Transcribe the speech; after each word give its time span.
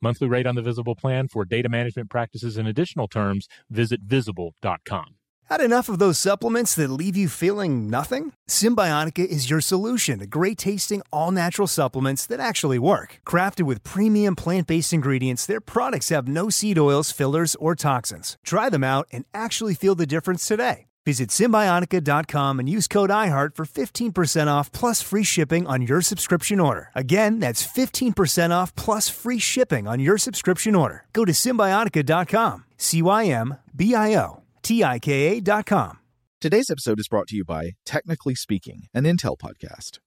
Monthly 0.00 0.28
rate 0.28 0.46
on 0.46 0.54
the 0.54 0.62
Visible 0.62 0.94
plan 0.94 1.28
for 1.28 1.44
data 1.44 1.68
management 1.68 2.10
practices 2.10 2.56
and 2.56 2.68
additional 2.68 3.08
terms, 3.08 3.48
visit 3.70 4.00
visible.com. 4.02 5.14
Had 5.50 5.62
enough 5.62 5.88
of 5.88 5.98
those 5.98 6.18
supplements 6.18 6.74
that 6.74 6.90
leave 6.90 7.16
you 7.16 7.26
feeling 7.26 7.88
nothing? 7.88 8.34
Cymbiotika 8.50 9.24
is 9.24 9.48
your 9.48 9.62
solution 9.62 10.18
to 10.18 10.26
great 10.26 10.58
tasting, 10.58 11.00
all 11.10 11.30
natural 11.30 11.66
supplements 11.66 12.26
that 12.26 12.38
actually 12.38 12.78
work. 12.78 13.20
Crafted 13.26 13.62
with 13.62 13.82
premium 13.82 14.36
plant 14.36 14.66
based 14.66 14.92
ingredients, 14.92 15.46
their 15.46 15.62
products 15.62 16.10
have 16.10 16.28
no 16.28 16.50
seed 16.50 16.78
oils, 16.78 17.10
fillers, 17.10 17.54
or 17.54 17.74
toxins. 17.74 18.36
Try 18.44 18.68
them 18.68 18.84
out 18.84 19.08
and 19.10 19.24
actually 19.32 19.74
feel 19.74 19.94
the 19.94 20.06
difference 20.06 20.46
today. 20.46 20.87
Visit 21.06 21.30
Cymbiotika.com 21.30 22.60
and 22.60 22.68
use 22.68 22.86
code 22.86 23.10
IHEART 23.10 23.54
for 23.56 23.64
15% 23.64 24.46
off 24.46 24.70
plus 24.72 25.00
free 25.00 25.22
shipping 25.22 25.66
on 25.66 25.82
your 25.82 26.02
subscription 26.02 26.60
order. 26.60 26.90
Again, 26.94 27.38
that's 27.38 27.66
15% 27.66 28.50
off 28.50 28.74
plus 28.76 29.08
free 29.08 29.38
shipping 29.38 29.88
on 29.88 30.00
your 30.00 30.18
subscription 30.18 30.74
order. 30.74 31.04
Go 31.12 31.24
to 31.24 31.32
Cymbiotika.com. 31.32 32.64
C 32.76 33.02
Y 33.02 33.26
M 33.26 33.56
B 33.74 33.94
I 33.94 34.14
O 34.16 34.42
T 34.62 34.84
I 34.84 34.98
K 34.98 35.38
A.com. 35.38 35.98
Today's 36.40 36.70
episode 36.70 37.00
is 37.00 37.08
brought 37.08 37.26
to 37.28 37.36
you 37.36 37.44
by 37.44 37.72
Technically 37.84 38.34
Speaking, 38.36 38.82
an 38.94 39.04
Intel 39.04 39.36
podcast. 39.36 39.98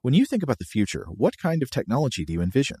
When 0.00 0.14
you 0.14 0.24
think 0.24 0.42
about 0.42 0.58
the 0.58 0.64
future, 0.64 1.06
what 1.10 1.36
kind 1.36 1.62
of 1.62 1.70
technology 1.70 2.24
do 2.24 2.32
you 2.32 2.40
envision? 2.40 2.78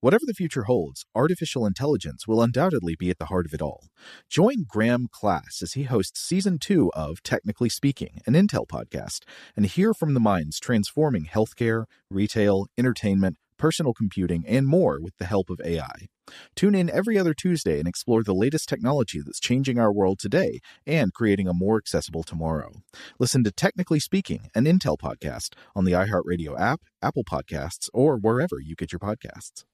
Whatever 0.00 0.26
the 0.26 0.34
future 0.34 0.62
holds, 0.64 1.04
artificial 1.12 1.66
intelligence 1.66 2.24
will 2.24 2.40
undoubtedly 2.40 2.94
be 2.94 3.10
at 3.10 3.18
the 3.18 3.24
heart 3.24 3.46
of 3.46 3.52
it 3.52 3.60
all. 3.60 3.88
Join 4.30 4.64
Graham 4.68 5.08
Class 5.10 5.60
as 5.60 5.72
he 5.72 5.82
hosts 5.84 6.20
season 6.20 6.60
two 6.60 6.92
of 6.94 7.20
Technically 7.24 7.68
Speaking, 7.68 8.20
an 8.24 8.34
Intel 8.34 8.64
podcast, 8.64 9.22
and 9.56 9.66
hear 9.66 9.92
from 9.92 10.14
the 10.14 10.20
minds 10.20 10.60
transforming 10.60 11.24
healthcare, 11.24 11.86
retail, 12.08 12.66
entertainment, 12.78 13.38
personal 13.58 13.92
computing, 13.92 14.44
and 14.46 14.68
more 14.68 15.00
with 15.02 15.16
the 15.18 15.24
help 15.24 15.50
of 15.50 15.60
AI. 15.64 16.06
Tune 16.54 16.76
in 16.76 16.88
every 16.90 17.18
other 17.18 17.34
Tuesday 17.34 17.80
and 17.80 17.88
explore 17.88 18.22
the 18.22 18.32
latest 18.32 18.68
technology 18.68 19.20
that's 19.20 19.40
changing 19.40 19.80
our 19.80 19.92
world 19.92 20.20
today 20.20 20.60
and 20.86 21.12
creating 21.12 21.48
a 21.48 21.54
more 21.54 21.76
accessible 21.76 22.22
tomorrow. 22.22 22.70
Listen 23.18 23.42
to 23.42 23.50
Technically 23.50 23.98
Speaking, 23.98 24.48
an 24.54 24.64
Intel 24.64 24.96
podcast 24.96 25.54
on 25.74 25.84
the 25.84 25.92
iHeartRadio 25.92 26.56
app, 26.56 26.82
Apple 27.02 27.24
Podcasts, 27.24 27.88
or 27.92 28.16
wherever 28.16 28.60
you 28.60 28.76
get 28.76 28.92
your 28.92 29.00
podcasts. 29.00 29.64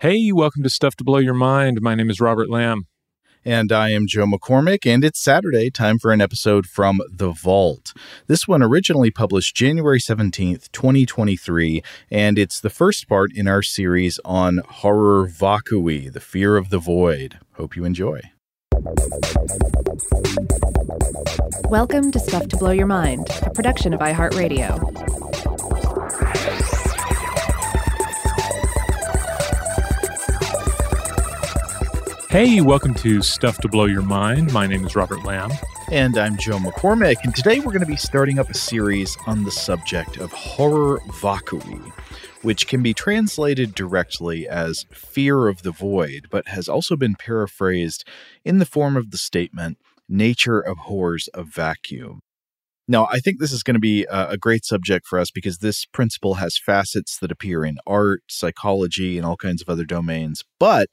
Hey, 0.00 0.32
welcome 0.32 0.62
to 0.62 0.70
Stuff 0.70 0.96
to 0.96 1.04
Blow 1.04 1.18
Your 1.18 1.34
Mind. 1.34 1.82
My 1.82 1.94
name 1.94 2.08
is 2.08 2.22
Robert 2.22 2.48
Lamb. 2.48 2.86
And 3.44 3.70
I 3.70 3.90
am 3.90 4.06
Joe 4.06 4.24
McCormick, 4.24 4.86
and 4.86 5.04
it's 5.04 5.20
Saturday, 5.20 5.70
time 5.70 5.98
for 5.98 6.10
an 6.10 6.22
episode 6.22 6.66
from 6.66 7.00
The 7.10 7.32
Vault. 7.32 7.92
This 8.26 8.48
one 8.48 8.62
originally 8.62 9.10
published 9.10 9.54
January 9.54 9.98
17th, 9.98 10.72
2023, 10.72 11.82
and 12.10 12.38
it's 12.38 12.60
the 12.60 12.70
first 12.70 13.08
part 13.08 13.30
in 13.34 13.46
our 13.46 13.60
series 13.60 14.18
on 14.24 14.62
horror 14.68 15.26
vacui, 15.26 16.10
the 16.10 16.18
fear 16.18 16.56
of 16.56 16.70
the 16.70 16.78
void. 16.78 17.38
Hope 17.56 17.76
you 17.76 17.84
enjoy. 17.84 18.22
Welcome 21.68 22.10
to 22.12 22.18
Stuff 22.18 22.48
to 22.48 22.56
Blow 22.56 22.70
Your 22.70 22.86
Mind, 22.86 23.28
a 23.42 23.50
production 23.50 23.92
of 23.92 24.00
iHeartRadio. 24.00 24.80
Hey, 32.30 32.62
welcome 32.62 32.94
to 32.94 33.20
Stuff 33.20 33.58
to 33.58 33.68
Blow 33.68 33.84
Your 33.84 34.00
Mind. 34.02 34.52
My 34.54 34.66
name 34.66 34.86
is 34.86 34.96
Robert 34.96 35.24
Lamb. 35.24 35.50
And 35.90 36.16
I'm 36.16 36.38
Joe 36.38 36.58
McCormick, 36.58 37.16
and 37.24 37.34
today 37.34 37.58
we're 37.58 37.72
going 37.72 37.80
to 37.80 37.86
be 37.86 37.96
starting 37.96 38.38
up 38.38 38.48
a 38.48 38.54
series 38.54 39.16
on 39.26 39.44
the 39.44 39.50
subject 39.50 40.16
of 40.16 40.32
horror 40.32 41.00
vacui, 41.08 41.92
which 42.42 42.66
can 42.66 42.82
be 42.82 42.94
translated 42.94 43.74
directly 43.74 44.48
as 44.48 44.86
fear 44.90 45.48
of 45.48 45.62
the 45.62 45.70
void, 45.70 46.26
but 46.30 46.48
has 46.48 46.68
also 46.68 46.96
been 46.96 47.14
paraphrased 47.14 48.06
in 48.44 48.58
the 48.58 48.66
form 48.66 48.96
of 48.96 49.10
the 49.10 49.18
statement, 49.18 49.78
nature 50.08 50.60
abhors 50.60 51.28
a 51.34 51.42
vacuum. 51.42 52.20
Now, 52.88 53.06
I 53.12 53.20
think 53.20 53.38
this 53.38 53.52
is 53.52 53.62
going 53.62 53.74
to 53.74 53.80
be 53.80 54.04
a, 54.10 54.36
great 54.36 54.64
subject 54.64 55.06
for 55.06 55.20
us 55.20 55.30
because 55.30 55.58
this 55.58 55.86
principle 55.86 56.34
has 56.34 56.58
facets 56.58 57.18
that 57.18 57.30
appear 57.30 57.64
in 57.64 57.78
art, 57.86 58.22
psychology, 58.28 59.16
and 59.16 59.24
all 59.24 59.36
kinds 59.36 59.62
of 59.62 59.68
other 59.68 59.84
domains. 59.84 60.42
But 60.58 60.88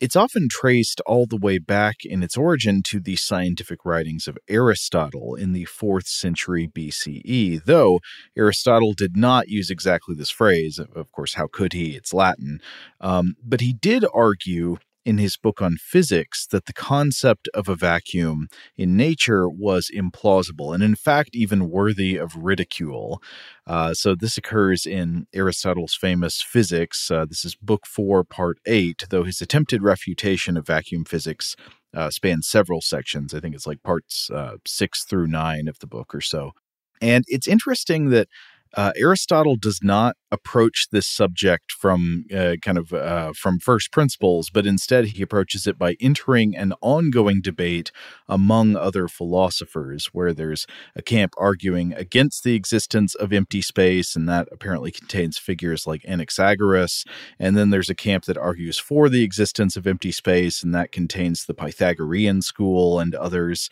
it's 0.00 0.16
often 0.16 0.48
traced 0.50 1.00
all 1.06 1.26
the 1.26 1.36
way 1.36 1.58
back 1.58 1.96
in 2.04 2.22
its 2.22 2.36
origin 2.36 2.82
to 2.84 3.00
the 3.00 3.16
scientific 3.16 3.84
writings 3.84 4.26
of 4.26 4.38
Aristotle 4.48 5.34
in 5.34 5.52
the 5.52 5.66
4th 5.66 6.06
century 6.06 6.66
BCE, 6.66 7.64
though 7.64 8.00
Aristotle 8.36 8.94
did 8.94 9.16
not 9.16 9.48
use 9.48 9.70
exactly 9.70 10.14
this 10.14 10.30
phrase. 10.30 10.78
Of 10.78 11.12
course, 11.12 11.34
how 11.34 11.48
could 11.52 11.74
he? 11.74 11.96
It's 11.96 12.14
Latin. 12.14 12.60
Um, 13.00 13.36
but 13.44 13.60
he 13.60 13.74
did 13.74 14.04
argue 14.14 14.78
in 15.04 15.18
his 15.18 15.36
book 15.36 15.62
on 15.62 15.76
physics 15.76 16.46
that 16.48 16.66
the 16.66 16.72
concept 16.72 17.48
of 17.54 17.68
a 17.68 17.74
vacuum 17.74 18.48
in 18.76 18.96
nature 18.96 19.48
was 19.48 19.90
implausible 19.94 20.74
and, 20.74 20.82
in 20.82 20.94
fact, 20.94 21.30
even 21.34 21.70
worthy 21.70 22.16
of 22.16 22.36
ridicule. 22.36 23.22
Uh, 23.66 23.94
so, 23.94 24.14
this 24.14 24.36
occurs 24.36 24.86
in 24.86 25.26
Aristotle's 25.34 25.94
famous 25.94 26.42
Physics. 26.42 27.10
Uh, 27.10 27.24
this 27.24 27.44
is 27.44 27.54
Book 27.54 27.86
4, 27.86 28.24
Part 28.24 28.58
8, 28.66 29.04
though 29.10 29.24
his 29.24 29.40
attempted 29.40 29.82
refutation 29.82 30.56
of 30.56 30.66
vacuum 30.66 31.04
physics 31.04 31.56
uh, 31.94 32.10
spans 32.10 32.46
several 32.46 32.80
sections. 32.80 33.34
I 33.34 33.40
think 33.40 33.54
it's 33.54 33.66
like 33.66 33.82
parts 33.82 34.30
uh, 34.30 34.56
6 34.66 35.04
through 35.04 35.26
9 35.26 35.68
of 35.68 35.78
the 35.78 35.86
book 35.86 36.14
or 36.14 36.20
so. 36.20 36.52
And 37.00 37.24
it's 37.28 37.48
interesting 37.48 38.10
that 38.10 38.28
uh, 38.74 38.92
Aristotle 38.96 39.56
does 39.56 39.80
not 39.82 40.16
approach 40.30 40.88
this 40.92 41.06
subject 41.06 41.72
from 41.72 42.24
uh, 42.34 42.54
kind 42.62 42.78
of 42.78 42.92
uh, 42.92 43.32
from 43.32 43.58
first 43.58 43.90
principles, 43.90 44.48
but 44.50 44.66
instead 44.66 45.06
he 45.06 45.22
approaches 45.22 45.66
it 45.66 45.76
by 45.78 45.96
entering 46.00 46.56
an 46.56 46.72
ongoing 46.80 47.40
debate 47.40 47.90
among 48.28 48.76
other 48.76 49.08
philosophers, 49.08 50.10
where 50.12 50.32
there's 50.32 50.66
a 50.94 51.02
camp 51.02 51.32
arguing 51.36 51.92
against 51.94 52.44
the 52.44 52.54
existence 52.54 53.14
of 53.16 53.32
empty 53.32 53.60
space, 53.60 54.14
and 54.14 54.28
that 54.28 54.48
apparently 54.52 54.92
contains 54.92 55.36
figures 55.36 55.86
like 55.86 56.02
Anaxagoras, 56.02 57.04
and 57.38 57.56
then 57.56 57.70
there's 57.70 57.90
a 57.90 57.94
camp 57.94 58.24
that 58.26 58.38
argues 58.38 58.78
for 58.78 59.08
the 59.08 59.24
existence 59.24 59.76
of 59.76 59.86
empty 59.86 60.12
space, 60.12 60.62
and 60.62 60.74
that 60.74 60.92
contains 60.92 61.44
the 61.44 61.54
Pythagorean 61.54 62.42
school 62.42 63.00
and 63.00 63.14
others. 63.14 63.68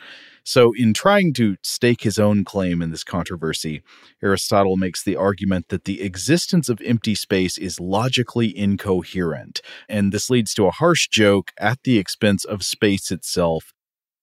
So, 0.48 0.72
in 0.74 0.94
trying 0.94 1.34
to 1.34 1.58
stake 1.62 2.04
his 2.04 2.18
own 2.18 2.42
claim 2.42 2.80
in 2.80 2.90
this 2.90 3.04
controversy, 3.04 3.82
Aristotle 4.22 4.78
makes 4.78 5.04
the 5.04 5.14
argument 5.14 5.68
that 5.68 5.84
the 5.84 6.00
existence 6.00 6.70
of 6.70 6.80
empty 6.80 7.14
space 7.14 7.58
is 7.58 7.78
logically 7.78 8.56
incoherent, 8.56 9.60
and 9.90 10.10
this 10.10 10.30
leads 10.30 10.54
to 10.54 10.64
a 10.64 10.70
harsh 10.70 11.06
joke 11.08 11.50
at 11.58 11.82
the 11.84 11.98
expense 11.98 12.46
of 12.46 12.62
space 12.62 13.10
itself. 13.10 13.74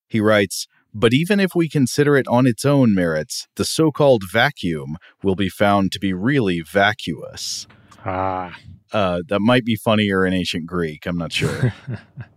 He 0.08 0.19
writes, 0.19 0.66
but 0.96 1.13
even 1.13 1.40
if 1.40 1.52
we 1.53 1.69
consider 1.69 2.18
it 2.18 2.28
on 2.28 2.47
its 2.47 2.66
own 2.66 2.96
merits, 2.96 3.47
the 3.56 3.63
so 3.63 3.92
called 3.92 4.24
vacuum 4.28 4.97
will 5.22 5.36
be 5.36 5.50
found 5.50 5.92
to 5.92 6.00
be 6.00 6.12
really 6.12 6.62
vacuous. 6.62 7.68
Ah. 8.03 8.57
Uh, 8.92 9.22
that 9.28 9.42
might 9.42 9.63
be 9.63 9.75
funnier 9.75 10.25
in 10.25 10.33
ancient 10.33 10.66
Greek. 10.66 11.06
I'm 11.06 11.19
not 11.19 11.31
sure. 11.31 11.71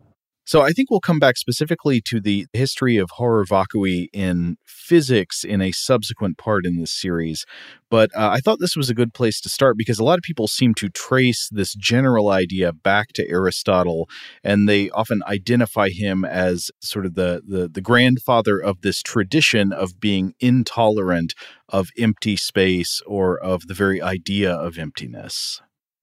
So 0.49 0.63
I 0.63 0.71
think 0.71 0.91
we'll 0.91 1.01
come 1.01 1.19
back 1.19 1.37
specifically 1.37 2.01
to 2.07 2.23
the 2.23 2.47
history 2.55 2.97
of 2.97 3.11
horror 3.11 3.45
vacui 3.45 4.09
in 4.15 4.57
physics 4.65 5.45
in 5.45 5.61
a 5.61 5.73
subsequent 5.73 6.39
part 6.39 6.65
in 6.65 6.79
this 6.79 6.91
series. 6.91 7.45
But 7.91 8.09
uh, 8.17 8.31
I 8.31 8.41
thought 8.41 8.59
this 8.59 8.75
was 8.75 8.89
a 8.89 8.95
good 8.95 9.13
place 9.13 9.43
to 9.43 9.51
start 9.51 9.77
because 9.77 9.99
a 9.99 10.05
lot 10.05 10.17
of 10.17 10.23
people 10.23 10.49
seem 10.49 10.73
to 10.77 10.89
trace 10.89 11.51
this 11.53 11.75
general 11.75 12.31
idea 12.31 12.73
back 12.73 13.09
to 13.17 13.29
Aristotle, 13.29 14.09
and 14.43 14.67
they 14.67 14.89
often 14.89 15.21
identify 15.27 15.91
him 15.91 16.25
as 16.25 16.71
sort 16.81 17.05
of 17.05 17.15
the, 17.15 17.43
the, 17.47 17.69
the 17.69 17.83
grandfather 17.83 18.59
of 18.59 18.81
this 18.81 19.03
tradition 19.03 19.71
of 19.71 20.01
being 20.01 20.33
intolerant 20.41 21.35
of 21.69 21.91
empty 21.99 22.39
space 22.39 23.03
or 23.07 23.39
of 23.39 23.67
the 23.67 23.75
very 23.75 24.01
idea 24.01 24.51
of 24.51 24.79
emptiness. 24.79 25.61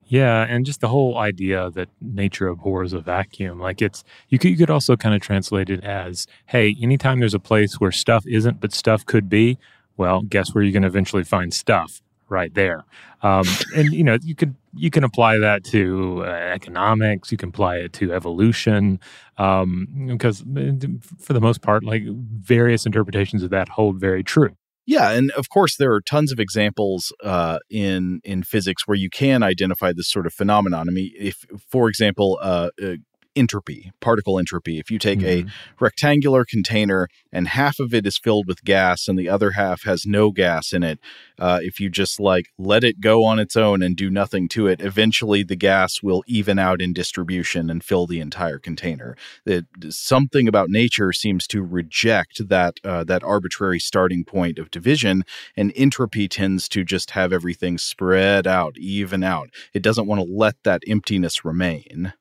Yeah, 0.08 0.46
and 0.48 0.66
just 0.66 0.82
the 0.82 0.88
whole 0.88 1.18
idea 1.18 1.72
that 1.72 1.90
nature 2.00 2.48
abhors 2.48 2.94
a 2.94 3.00
vacuum. 3.00 3.60
Like 3.60 3.82
it's 3.82 4.04
you 4.30 4.38
could 4.38 4.52
you 4.52 4.58
could 4.58 4.70
also 4.70 4.96
kind 4.96 5.16
of 5.16 5.22
translate 5.22 5.70
it 5.70 5.84
as, 5.84 6.28
hey, 6.46 6.76
anytime 6.82 7.20
there's 7.20 7.34
a 7.34 7.40
place 7.40 7.80
where 7.80 7.92
stuff 7.92 8.24
isn't 8.28 8.60
but 8.60 8.72
stuff 8.74 9.06
could 9.06 9.30
be, 9.30 9.58
well, 9.98 10.22
guess 10.22 10.54
where 10.54 10.64
you're 10.64 10.74
going 10.74 10.84
to 10.84 10.88
eventually 10.88 11.24
find 11.24 11.54
stuff, 11.54 12.02
right 12.30 12.54
there. 12.54 12.84
Um, 13.24 13.46
and 13.76 13.92
you 13.92 14.04
know, 14.04 14.18
you 14.22 14.36
could 14.36 14.56
you 14.76 14.92
can 14.92 15.04
apply 15.04 15.40
that 15.40 15.64
to 15.66 16.24
uh, 16.24 16.30
economics. 16.30 17.32
You 17.32 17.38
can 17.38 17.50
apply 17.50 17.78
it 17.78 17.94
to 17.94 18.14
evolution, 18.14 19.00
um, 19.38 19.88
because 20.08 20.42
uh, 20.42 20.74
for 21.18 21.34
the 21.34 21.42
most 21.42 21.62
part, 21.62 21.84
like 21.84 22.04
various 22.06 22.86
interpretations 22.86 23.42
of 23.42 23.50
that 23.52 23.70
hold 23.70 24.00
very 24.00 24.24
true. 24.24 24.56
Yeah, 24.88 25.12
and 25.12 25.32
of 25.32 25.50
course 25.50 25.78
there 25.78 25.92
are 25.94 26.02
tons 26.02 26.32
of 26.32 26.40
examples 26.40 27.12
uh, 27.24 27.58
in 27.70 28.22
in 28.24 28.44
physics 28.44 28.84
where 28.88 28.98
you 28.98 29.10
can 29.10 29.42
identify 29.42 29.94
this 29.94 30.10
sort 30.10 30.28
of 30.28 30.34
phenomenon. 30.34 30.88
I 30.88 30.92
mean, 30.92 31.12
if, 31.18 31.44
for 31.68 31.90
example, 31.90 32.38
uh, 32.42 32.70
uh, 32.82 32.96
entropy, 33.36 33.92
particle 34.00 34.40
entropy. 34.40 34.80
If 34.80 34.90
you 34.90 35.00
take 35.00 35.20
mm-hmm. 35.20 35.48
a 35.48 35.52
rectangular 35.80 36.46
container 36.46 37.08
and 37.32 37.48
half 37.48 37.80
of 37.80 37.94
it 37.94 38.06
is 38.06 38.18
filled 38.18 38.48
with 38.48 38.64
gas 38.64 39.08
and 39.08 39.18
the 39.18 39.30
other 39.30 39.52
half 39.52 39.84
has 39.84 40.06
no 40.06 40.32
gas 40.32 40.74
in 40.74 40.84
it, 40.84 41.00
uh, 41.40 41.60
if 41.62 41.80
you 41.80 41.90
just 41.90 42.20
like 42.20 42.48
let 42.58 42.84
it 42.84 43.00
go 43.00 43.24
on 43.24 43.40
its 43.40 43.56
own 43.56 43.82
and 43.82 43.96
do 43.96 44.10
nothing 44.10 44.48
to 44.50 44.68
it, 44.68 44.82
eventually 44.82 45.44
the 45.44 45.56
gas 45.56 46.02
will 46.02 46.24
even 46.28 46.58
out 46.60 46.82
in 46.82 46.94
distribution 46.94 47.70
and 47.70 47.84
fill 47.84 48.08
the 48.08 48.20
entire 48.20 48.60
container. 48.60 49.16
That 49.46 49.66
something 49.90 50.48
about 50.48 50.70
nature 50.70 51.12
seems 51.12 51.48
to 51.48 51.62
reject 51.64 52.48
that 52.48 52.80
uh, 52.84 53.04
that 53.06 53.24
arbitrary 53.24 53.80
starting 53.80 54.24
point 54.24 54.58
of 54.60 54.72
division, 54.72 55.24
and 55.56 55.74
entropy 55.76 56.28
tends 56.28 56.70
to 56.70 56.84
just 56.84 57.12
have 57.12 57.34
everything 57.34 57.78
spread 57.78 58.48
out, 58.48 58.78
even 58.78 59.24
out. 59.24 59.50
It 59.74 59.82
doesn't 59.82 60.08
want 60.08 60.22
to 60.22 60.32
let 60.32 60.56
that 60.64 60.84
emptiness 60.88 61.44
remain. 61.44 62.14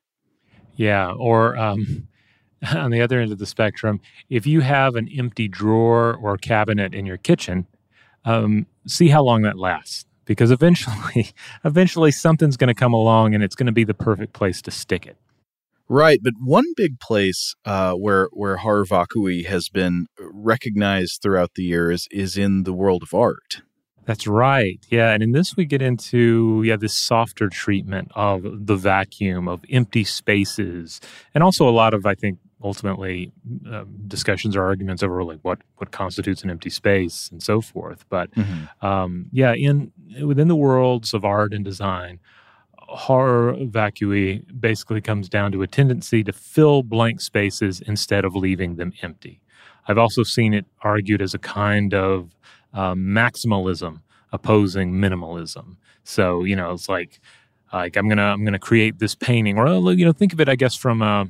Yeah. 0.75 1.11
Or 1.11 1.57
um, 1.57 2.07
on 2.75 2.91
the 2.91 3.01
other 3.01 3.19
end 3.19 3.31
of 3.31 3.37
the 3.37 3.45
spectrum, 3.45 4.01
if 4.29 4.45
you 4.45 4.61
have 4.61 4.95
an 4.95 5.09
empty 5.17 5.47
drawer 5.47 6.15
or 6.15 6.37
cabinet 6.37 6.93
in 6.93 7.05
your 7.05 7.17
kitchen, 7.17 7.67
um, 8.23 8.65
see 8.87 9.09
how 9.09 9.23
long 9.23 9.43
that 9.43 9.57
lasts. 9.57 10.05
Because 10.25 10.49
eventually, 10.49 11.31
eventually 11.63 12.11
something's 12.11 12.57
going 12.57 12.67
to 12.67 12.73
come 12.73 12.93
along 12.93 13.35
and 13.35 13.43
it's 13.43 13.55
going 13.55 13.67
to 13.67 13.71
be 13.71 13.83
the 13.83 13.93
perfect 13.93 14.33
place 14.33 14.61
to 14.63 14.71
stick 14.71 15.05
it. 15.05 15.17
Right, 15.87 16.19
but 16.23 16.33
one 16.39 16.65
big 16.75 16.99
place 16.99 17.53
uh, 17.63 17.93
where 17.93 18.27
where 18.33 18.57
horror 18.57 18.85
has 19.47 19.69
been 19.69 20.07
recognized 20.17 21.21
throughout 21.21 21.51
the 21.53 21.61
years 21.61 22.07
is 22.09 22.37
in 22.37 22.63
the 22.63 22.73
world 22.73 23.03
of 23.03 23.13
art. 23.13 23.61
That's 24.05 24.27
right. 24.27 24.79
Yeah. 24.89 25.11
And 25.11 25.23
in 25.23 25.31
this, 25.31 25.55
we 25.55 25.65
get 25.65 25.81
into, 25.81 26.63
yeah, 26.65 26.75
this 26.75 26.95
softer 26.95 27.49
treatment 27.49 28.11
of 28.15 28.43
the 28.43 28.75
vacuum, 28.75 29.47
of 29.47 29.65
empty 29.69 30.03
spaces, 30.03 31.01
and 31.33 31.43
also 31.43 31.67
a 31.67 31.71
lot 31.71 31.93
of, 31.93 32.05
I 32.05 32.15
think, 32.15 32.39
ultimately 32.63 33.31
uh, 33.69 33.83
discussions 34.07 34.55
or 34.55 34.63
arguments 34.63 35.03
over 35.03 35.23
like 35.23 35.39
what, 35.41 35.59
what 35.77 35.91
constitutes 35.91 36.43
an 36.43 36.49
empty 36.49 36.69
space 36.69 37.29
and 37.31 37.43
so 37.43 37.61
forth. 37.61 38.05
But 38.09 38.31
mm-hmm. 38.31 38.85
um, 38.85 39.27
yeah, 39.31 39.53
in 39.53 39.91
within 40.23 40.47
the 40.47 40.55
worlds 40.55 41.13
of 41.13 41.25
art 41.25 41.53
and 41.53 41.65
design, 41.65 42.19
horror 42.77 43.53
vacui 43.53 44.43
basically 44.59 45.01
comes 45.01 45.29
down 45.29 45.51
to 45.51 45.61
a 45.61 45.67
tendency 45.67 46.23
to 46.23 46.31
fill 46.31 46.83
blank 46.83 47.21
spaces 47.21 47.81
instead 47.81 48.25
of 48.25 48.35
leaving 48.35 48.75
them 48.75 48.93
empty. 49.01 49.41
I've 49.87 49.97
also 49.97 50.23
seen 50.23 50.53
it 50.53 50.65
argued 50.81 51.21
as 51.21 51.33
a 51.33 51.39
kind 51.39 51.93
of 51.93 52.35
uh, 52.75 52.93
maximalism 52.93 54.01
opposing 54.31 54.91
minimalism. 54.93 55.77
So 56.03 56.43
you 56.43 56.55
know, 56.55 56.71
it's 56.73 56.87
like 56.87 57.19
like 57.73 57.97
I'm 57.97 58.07
gonna 58.07 58.27
I'm 58.27 58.45
gonna 58.45 58.59
create 58.59 58.99
this 58.99 59.15
painting, 59.15 59.57
or 59.57 59.67
uh, 59.67 59.79
you 59.89 60.05
know, 60.05 60.13
think 60.13 60.33
of 60.33 60.39
it, 60.39 60.47
I 60.47 60.55
guess, 60.55 60.75
from 60.75 61.01
a 61.01 61.27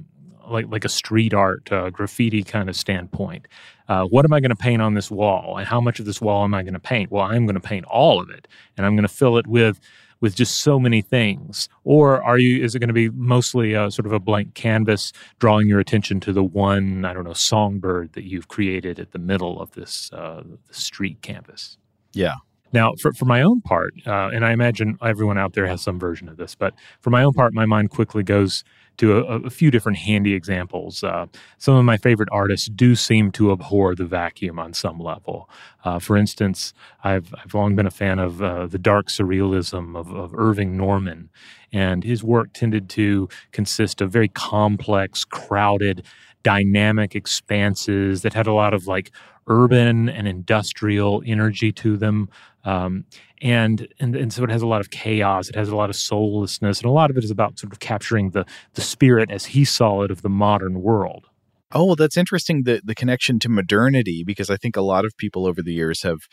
like 0.50 0.66
like 0.70 0.86
a 0.86 0.90
street 0.90 1.34
art 1.34 1.72
uh, 1.72 1.90
graffiti 1.90 2.44
kind 2.44 2.70
of 2.70 2.76
standpoint. 2.76 3.48
Uh, 3.88 4.06
what 4.06 4.26
am 4.26 4.34
I 4.34 4.40
going 4.40 4.50
to 4.50 4.56
paint 4.56 4.82
on 4.82 4.96
this 4.96 5.12
wall, 5.12 5.58
and 5.58 5.68
how 5.68 5.80
much 5.80 6.00
of 6.00 6.06
this 6.06 6.20
wall 6.20 6.44
am 6.44 6.54
I 6.54 6.64
going 6.64 6.74
to 6.74 6.80
paint? 6.80 7.12
Well, 7.12 7.24
I'm 7.24 7.46
going 7.46 7.56
to 7.56 7.62
paint 7.62 7.86
all 7.86 8.20
of 8.20 8.30
it, 8.30 8.48
and 8.76 8.86
I'm 8.86 8.96
going 8.96 9.08
to 9.08 9.14
fill 9.14 9.38
it 9.38 9.48
with 9.48 9.80
with 10.22 10.36
just 10.36 10.62
so 10.62 10.80
many 10.80 11.02
things? 11.02 11.70
Or 11.84 12.24
are 12.24 12.38
you 12.38 12.64
is 12.64 12.76
it 12.76 12.80
going 12.80 12.88
to 12.88 12.94
be 12.94 13.10
mostly 13.10 13.74
a, 13.74 13.92
sort 13.92 14.06
of 14.06 14.12
a 14.12 14.20
blank 14.20 14.54
canvas 14.54 15.12
drawing 15.40 15.68
your 15.68 15.80
attention 15.80 16.20
to 16.22 16.34
the 16.34 16.44
one 16.44 17.06
i 17.06 17.14
don't 17.14 17.26
know 17.26 17.34
songbird 17.34 18.14
that 18.14 18.24
you've 18.24 18.48
created 18.48 19.00
at 19.00 19.12
the 19.12 19.20
middle 19.20 19.60
of 19.60 19.72
this 19.72 20.12
uh, 20.14 20.44
street 20.72 21.22
canvas? 21.22 21.78
Yeah 22.14 22.36
now, 22.76 22.94
for, 23.02 23.12
for 23.14 23.26
my 23.26 23.42
own 23.42 23.62
part, 23.62 23.94
uh, 24.06 24.30
and 24.32 24.46
I 24.46 24.52
imagine 24.52 24.98
everyone 25.02 25.40
out 25.40 25.54
there 25.54 25.66
has 25.66 25.82
some 25.82 25.98
version 25.98 26.30
of 26.30 26.38
this, 26.38 26.54
but 26.54 26.76
for 27.02 27.10
my 27.10 27.24
own 27.24 27.34
part, 27.34 27.54
my 27.54 27.66
mind 27.66 27.90
quickly 27.90 28.22
goes 28.22 28.64
to 28.98 29.18
a, 29.18 29.40
a 29.42 29.50
few 29.50 29.72
different 29.72 29.98
handy 29.98 30.34
examples. 30.34 31.04
Uh, 31.04 31.26
some 31.58 31.76
of 31.76 31.84
my 31.84 31.98
favorite 31.98 32.30
artists 32.32 32.68
do 32.68 32.96
seem 32.96 33.32
to 33.32 33.52
abhor 33.52 33.96
the 33.96 34.06
vacuum 34.06 34.60
on 34.60 34.74
some 34.74 35.00
level. 35.00 35.50
Uh, 35.84 36.00
for 36.00 36.16
instance, 36.16 36.74
I've, 37.04 37.34
I've 37.44 37.54
long 37.54 37.76
been 37.76 37.88
a 37.88 37.92
fan 37.92 38.20
of 38.20 38.42
uh, 38.42 38.68
the 38.68 38.78
dark 38.78 39.08
surrealism 39.08 39.98
of, 39.98 40.14
of 40.14 40.34
Irving 40.36 40.78
Norman, 40.78 41.30
and 41.74 42.04
his 42.04 42.24
work 42.24 42.54
tended 42.54 42.90
to 42.90 43.28
consist 43.52 44.02
of 44.02 44.12
very 44.12 44.30
complex, 44.30 45.26
crowded, 45.26 46.04
dynamic 46.44 47.16
expanses 47.16 48.22
that 48.22 48.34
had 48.34 48.48
a 48.48 48.54
lot 48.54 48.74
of 48.74 48.86
like 48.86 49.12
urban 49.48 50.10
and 50.10 50.28
industrial 50.28 51.24
energy 51.26 51.72
to 51.72 51.98
them. 51.98 52.30
Um, 52.66 53.06
and, 53.42 53.88
and 54.00 54.16
and 54.16 54.34
so 54.34 54.44
it 54.44 54.50
has 54.50 54.62
a 54.62 54.68
lot 54.68 54.82
of 54.82 54.90
chaos. 54.90 55.50
It 55.50 55.56
has 55.56 55.70
a 55.70 55.76
lot 55.76 55.90
of 55.90 55.96
soullessness, 55.96 56.80
and 56.80 56.90
a 56.90 56.94
lot 56.94 57.12
of 57.12 57.18
it 57.18 57.24
is 57.24 57.32
about 57.32 57.60
sort 57.60 57.72
of 57.72 57.80
capturing 57.80 58.32
the 58.32 58.46
the 58.74 58.82
spirit 58.82 59.30
as 59.30 59.46
he 59.46 59.64
saw 59.66 60.02
it 60.02 60.12
of 60.12 60.22
the 60.22 60.30
modern 60.30 60.82
world. 60.82 61.28
Oh, 61.72 61.86
well, 61.86 61.96
that's 61.96 62.18
interesting. 62.18 62.64
The 62.64 62.82
the 62.84 62.96
connection 62.96 63.40
to 63.40 63.50
modernity, 63.50 64.24
because 64.24 64.50
I 64.50 64.58
think 64.58 64.76
a 64.76 64.82
lot 64.82 65.06
of 65.06 65.16
people 65.18 65.46
over 65.46 65.62
the 65.62 65.74
years 65.74 66.04
have 66.04 66.28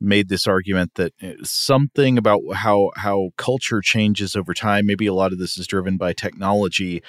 made 0.00 0.28
this 0.28 0.46
argument 0.46 0.94
that 0.94 1.12
uh, 1.22 1.32
something 1.42 2.18
about 2.18 2.42
how 2.54 2.90
how 2.96 3.30
culture 3.36 3.80
changes 3.80 4.36
over 4.36 4.54
time. 4.54 4.86
Maybe 4.86 5.06
a 5.06 5.14
lot 5.14 5.32
of 5.32 5.38
this 5.38 5.58
is 5.58 5.66
driven 5.66 5.96
by 5.96 6.12
technology. 6.12 7.02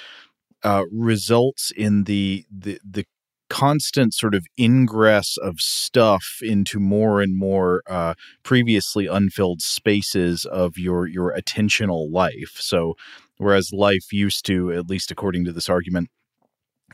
Uh, 0.62 0.84
results 0.92 1.72
in 1.74 2.04
the 2.04 2.44
the 2.50 2.78
the 2.84 3.06
constant 3.50 4.14
sort 4.14 4.34
of 4.34 4.46
ingress 4.58 5.36
of 5.36 5.60
stuff 5.60 6.38
into 6.40 6.80
more 6.80 7.20
and 7.20 7.36
more 7.36 7.82
uh, 7.86 8.14
previously 8.42 9.06
unfilled 9.06 9.60
spaces 9.60 10.46
of 10.46 10.78
your 10.78 11.06
your 11.06 11.36
attentional 11.36 12.10
life. 12.10 12.54
So, 12.54 12.94
whereas 13.36 13.70
life 13.72 14.12
used 14.12 14.46
to, 14.46 14.72
at 14.72 14.88
least 14.88 15.10
according 15.10 15.44
to 15.44 15.52
this 15.52 15.68
argument, 15.68 16.08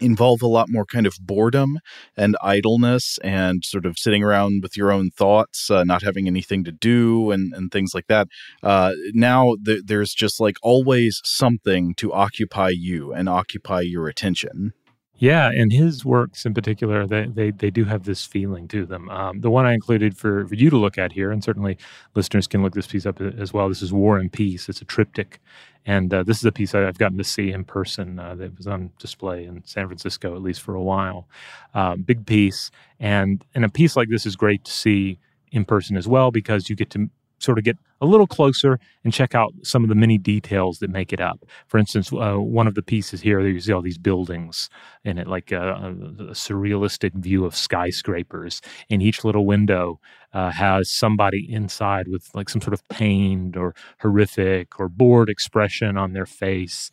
involve 0.01 0.43
a 0.43 0.47
lot 0.47 0.69
more 0.69 0.85
kind 0.85 1.07
of 1.07 1.17
boredom 1.21 1.79
and 2.17 2.37
idleness 2.43 3.19
and 3.23 3.63
sort 3.65 3.87
of 3.87 3.99
sitting 3.99 4.23
around 4.23 4.63
with 4.63 4.77
your 4.77 4.91
own 4.91 5.11
thoughts, 5.11 5.71
uh, 5.71 5.85
not 5.85 6.03
having 6.03 6.27
anything 6.27 6.65
to 6.65 6.73
do 6.73 7.31
and, 7.31 7.53
and 7.55 7.71
things 7.71 7.93
like 7.95 8.07
that. 8.09 8.29
Uh, 8.63 8.93
now 9.13 9.55
th- 9.65 9.83
there's 9.87 10.13
just 10.13 10.41
like 10.41 10.57
always 10.63 11.21
something 11.25 11.95
to 11.95 12.13
occupy 12.13 12.71
you 12.71 13.13
and 13.13 13.29
occupy 13.29 13.81
your 13.81 14.09
attention. 14.09 14.73
Yeah, 15.19 15.51
and 15.51 15.73
his 15.73 16.05
works 16.05 16.45
in 16.45 16.53
particular, 16.53 17.07
they 17.07 17.27
they, 17.27 17.51
they 17.51 17.71
do 17.71 17.85
have 17.85 18.05
this 18.05 18.25
feeling 18.25 18.69
to 18.69 18.85
them. 18.85 19.09
Um, 19.09 19.41
the 19.41 19.51
one 19.51 19.65
I 19.65 19.73
included 19.73 20.17
for, 20.17 20.47
for 20.47 20.55
you 20.55 20.69
to 20.69 20.77
look 20.77 20.99
at 20.99 21.13
here, 21.13 21.31
and 21.33 21.43
certainly 21.43 21.79
listeners 22.15 22.47
can 22.47 22.63
look 22.63 22.75
this 22.75 22.87
piece 22.87 23.07
up 23.07 23.21
as 23.21 23.53
well. 23.53 23.69
This 23.69 23.81
is 23.81 23.93
War 23.95 24.19
and 24.19 24.31
Peace. 24.31 24.69
It's 24.69 24.83
a 24.83 24.85
triptych, 24.85 25.41
and 25.87 26.13
uh, 26.13 26.23
this 26.23 26.37
is 26.37 26.45
a 26.45 26.53
piece 26.53 26.75
I've 26.75 26.99
gotten 26.99 27.17
to 27.17 27.25
see 27.25 27.51
in 27.51 27.65
person. 27.65 28.19
Uh, 28.19 28.35
that 28.35 28.59
was 28.59 28.67
on 28.67 28.91
display 28.99 29.47
in 29.47 29.63
San 29.65 29.87
Francisco, 29.87 30.37
at 30.37 30.43
least 30.43 30.61
for 30.61 30.75
a 30.75 30.83
while. 30.83 31.27
Uh, 31.73 31.97
big 31.97 32.27
piece, 32.27 32.71
and 33.01 33.43
and 33.55 33.65
a 33.65 33.71
piece 33.71 33.97
like 33.97 34.11
this 34.11 34.27
is 34.27 34.37
great 34.37 34.65
to 34.67 34.73
see 34.73 35.19
in 35.51 35.65
person 35.65 35.97
as 35.97 36.07
well 36.07 36.31
because 36.31 36.69
you 36.69 36.77
get 36.77 36.91
to 36.91 37.09
sort 37.39 37.57
of 37.57 37.65
get 37.65 37.79
a 38.01 38.07
little 38.07 38.27
closer 38.27 38.79
and 39.05 39.13
check 39.13 39.35
out 39.35 39.53
some 39.63 39.83
of 39.83 39.89
the 39.89 39.95
many 39.95 40.19
details 40.19 40.79
that 40.79 40.91
make 40.91 41.13
it 41.13 41.21
up. 41.21 41.45
For 41.67 41.79
instance, 41.79 42.13
uh, 42.13 42.35
one 42.35 42.67
of 42.67 42.75
the 42.75 42.83
pieces 42.83 43.21
here, 43.21 43.41
you 43.41 43.61
see 43.61 43.73
all 43.73 43.83
these 43.83 43.99
buildings 43.99 44.69
in 45.05 45.19
it, 45.19 45.27
like 45.27 45.53
a, 45.53 45.75
a 45.75 46.35
surrealistic 46.35 47.15
view 47.15 47.45
of 47.45 47.57
skyscrapers. 47.57 48.61
And 48.91 49.03
each 49.03 49.25
little 49.25 49.47
window 49.47 50.01
uh, 50.33 50.51
has 50.51 50.91
somebody 50.91 51.47
inside 51.51 52.09
with 52.09 52.29
like 52.35 52.49
some 52.49 52.61
sort 52.61 52.75
of 52.75 52.87
pained 52.89 53.57
or 53.57 53.75
horrific 54.01 54.79
or 54.79 54.89
bored 54.89 55.31
expression 55.31 55.97
on 55.97 56.13
their 56.13 56.27
face. 56.27 56.91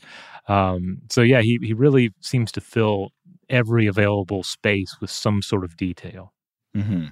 Um, 0.48 1.00
so 1.10 1.22
yeah, 1.22 1.42
he 1.42 1.60
he 1.62 1.74
really 1.74 2.12
seems 2.22 2.52
to 2.54 2.62
fill 2.62 3.10
every 3.50 3.88
available 3.88 4.44
space 4.44 4.98
with 5.02 5.10
some 5.10 5.42
sort 5.42 5.64
of 5.64 5.76
detail. 5.78 6.34
Mm-hmm. 6.76 7.06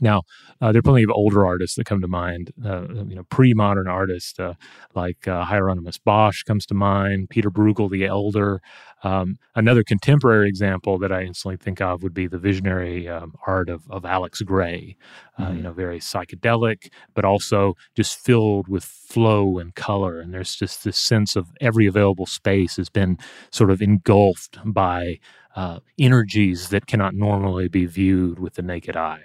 Now, 0.00 0.22
uh, 0.60 0.72
there 0.72 0.80
are 0.80 0.82
plenty 0.82 1.04
of 1.04 1.10
older 1.10 1.46
artists 1.46 1.76
that 1.76 1.86
come 1.86 2.00
to 2.00 2.08
mind. 2.08 2.52
Uh, 2.64 2.88
you 3.04 3.14
know, 3.14 3.22
pre-modern 3.30 3.86
artists 3.86 4.38
uh, 4.40 4.54
like 4.94 5.28
uh, 5.28 5.44
Hieronymus 5.44 5.98
Bosch 5.98 6.42
comes 6.42 6.66
to 6.66 6.74
mind. 6.74 7.30
Peter 7.30 7.50
Bruegel 7.50 7.90
the 7.90 8.04
Elder. 8.04 8.60
Um, 9.04 9.38
another 9.54 9.84
contemporary 9.84 10.48
example 10.48 10.98
that 10.98 11.12
I 11.12 11.22
instantly 11.22 11.58
think 11.58 11.80
of 11.80 12.02
would 12.02 12.14
be 12.14 12.26
the 12.26 12.38
visionary 12.38 13.08
um, 13.08 13.34
art 13.46 13.68
of, 13.68 13.88
of 13.90 14.04
Alex 14.04 14.40
Grey. 14.42 14.96
Uh, 15.38 15.44
mm-hmm. 15.44 15.56
You 15.56 15.62
know, 15.62 15.72
very 15.72 16.00
psychedelic, 16.00 16.90
but 17.14 17.24
also 17.24 17.74
just 17.94 18.18
filled 18.18 18.66
with 18.66 18.84
flow 18.84 19.58
and 19.58 19.74
color. 19.74 20.18
And 20.18 20.34
there's 20.34 20.56
just 20.56 20.84
this 20.84 20.98
sense 20.98 21.36
of 21.36 21.48
every 21.60 21.86
available 21.86 22.26
space 22.26 22.76
has 22.76 22.88
been 22.88 23.18
sort 23.50 23.70
of 23.70 23.80
engulfed 23.80 24.58
by 24.64 25.18
uh, 25.54 25.78
energies 25.98 26.70
that 26.70 26.86
cannot 26.86 27.14
normally 27.14 27.68
be 27.68 27.86
viewed 27.86 28.38
with 28.40 28.54
the 28.54 28.62
naked 28.62 28.96
eye. 28.96 29.22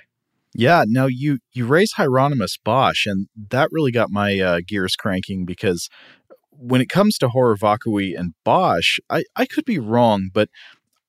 Yeah, 0.54 0.84
now 0.88 1.06
you 1.06 1.40
you 1.54 1.66
raise 1.66 1.94
Hieronymus 1.94 2.58
Bosch, 2.58 3.06
and 3.06 3.28
that 3.50 3.70
really 3.72 3.92
got 3.92 4.10
my 4.10 4.40
uh, 4.40 4.60
gears 4.68 4.96
cranking 4.96 5.46
because 5.46 5.90
when 6.52 6.82
it 6.82 6.90
comes 6.90 7.18
to 7.20 7.30
horror 7.30 7.56
vacui 7.56 8.16
and 8.16 8.34
Bosch, 8.44 9.00
I, 9.10 9.24
I 9.36 9.46
could 9.46 9.66
be 9.66 9.80
wrong, 9.80 10.30
but 10.34 10.50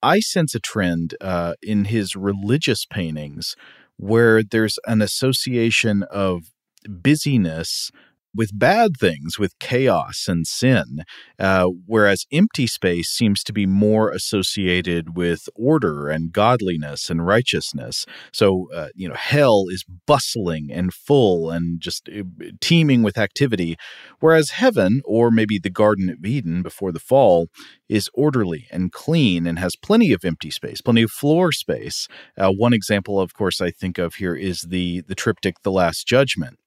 I 0.03 0.21
sense 0.21 0.55
a 0.55 0.61
trend 0.61 1.15
uh, 1.21 1.55
in 1.63 1.87
his 1.87 2.17
religious 2.17 2.87
paintings 2.87 3.55
where 3.97 4.43
there's 4.43 4.79
an 4.87 5.03
association 5.03 6.05
of 6.05 6.53
busyness 6.89 7.91
with 8.35 8.59
bad 8.59 8.93
things, 8.99 9.39
with 9.39 9.59
chaos 9.59 10.27
and 10.29 10.47
sin, 10.47 11.03
uh, 11.39 11.67
whereas 11.87 12.27
empty 12.33 12.67
space 12.67 13.09
seems 13.09 13.43
to 13.43 13.53
be 13.53 13.67
more 13.67 14.11
associated 14.11 15.17
with 15.17 15.49
order 15.55 16.09
and 16.09 16.33
godliness 16.33 17.11
and 17.11 17.27
righteousness. 17.27 18.05
So, 18.33 18.69
uh, 18.75 18.89
you 18.95 19.09
know, 19.09 19.15
hell 19.15 19.65
is 19.69 19.85
bustling 20.07 20.71
and 20.73 20.93
full 20.93 21.51
and 21.51 21.81
just 21.81 22.09
uh, 22.09 22.23
teeming 22.61 23.03
with 23.03 23.19
activity, 23.19 23.77
whereas 24.21 24.51
heaven, 24.51 25.01
or 25.05 25.31
maybe 25.31 25.59
the 25.59 25.71
Garden 25.71 26.09
of 26.11 26.25
Eden 26.25 26.63
before 26.63 26.93
the 26.93 27.01
fall, 27.01 27.49
is 27.91 28.09
orderly 28.15 28.69
and 28.71 28.93
clean 28.93 29.49
and 29.49 29.59
has 29.59 29.75
plenty 29.75 30.13
of 30.13 30.25
empty 30.25 30.51
space, 30.51 30.81
plenty 30.81 31.03
of 31.03 31.11
floor 31.11 31.51
space. 31.51 32.07
Uh, 32.39 32.51
one 32.51 32.73
example, 32.73 33.21
of 33.21 33.35
course, 33.35 33.61
I 33.61 33.73
think 33.73 33.99
of 33.99 34.15
here 34.15 34.35
is 34.35 34.61
the 34.63 35.03
the 35.03 35.17
triptych 35.17 35.57
"The 35.65 35.73
Last 35.73 36.07
Judgment," 36.07 36.59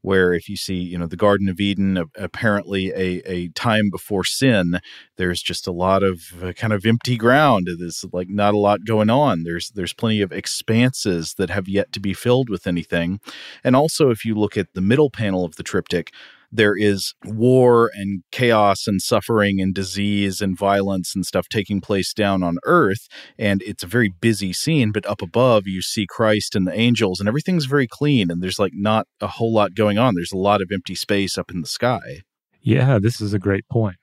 where 0.00 0.34
if 0.34 0.48
you 0.48 0.56
see, 0.56 0.74
you 0.74 0.98
know, 0.98 1.06
the 1.06 1.16
Garden 1.16 1.48
of 1.48 1.60
Eden, 1.60 2.02
apparently 2.16 2.90
a 2.90 3.22
a 3.24 3.48
time 3.50 3.90
before 3.90 4.24
sin, 4.24 4.80
there's 5.16 5.40
just 5.40 5.68
a 5.68 5.72
lot 5.72 6.02
of 6.02 6.20
uh, 6.42 6.52
kind 6.52 6.72
of 6.72 6.84
empty 6.84 7.16
ground. 7.16 7.68
There's 7.78 8.04
like 8.12 8.28
not 8.28 8.52
a 8.52 8.58
lot 8.58 8.84
going 8.84 9.08
on. 9.08 9.44
There's 9.44 9.70
there's 9.76 9.94
plenty 9.94 10.20
of 10.20 10.32
expanses 10.32 11.34
that 11.38 11.50
have 11.50 11.68
yet 11.68 11.92
to 11.92 12.00
be 12.00 12.12
filled 12.12 12.50
with 12.50 12.66
anything, 12.66 13.20
and 13.62 13.76
also 13.76 14.10
if 14.10 14.24
you 14.24 14.34
look 14.34 14.56
at 14.56 14.74
the 14.74 14.80
middle 14.80 15.10
panel 15.10 15.44
of 15.44 15.54
the 15.54 15.62
triptych 15.62 16.10
there 16.52 16.76
is 16.76 17.14
war 17.24 17.90
and 17.94 18.22
chaos 18.30 18.86
and 18.86 19.00
suffering 19.00 19.60
and 19.60 19.74
disease 19.74 20.40
and 20.40 20.56
violence 20.56 21.14
and 21.14 21.24
stuff 21.24 21.48
taking 21.48 21.80
place 21.80 22.12
down 22.12 22.42
on 22.42 22.58
earth 22.64 23.08
and 23.38 23.62
it's 23.62 23.82
a 23.82 23.86
very 23.86 24.10
busy 24.20 24.52
scene 24.52 24.92
but 24.92 25.06
up 25.06 25.22
above 25.22 25.66
you 25.66 25.80
see 25.80 26.06
Christ 26.06 26.54
and 26.54 26.66
the 26.66 26.78
angels 26.78 27.18
and 27.18 27.28
everything's 27.28 27.64
very 27.64 27.88
clean 27.88 28.30
and 28.30 28.42
there's 28.42 28.58
like 28.58 28.72
not 28.74 29.06
a 29.20 29.26
whole 29.26 29.52
lot 29.52 29.74
going 29.74 29.98
on. 29.98 30.14
There's 30.14 30.32
a 30.32 30.36
lot 30.36 30.60
of 30.60 30.70
empty 30.72 30.94
space 30.94 31.38
up 31.38 31.50
in 31.50 31.62
the 31.62 31.66
sky. 31.66 32.20
Yeah 32.60 32.98
this 33.00 33.20
is 33.20 33.34
a 33.34 33.38
great 33.38 33.66
point 33.68 33.96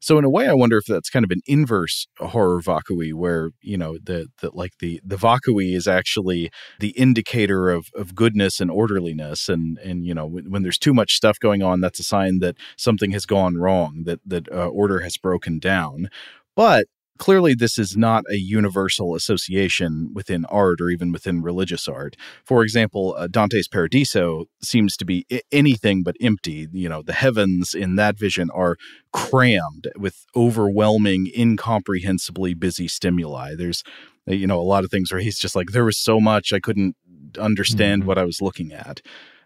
so 0.00 0.18
in 0.18 0.24
a 0.24 0.30
way, 0.30 0.48
I 0.48 0.54
wonder 0.54 0.78
if 0.78 0.86
that's 0.86 1.10
kind 1.10 1.24
of 1.24 1.30
an 1.30 1.42
inverse 1.46 2.06
horror 2.18 2.60
vacui, 2.62 3.12
where 3.12 3.50
you 3.60 3.76
know 3.76 3.98
the 4.02 4.28
the 4.40 4.50
like 4.54 4.78
the 4.80 5.00
the 5.04 5.16
vacui 5.16 5.74
is 5.74 5.86
actually 5.86 6.50
the 6.80 6.90
indicator 6.90 7.70
of 7.70 7.88
of 7.94 8.14
goodness 8.14 8.60
and 8.60 8.70
orderliness, 8.70 9.48
and 9.48 9.78
and 9.78 10.06
you 10.06 10.14
know 10.14 10.26
when, 10.26 10.50
when 10.50 10.62
there's 10.62 10.78
too 10.78 10.94
much 10.94 11.14
stuff 11.14 11.38
going 11.38 11.62
on, 11.62 11.80
that's 11.80 12.00
a 12.00 12.04
sign 12.04 12.38
that 12.40 12.56
something 12.76 13.10
has 13.12 13.26
gone 13.26 13.56
wrong, 13.56 14.02
that 14.04 14.20
that 14.26 14.50
uh, 14.52 14.68
order 14.68 15.00
has 15.00 15.16
broken 15.16 15.58
down. 15.58 16.08
But 16.56 16.86
clearly 17.20 17.54
this 17.54 17.78
is 17.78 17.96
not 17.96 18.24
a 18.30 18.36
universal 18.36 19.14
association 19.14 20.10
within 20.14 20.46
art 20.46 20.80
or 20.80 20.88
even 20.88 21.12
within 21.12 21.42
religious 21.42 21.86
art. 21.86 22.16
For 22.44 22.62
example, 22.62 23.14
uh, 23.16 23.28
Dante's 23.28 23.68
Paradiso 23.68 24.46
seems 24.62 24.96
to 24.96 25.04
be 25.04 25.26
I- 25.30 25.42
anything 25.52 26.02
but 26.02 26.16
empty. 26.20 26.66
You 26.72 26.88
know, 26.88 27.02
the 27.02 27.12
heavens 27.12 27.74
in 27.74 27.96
that 27.96 28.18
vision 28.18 28.48
are 28.52 28.76
crammed 29.12 29.86
with 29.96 30.24
overwhelming, 30.34 31.30
incomprehensibly 31.32 32.54
busy 32.54 32.88
stimuli. 32.88 33.54
There's, 33.54 33.84
uh, 34.28 34.32
you 34.32 34.46
know, 34.46 34.58
a 34.58 34.62
lot 34.62 34.84
of 34.84 34.90
things 34.90 35.12
where 35.12 35.20
he's 35.20 35.38
just 35.38 35.54
like, 35.54 35.72
there 35.72 35.84
was 35.84 35.98
so 35.98 36.20
much 36.20 36.54
I 36.54 36.58
couldn't 36.58 36.96
understand 37.38 38.00
mm-hmm. 38.00 38.08
what 38.08 38.18
I 38.18 38.24
was 38.24 38.40
looking 38.40 38.72
at. 38.72 39.02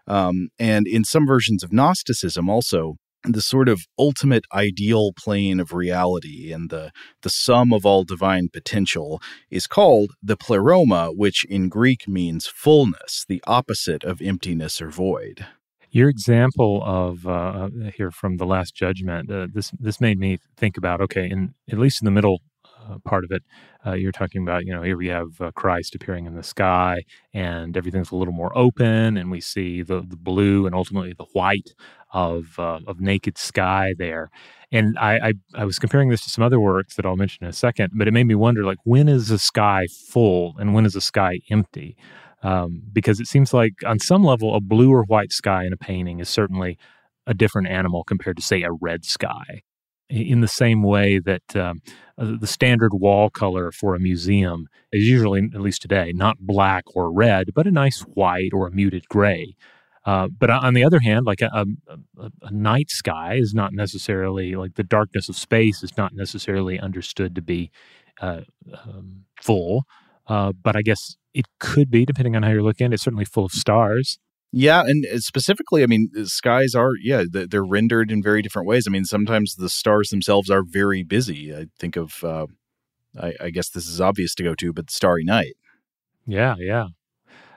Um, 0.07 0.49
and 0.57 0.87
in 0.87 1.03
some 1.03 1.27
versions 1.27 1.61
of 1.61 1.73
Gnosticism, 1.73 2.49
also, 2.49 2.95
the 3.33 3.41
sort 3.41 3.69
of 3.69 3.85
ultimate 3.97 4.45
ideal 4.53 5.11
plane 5.13 5.59
of 5.59 5.73
reality 5.73 6.51
and 6.51 6.69
the, 6.69 6.91
the 7.21 7.29
sum 7.29 7.73
of 7.73 7.85
all 7.85 8.03
divine 8.03 8.49
potential 8.51 9.21
is 9.49 9.67
called 9.67 10.11
the 10.21 10.37
pleroma, 10.37 11.11
which 11.11 11.45
in 11.45 11.69
Greek 11.69 12.07
means 12.07 12.47
fullness, 12.47 13.25
the 13.27 13.43
opposite 13.47 14.03
of 14.03 14.21
emptiness 14.21 14.81
or 14.81 14.89
void. 14.89 15.45
Your 15.91 16.09
example 16.09 16.83
of 16.83 17.25
uh, 17.25 17.69
here 17.95 18.11
from 18.11 18.35
the 18.35 18.45
Last 18.45 18.75
Judgment, 18.75 19.31
uh, 19.31 19.47
this 19.53 19.71
this 19.79 20.01
made 20.01 20.19
me 20.19 20.39
think 20.57 20.75
about 20.75 20.99
okay, 20.99 21.29
in 21.29 21.53
at 21.71 21.79
least 21.79 22.01
in 22.01 22.05
the 22.05 22.11
middle 22.11 22.41
uh, 22.87 22.97
part 23.03 23.23
of 23.23 23.31
it, 23.31 23.43
uh, 23.85 23.93
you're 23.93 24.11
talking 24.11 24.41
about, 24.41 24.65
you 24.65 24.73
know, 24.73 24.81
here 24.81 24.97
we 24.97 25.07
have 25.07 25.39
uh, 25.39 25.51
Christ 25.51 25.95
appearing 25.95 26.25
in 26.25 26.35
the 26.35 26.43
sky 26.43 27.03
and 27.33 27.75
everything's 27.75 28.11
a 28.11 28.15
little 28.15 28.33
more 28.33 28.55
open 28.57 29.17
and 29.17 29.31
we 29.31 29.41
see 29.41 29.81
the, 29.81 30.01
the 30.01 30.17
blue 30.17 30.65
and 30.65 30.75
ultimately 30.75 31.13
the 31.17 31.25
white 31.33 31.73
of, 32.11 32.57
uh, 32.57 32.79
of 32.87 32.99
naked 32.99 33.37
sky 33.37 33.93
there. 33.97 34.29
And 34.71 34.97
I, 34.97 35.17
I, 35.17 35.33
I, 35.55 35.65
was 35.65 35.79
comparing 35.79 36.09
this 36.09 36.23
to 36.23 36.29
some 36.29 36.43
other 36.43 36.59
works 36.59 36.95
that 36.95 37.05
I'll 37.05 37.15
mention 37.15 37.43
in 37.43 37.49
a 37.49 37.53
second, 37.53 37.91
but 37.95 38.07
it 38.07 38.11
made 38.11 38.25
me 38.25 38.35
wonder, 38.35 38.63
like, 38.63 38.79
when 38.83 39.07
is 39.07 39.27
the 39.27 39.39
sky 39.39 39.85
full 40.09 40.55
and 40.57 40.73
when 40.73 40.85
is 40.85 40.93
the 40.93 41.01
sky 41.01 41.39
empty? 41.49 41.95
Um, 42.41 42.81
because 42.91 43.19
it 43.19 43.27
seems 43.27 43.53
like 43.53 43.73
on 43.85 43.99
some 43.99 44.23
level, 44.23 44.55
a 44.55 44.61
blue 44.61 44.91
or 44.91 45.03
white 45.03 45.31
sky 45.31 45.65
in 45.65 45.73
a 45.73 45.77
painting 45.77 46.19
is 46.19 46.29
certainly 46.29 46.77
a 47.27 47.33
different 47.33 47.67
animal 47.67 48.03
compared 48.03 48.37
to, 48.37 48.43
say, 48.43 48.63
a 48.63 48.71
red 48.71 49.05
sky 49.05 49.63
in 50.09 50.41
the 50.41 50.47
same 50.47 50.83
way 50.83 51.19
that 51.19 51.55
um, 51.55 51.81
uh, 52.17 52.33
the 52.39 52.47
standard 52.47 52.93
wall 52.93 53.29
color 53.29 53.71
for 53.71 53.95
a 53.95 53.99
museum 53.99 54.67
is 54.91 55.07
usually, 55.07 55.49
at 55.53 55.61
least 55.61 55.81
today, 55.81 56.11
not 56.13 56.37
black 56.39 56.83
or 56.93 57.11
red, 57.11 57.47
but 57.53 57.67
a 57.67 57.71
nice 57.71 58.01
white 58.01 58.51
or 58.53 58.67
a 58.67 58.71
muted 58.71 59.07
gray. 59.09 59.55
Uh, 60.05 60.27
but 60.27 60.51
on 60.51 60.75
the 60.75 60.83
other 60.83 60.99
hand, 60.99 61.25
like 61.25 61.41
a, 61.41 61.49
a, 61.51 62.31
a, 62.43 62.51
night 62.51 62.91
sky 62.91 63.35
is 63.35 63.55
not 63.55 63.73
necessarily 63.73 64.55
like 64.55 64.75
the 64.75 64.83
darkness 64.83 65.29
of 65.29 65.35
space 65.35 65.81
is 65.81 65.97
not 65.97 66.13
necessarily 66.13 66.79
understood 66.79 67.33
to 67.33 67.41
be 67.41 67.71
uh, 68.21 68.41
um, 68.85 69.25
full. 69.41 69.85
Uh, 70.27 70.51
but 70.51 70.75
I 70.75 70.83
guess 70.83 71.17
it 71.33 71.45
could 71.59 71.89
be, 71.89 72.05
depending 72.05 72.35
on 72.35 72.43
how 72.43 72.51
you're 72.51 72.61
looking. 72.61 72.93
It's 72.93 73.03
certainly 73.03 73.25
full 73.25 73.45
of 73.45 73.51
stars. 73.51 74.19
Yeah, 74.51 74.83
and 74.85 75.05
uh, 75.05 75.19
specifically, 75.19 75.83
I 75.83 75.87
mean, 75.87 76.09
skies 76.25 76.75
are 76.75 76.91
yeah 77.01 77.23
they're 77.29 77.65
rendered 77.65 78.11
in 78.11 78.23
very 78.23 78.41
different 78.41 78.67
ways. 78.67 78.85
I 78.87 78.91
mean, 78.91 79.05
sometimes 79.05 79.55
the 79.55 79.69
stars 79.69 80.09
themselves 80.09 80.49
are 80.49 80.63
very 80.63 81.03
busy. 81.03 81.53
I 81.53 81.65
think 81.77 81.97
of, 81.97 82.23
uh, 82.23 82.47
I, 83.21 83.33
I 83.41 83.49
guess 83.49 83.69
this 83.69 83.87
is 83.87 83.99
obvious 83.99 84.33
to 84.35 84.43
go 84.43 84.55
to, 84.55 84.71
but 84.71 84.89
Starry 84.89 85.23
Night. 85.25 85.55
Yeah, 86.25 86.55
yeah. 86.57 86.87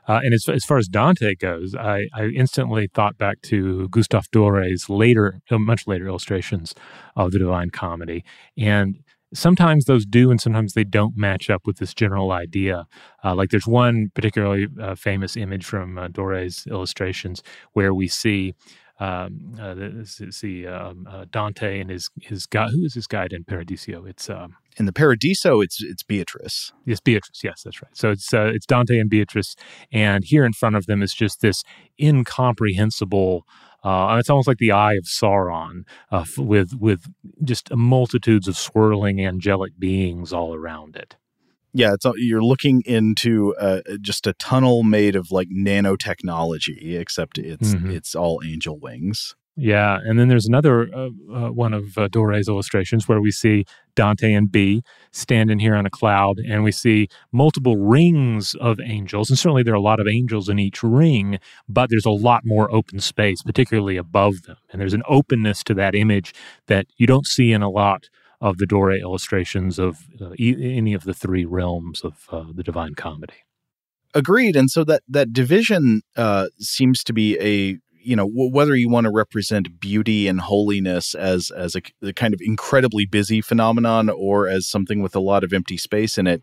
Uh, 0.09 0.21
and 0.25 0.33
as, 0.33 0.49
as 0.49 0.65
far 0.65 0.79
as 0.79 0.89
Dante 0.89 1.35
goes, 1.35 1.75
I, 1.75 2.09
I 2.15 2.29
instantly 2.35 2.89
thought 2.95 3.19
back 3.19 3.43
to 3.43 3.89
Gustave 3.91 4.29
Dore's 4.33 4.89
later, 4.89 5.41
uh, 5.51 5.59
much 5.59 5.87
later 5.87 6.09
illustrations 6.09 6.75
of 7.15 7.31
the 7.31 7.39
Divine 7.39 7.71
Comedy, 7.71 8.25
and 8.57 8.97
sometimes 9.35 9.85
those 9.85 10.07
do 10.07 10.31
and 10.31 10.41
sometimes 10.41 10.73
they 10.73 10.85
don't 10.85 11.17
match 11.17 11.51
up 11.51 11.67
with 11.67 11.79
this 11.79 11.95
general 11.95 12.33
idea. 12.33 12.87
Uh, 13.25 13.35
like 13.35 13.51
there's 13.51 13.67
one 13.67 14.11
particularly 14.15 14.69
uh, 14.81 14.95
famous 14.95 15.37
image 15.37 15.65
from 15.65 15.99
uh, 15.99 16.09
Dore's 16.09 16.67
illustrations 16.67 17.43
where 17.73 17.93
we 17.95 18.09
see 18.09 18.55
um, 19.01 19.55
uh, 19.61 19.77
see 20.31 20.67
um, 20.67 21.07
uh, 21.09 21.25
Dante 21.31 21.81
and 21.81 21.91
his 21.91 22.11
his 22.21 22.47
guide. 22.47 22.71
Who 22.71 22.85
is 22.85 22.95
his 22.95 23.07
guide 23.07 23.33
in 23.33 23.45
Paradiso? 23.45 24.05
It's 24.05 24.29
um, 24.29 24.57
in 24.77 24.87
the 24.87 24.93
Paradiso. 24.93 25.61
It's 25.61 25.81
it's 25.81 26.03
Beatrice. 26.03 26.73
Yes, 26.85 26.99
Beatrice. 26.99 27.45
Yes, 27.45 27.63
that's 27.63 27.81
right. 27.81 27.97
So 27.97 28.11
it's 28.11 28.35
uh, 28.35 28.51
it's 28.53 28.67
Dante 28.67 28.99
and 28.99 29.09
Beatrice, 29.09 29.55
and 29.93 30.25
here 30.25 30.45
in 30.45 30.53
front 30.53 30.75
of 30.75 30.87
them 30.87 31.01
is 31.01 31.15
just 31.15 31.43
this 31.43 31.63
incomprehensible 32.01 33.47
uh, 33.85 34.17
it's 34.19 34.31
almost 34.31 34.49
like 34.49 34.59
the 34.59 34.73
eye 34.73 34.95
of 34.95 35.05
Sauron, 35.05 35.85
uh, 36.11 36.25
with 36.37 36.75
with 36.75 37.07
just 37.45 37.75
multitudes 37.75 38.49
of 38.49 38.57
swirling 38.57 39.25
angelic 39.25 39.79
beings 39.79 40.33
all 40.33 40.55
around 40.55 40.97
it. 40.97 41.17
Yeah, 41.73 41.95
it's 41.95 42.07
you're 42.17 42.43
looking 42.43 42.83
into 42.87 43.55
uh, 43.57 43.83
just 44.01 44.27
a 44.27 44.33
tunnel 44.33 44.83
made 44.83 45.15
of 45.15 45.31
like 45.31 45.49
nanotechnology, 45.49 46.99
except 46.99 47.39
it's 47.39 47.75
mm-hmm. 47.75 47.91
it's 47.91 48.15
all 48.15 48.41
angel 48.45 48.79
wings. 48.79 49.37
Yeah, 49.61 49.99
and 50.05 50.21
then 50.21 50.29
there's 50.29 50.47
another 50.47 50.89
uh, 50.95 51.09
uh, 51.35 51.51
one 51.51 51.75
of 51.75 51.99
uh, 51.99 52.07
Dore's 52.07 52.47
illustrations 52.47 53.09
where 53.09 53.21
we 53.21 53.33
see 53.33 53.65
Dante 53.97 54.33
and 54.33 54.53
B 54.53 54.85
standing 55.11 55.59
here 55.59 55.75
on 55.75 55.85
a 55.85 55.91
cloud, 55.91 56.39
and 56.39 56.63
we 56.63 56.71
see 56.71 57.09
multiple 57.33 57.77
rings 57.77 58.55
of 58.61 58.79
angels, 58.79 59.31
and 59.31 59.37
certainly 59.37 59.65
there 59.65 59.75
are 59.75 59.77
a 59.77 59.81
lot 59.81 59.99
of 59.99 60.07
angels 60.07 60.49
in 60.49 60.61
each 60.61 60.85
ring, 60.85 61.41
but 61.69 61.91
there's 61.91 62.07
a 62.07 62.11
lot 62.11 62.43
more 62.45 62.73
open 62.73 63.01
space, 63.01 63.43
particularly 63.43 63.97
above 63.97 64.43
them, 64.43 64.59
and 64.71 64.81
there's 64.81 64.95
an 64.95 65.03
openness 65.09 65.65
to 65.65 65.75
that 65.75 65.97
image 65.97 66.33
that 66.69 66.87
you 66.97 67.09
don't 67.09 67.27
see 67.27 67.51
in 67.51 67.61
a 67.61 67.69
lot 67.69 68.09
of 68.41 68.59
the 68.59 68.67
Dore 68.67 68.93
illustrations 68.93 69.81
of 69.81 69.97
uh, 70.21 70.35
e- 70.39 70.77
any 70.79 70.95
of 70.95 71.03
the 71.03 71.15
three 71.15 71.45
realms 71.45 72.03
of 72.03 72.29
uh, 72.31 72.45
the 72.55 72.63
Divine 72.63 72.95
Comedy. 72.95 73.43
Agreed, 74.15 74.55
and 74.55 74.71
so 74.71 74.85
that 74.85 75.03
that 75.09 75.33
division 75.33 76.03
uh, 76.17 76.47
seems 76.61 77.03
to 77.03 77.13
be 77.13 77.37
a 77.41 77.79
you 78.09 78.17
know 78.17 78.27
w- 78.27 78.51
whether 78.51 78.75
you 78.75 78.89
want 78.89 79.05
to 79.05 79.13
represent 79.13 79.79
beauty 79.81 80.27
and 80.27 80.41
holiness 80.41 81.15
as 81.15 81.51
as 81.51 81.77
a, 81.77 81.83
a, 82.03 82.13
kind 82.13 82.33
of 82.35 82.41
incredibly 82.43 83.07
busy 83.07 83.41
phenomenon 83.41 84.09
or 84.09 84.49
as 84.49 84.67
something 84.67 85.03
with 85.03 85.15
a 85.15 85.21
lot 85.21 85.45
of 85.45 85.53
empty 85.53 85.77
space 85.77 86.17
in 86.19 86.27
it 86.27 86.43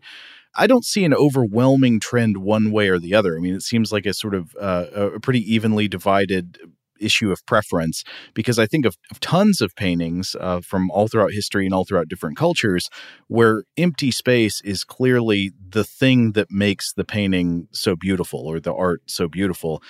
I 0.58 0.66
don't 0.66 0.86
see 0.86 1.04
an 1.04 1.12
overwhelming 1.12 2.00
trend 2.00 2.38
one 2.38 2.72
way 2.72 2.88
or 2.88 2.98
the 2.98 3.14
other. 3.14 3.36
I 3.36 3.40
mean, 3.40 3.54
it 3.54 3.60
seems 3.60 3.92
like 3.92 4.06
a 4.06 4.14
sort 4.14 4.34
of 4.34 4.56
uh, 4.58 4.86
a 4.94 5.20
pretty 5.20 5.40
evenly 5.40 5.86
divided 5.86 6.58
issue 7.00 7.30
of 7.30 7.44
preference 7.46 8.04
because 8.34 8.58
I 8.58 8.66
think 8.66 8.86
of, 8.86 8.96
of 9.10 9.20
tons 9.20 9.60
of 9.60 9.74
paintings 9.76 10.36
uh, 10.40 10.60
from 10.60 10.90
all 10.90 11.08
throughout 11.08 11.32
history 11.32 11.66
and 11.66 11.74
all 11.74 11.84
throughout 11.84 12.08
different 12.08 12.36
cultures 12.36 12.88
where 13.28 13.64
empty 13.76 14.10
space 14.10 14.60
is 14.62 14.84
clearly 14.84 15.52
the 15.68 15.84
thing 15.84 16.32
that 16.32 16.50
makes 16.50 16.92
the 16.92 17.04
painting 17.04 17.68
so 17.72 17.96
beautiful 17.96 18.40
or 18.40 18.60
the 18.60 18.74
art 18.74 19.02
so 19.06 19.28
beautiful. 19.28 19.82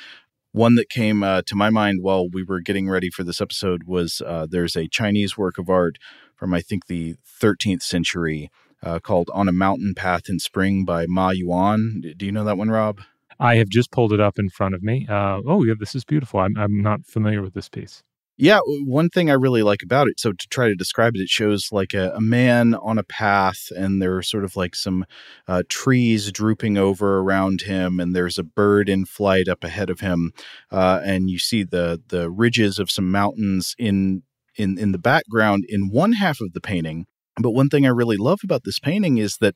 One 0.56 0.76
that 0.76 0.88
came 0.88 1.22
uh, 1.22 1.42
to 1.48 1.54
my 1.54 1.68
mind 1.68 1.98
while 2.00 2.30
we 2.30 2.42
were 2.42 2.62
getting 2.62 2.88
ready 2.88 3.10
for 3.10 3.22
this 3.22 3.42
episode 3.42 3.82
was 3.84 4.22
uh, 4.24 4.46
there's 4.48 4.74
a 4.74 4.88
Chinese 4.88 5.36
work 5.36 5.58
of 5.58 5.68
art 5.68 5.98
from, 6.34 6.54
I 6.54 6.62
think, 6.62 6.86
the 6.86 7.16
13th 7.42 7.82
century 7.82 8.50
uh, 8.82 8.98
called 8.98 9.28
On 9.34 9.48
a 9.48 9.52
Mountain 9.52 9.92
Path 9.94 10.30
in 10.30 10.38
Spring 10.38 10.86
by 10.86 11.04
Ma 11.06 11.28
Yuan. 11.28 12.00
Do 12.16 12.24
you 12.24 12.32
know 12.32 12.44
that 12.44 12.56
one, 12.56 12.70
Rob? 12.70 13.02
I 13.38 13.56
have 13.56 13.68
just 13.68 13.92
pulled 13.92 14.14
it 14.14 14.20
up 14.20 14.38
in 14.38 14.48
front 14.48 14.74
of 14.74 14.82
me. 14.82 15.06
Uh, 15.06 15.42
oh, 15.46 15.62
yeah, 15.62 15.74
this 15.78 15.94
is 15.94 16.06
beautiful. 16.06 16.40
I'm, 16.40 16.56
I'm 16.56 16.80
not 16.80 17.04
familiar 17.04 17.42
with 17.42 17.52
this 17.52 17.68
piece. 17.68 18.02
Yeah, 18.38 18.58
one 18.66 19.08
thing 19.08 19.30
I 19.30 19.34
really 19.34 19.62
like 19.62 19.82
about 19.82 20.08
it. 20.08 20.20
So 20.20 20.32
to 20.32 20.48
try 20.48 20.68
to 20.68 20.74
describe 20.74 21.16
it, 21.16 21.20
it 21.22 21.28
shows 21.30 21.72
like 21.72 21.94
a, 21.94 22.10
a 22.10 22.20
man 22.20 22.74
on 22.74 22.98
a 22.98 23.02
path, 23.02 23.68
and 23.74 24.00
there 24.02 24.14
are 24.16 24.22
sort 24.22 24.44
of 24.44 24.56
like 24.56 24.74
some 24.76 25.06
uh, 25.48 25.62
trees 25.70 26.30
drooping 26.32 26.76
over 26.76 27.18
around 27.20 27.62
him, 27.62 27.98
and 27.98 28.14
there's 28.14 28.36
a 28.36 28.42
bird 28.42 28.90
in 28.90 29.06
flight 29.06 29.48
up 29.48 29.64
ahead 29.64 29.88
of 29.88 30.00
him, 30.00 30.32
uh, 30.70 31.00
and 31.02 31.30
you 31.30 31.38
see 31.38 31.62
the 31.64 32.02
the 32.08 32.30
ridges 32.30 32.78
of 32.78 32.90
some 32.90 33.10
mountains 33.10 33.74
in 33.78 34.22
in 34.56 34.78
in 34.78 34.92
the 34.92 34.98
background 34.98 35.64
in 35.68 35.88
one 35.88 36.12
half 36.12 36.40
of 36.42 36.52
the 36.52 36.60
painting. 36.60 37.06
But 37.40 37.50
one 37.52 37.68
thing 37.70 37.86
I 37.86 37.90
really 37.90 38.16
love 38.18 38.40
about 38.44 38.64
this 38.64 38.78
painting 38.78 39.16
is 39.18 39.38
that 39.40 39.54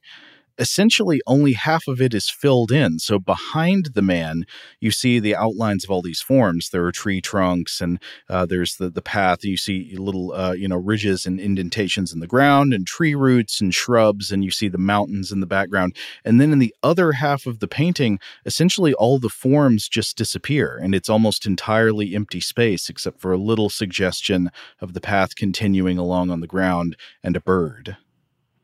essentially 0.61 1.21
only 1.27 1.55
half 1.55 1.89
of 1.89 2.01
it 2.01 2.13
is 2.13 2.29
filled 2.29 2.71
in. 2.71 2.99
So 2.99 3.19
behind 3.19 3.91
the 3.95 4.03
man, 4.03 4.45
you 4.79 4.91
see 4.91 5.19
the 5.19 5.35
outlines 5.35 5.83
of 5.83 5.91
all 5.91 6.03
these 6.03 6.21
forms. 6.21 6.69
There 6.69 6.85
are 6.85 6.93
tree 6.93 7.21
trunks, 7.21 7.81
and 7.81 7.99
uh, 8.29 8.47
there's 8.47 8.77
the 8.77 8.91
the 8.91 9.03
path. 9.03 9.43
You 9.45 9.57
see 9.57 9.97
little 9.97 10.33
uh, 10.33 10.53
you 10.53 10.69
know 10.69 10.77
ridges 10.77 11.27
and 11.27 11.41
indentations 11.41 12.13
in 12.13 12.21
the 12.21 12.27
ground, 12.27 12.75
and 12.75 12.87
tree 12.87 13.15
roots 13.15 13.61
and 13.61 13.75
shrubs, 13.75 14.31
and 14.31 14.45
you 14.45 14.51
see 14.51 14.69
the 14.69 14.79
mountains 14.79 15.33
in 15.33 15.41
the 15.41 15.47
background. 15.47 15.97
And 16.25 16.41
then 16.41 16.53
in 16.53 16.59
the 16.59 16.75
other 16.83 17.13
half 17.13 17.47
of 17.47 17.61
the 17.61 17.69
painting, 17.69 18.21
essentially 18.45 18.93
all 18.95 19.19
the 19.19 19.31
forms 19.31 19.89
just 19.89 20.17
disappear, 20.17 20.79
and 20.81 20.95
it's 20.95 21.09
almost 21.09 21.47
entirely 21.47 22.15
empty 22.15 22.41
space 22.41 22.91
except 22.91 23.21
for 23.21 23.33
a 23.33 23.39
little 23.39 23.71
suggestion 23.71 24.51
of 24.81 24.93
the 24.93 25.01
path 25.01 25.35
continuing 25.35 25.97
along 25.97 26.31
on 26.31 26.41
the 26.41 26.47
ground 26.47 26.97
and 27.25 27.37
a 27.37 27.41
bird. 27.41 27.97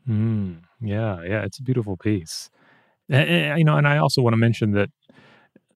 Mm. 0.09 0.66
Yeah, 0.81 1.23
yeah, 1.23 1.43
it's 1.45 1.59
a 1.59 1.63
beautiful 1.63 1.97
piece. 1.97 2.51
And, 3.11 3.59
you 3.59 3.65
know, 3.65 3.77
and 3.79 3.89
I 3.89 3.99
also 3.99 4.23
want 4.23 4.35
to 4.35 4.39
mention 4.39 4.73
that 4.73 4.91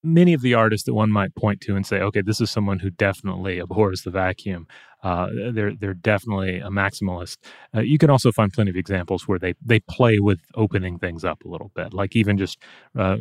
many 0.02 0.35
of 0.35 0.42
the 0.42 0.54
artists 0.54 0.87
that 0.87 0.95
one 0.95 1.11
might 1.11 1.35
point 1.37 1.61
to 1.62 1.76
and 1.76 1.87
say, 1.87 2.00
okay, 2.00 2.23
this 2.23 2.40
is 2.40 2.50
someone 2.50 2.80
who 2.80 2.90
definitely 2.90 3.59
abhors 3.59 4.02
the 4.02 4.11
vacuum. 4.11 4.66
Uh, 5.02 5.28
they're 5.52 5.75
they're 5.76 5.95
definitely 5.95 6.59
a 6.61 6.71
maximalist. 6.71 7.38
Uh, 7.76 7.80
you 7.80 7.99
can 7.99 8.11
also 8.11 8.33
find 8.33 8.52
plenty 8.52 8.71
of 8.71 8.76
examples 8.76 9.28
where 9.28 9.38
they 9.38 9.54
they 9.64 9.80
play 9.80 10.19
with 10.21 10.40
opening 10.57 10.99
things 10.99 11.25
up 11.25 11.45
a 11.45 11.49
little 11.49 11.71
bit, 11.75 11.95
like 11.95 12.16
even 12.16 12.38
just 12.38 12.59
uh, 12.99 13.16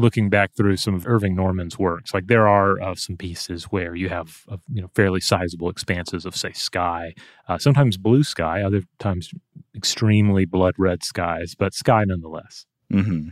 looking 0.00 0.30
back 0.30 0.54
through 0.56 0.76
some 0.76 0.94
of 0.94 1.06
Irving 1.06 1.34
Norman's 1.34 1.78
works. 1.78 2.14
Like 2.14 2.26
there 2.26 2.48
are 2.48 2.80
uh, 2.80 2.94
some 2.94 3.16
pieces 3.16 3.64
where 3.64 3.94
you 3.94 4.08
have 4.08 4.44
uh, 4.48 4.56
you 4.72 4.82
know 4.82 4.90
fairly 4.94 5.20
sizable 5.20 5.68
expanses 5.68 6.24
of 6.24 6.36
say 6.36 6.52
sky, 6.52 7.14
uh, 7.48 7.58
sometimes 7.58 7.96
blue 7.96 8.22
sky, 8.22 8.62
other 8.62 8.82
times 8.98 9.30
extremely 9.74 10.44
blood 10.44 10.74
red 10.78 11.02
skies, 11.04 11.54
but 11.54 11.74
sky 11.74 12.04
nonetheless. 12.06 12.66
Mm-hmm 12.92 13.28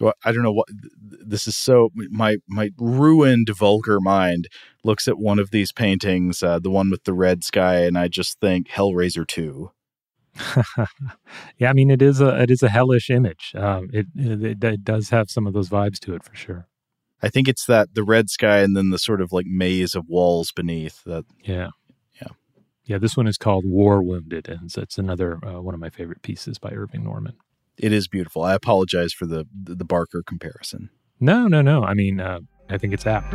well, 0.00 0.14
I 0.24 0.32
don't 0.32 0.42
know 0.42 0.52
what 0.52 0.68
this 1.00 1.46
is. 1.46 1.56
So 1.56 1.90
my 2.10 2.36
my 2.48 2.70
ruined 2.78 3.48
vulgar 3.50 4.00
mind 4.00 4.48
looks 4.82 5.06
at 5.08 5.18
one 5.18 5.38
of 5.38 5.50
these 5.50 5.72
paintings, 5.72 6.42
uh, 6.42 6.58
the 6.58 6.70
one 6.70 6.90
with 6.90 7.04
the 7.04 7.14
red 7.14 7.44
sky, 7.44 7.84
and 7.84 7.96
I 7.96 8.08
just 8.08 8.40
think 8.40 8.68
Hellraiser 8.68 9.26
two. 9.26 9.70
yeah, 11.58 11.70
I 11.70 11.72
mean 11.72 11.90
it 11.90 12.02
is 12.02 12.20
a 12.20 12.40
it 12.42 12.50
is 12.50 12.62
a 12.62 12.68
hellish 12.68 13.10
image. 13.10 13.52
Um, 13.54 13.88
it, 13.92 14.06
it 14.14 14.62
it 14.62 14.84
does 14.84 15.10
have 15.10 15.30
some 15.30 15.46
of 15.46 15.52
those 15.52 15.68
vibes 15.68 15.98
to 16.00 16.14
it 16.14 16.24
for 16.24 16.34
sure. 16.34 16.66
I 17.22 17.28
think 17.28 17.48
it's 17.48 17.64
that 17.66 17.94
the 17.94 18.02
red 18.02 18.28
sky 18.28 18.58
and 18.58 18.76
then 18.76 18.90
the 18.90 18.98
sort 18.98 19.20
of 19.20 19.32
like 19.32 19.46
maze 19.46 19.94
of 19.94 20.08
walls 20.08 20.52
beneath 20.52 21.02
that. 21.04 21.24
Yeah, 21.42 21.70
yeah, 22.20 22.28
yeah. 22.84 22.98
This 22.98 23.16
one 23.16 23.26
is 23.26 23.38
called 23.38 23.64
War 23.66 24.02
Wounded, 24.02 24.48
and 24.48 24.70
it's 24.76 24.98
another 24.98 25.38
uh, 25.44 25.60
one 25.60 25.74
of 25.74 25.80
my 25.80 25.90
favorite 25.90 26.22
pieces 26.22 26.58
by 26.58 26.70
Irving 26.70 27.04
Norman. 27.04 27.36
It 27.76 27.92
is 27.92 28.08
beautiful. 28.08 28.42
I 28.42 28.54
apologize 28.54 29.12
for 29.12 29.26
the 29.26 29.46
the 29.52 29.84
Barker 29.84 30.22
comparison. 30.26 30.90
No, 31.20 31.46
no, 31.46 31.62
no. 31.62 31.84
I 31.84 31.94
mean, 31.94 32.20
uh, 32.20 32.40
I 32.68 32.78
think 32.78 32.92
it's 32.92 33.06
apt. 33.06 33.34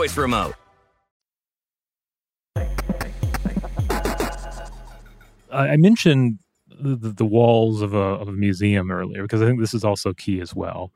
voice 0.01 0.17
remote. 0.17 0.55
I 5.51 5.77
mentioned 5.77 6.39
the, 6.67 6.95
the 6.95 7.25
walls 7.25 7.83
of 7.83 7.93
a, 7.93 7.97
of 7.97 8.27
a 8.27 8.31
museum 8.31 8.89
earlier 8.89 9.21
because 9.21 9.43
I 9.43 9.45
think 9.45 9.59
this 9.59 9.75
is 9.75 9.83
also 9.83 10.13
key 10.13 10.41
as 10.41 10.55
well. 10.55 10.91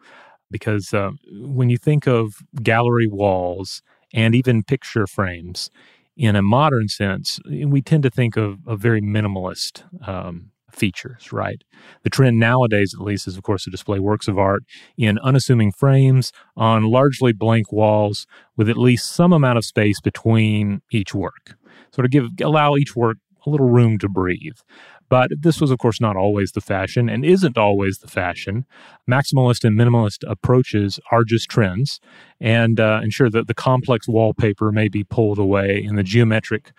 Because 0.49 0.91
uh, 0.91 1.11
when 1.33 1.69
you 1.69 1.77
think 1.77 2.07
of 2.07 2.37
gallery 2.63 3.07
walls 3.07 3.83
and 4.11 4.33
even 4.33 4.63
picture 4.63 5.05
frames 5.05 5.69
in 6.17 6.35
a 6.35 6.41
modern 6.41 6.87
sense, 6.87 7.39
we 7.45 7.83
tend 7.83 8.01
to 8.03 8.09
think 8.09 8.37
of, 8.37 8.57
of 8.65 8.79
very 8.79 9.01
minimalist 9.01 9.83
um, 10.07 10.49
features, 10.75 11.31
right? 11.31 11.63
The 12.03 12.09
trend 12.09 12.39
nowadays, 12.39 12.93
at 12.93 13.03
least, 13.03 13.27
is 13.27 13.37
of 13.37 13.43
course 13.43 13.63
to 13.63 13.69
display 13.69 13.99
works 13.99 14.27
of 14.27 14.37
art 14.37 14.63
in 14.97 15.19
unassuming 15.19 15.71
frames 15.71 16.31
on 16.55 16.83
largely 16.83 17.33
blank 17.33 17.71
walls 17.71 18.25
with 18.57 18.69
at 18.69 18.77
least 18.77 19.11
some 19.11 19.33
amount 19.33 19.57
of 19.57 19.65
space 19.65 19.99
between 20.01 20.81
each 20.91 21.13
work. 21.13 21.57
Sort 21.93 22.05
of 22.05 22.11
give 22.11 22.27
allow 22.41 22.75
each 22.75 22.95
work 22.95 23.17
a 23.45 23.49
little 23.49 23.69
room 23.69 23.97
to 23.99 24.09
breathe. 24.09 24.57
But 25.07 25.29
this 25.39 25.61
was, 25.61 25.69
of 25.69 25.77
course, 25.77 26.01
not 26.01 26.15
always 26.15 26.51
the 26.51 26.61
fashion 26.61 27.09
and 27.09 27.23
isn't 27.23 27.57
always 27.57 27.99
the 27.99 28.07
fashion. 28.07 28.65
Maximalist 29.09 29.63
and 29.63 29.77
minimalist 29.77 30.23
approaches 30.27 30.99
are 31.11 31.23
just 31.23 31.49
trends 31.49 31.99
and 32.39 32.79
uh, 32.79 33.01
ensure 33.03 33.29
that 33.29 33.47
the 33.47 33.53
complex 33.53 34.07
wallpaper 34.07 34.71
may 34.71 34.87
be 34.87 35.03
pulled 35.03 35.37
away 35.37 35.83
and 35.87 35.97
the 35.97 36.03
geometric 36.03 36.71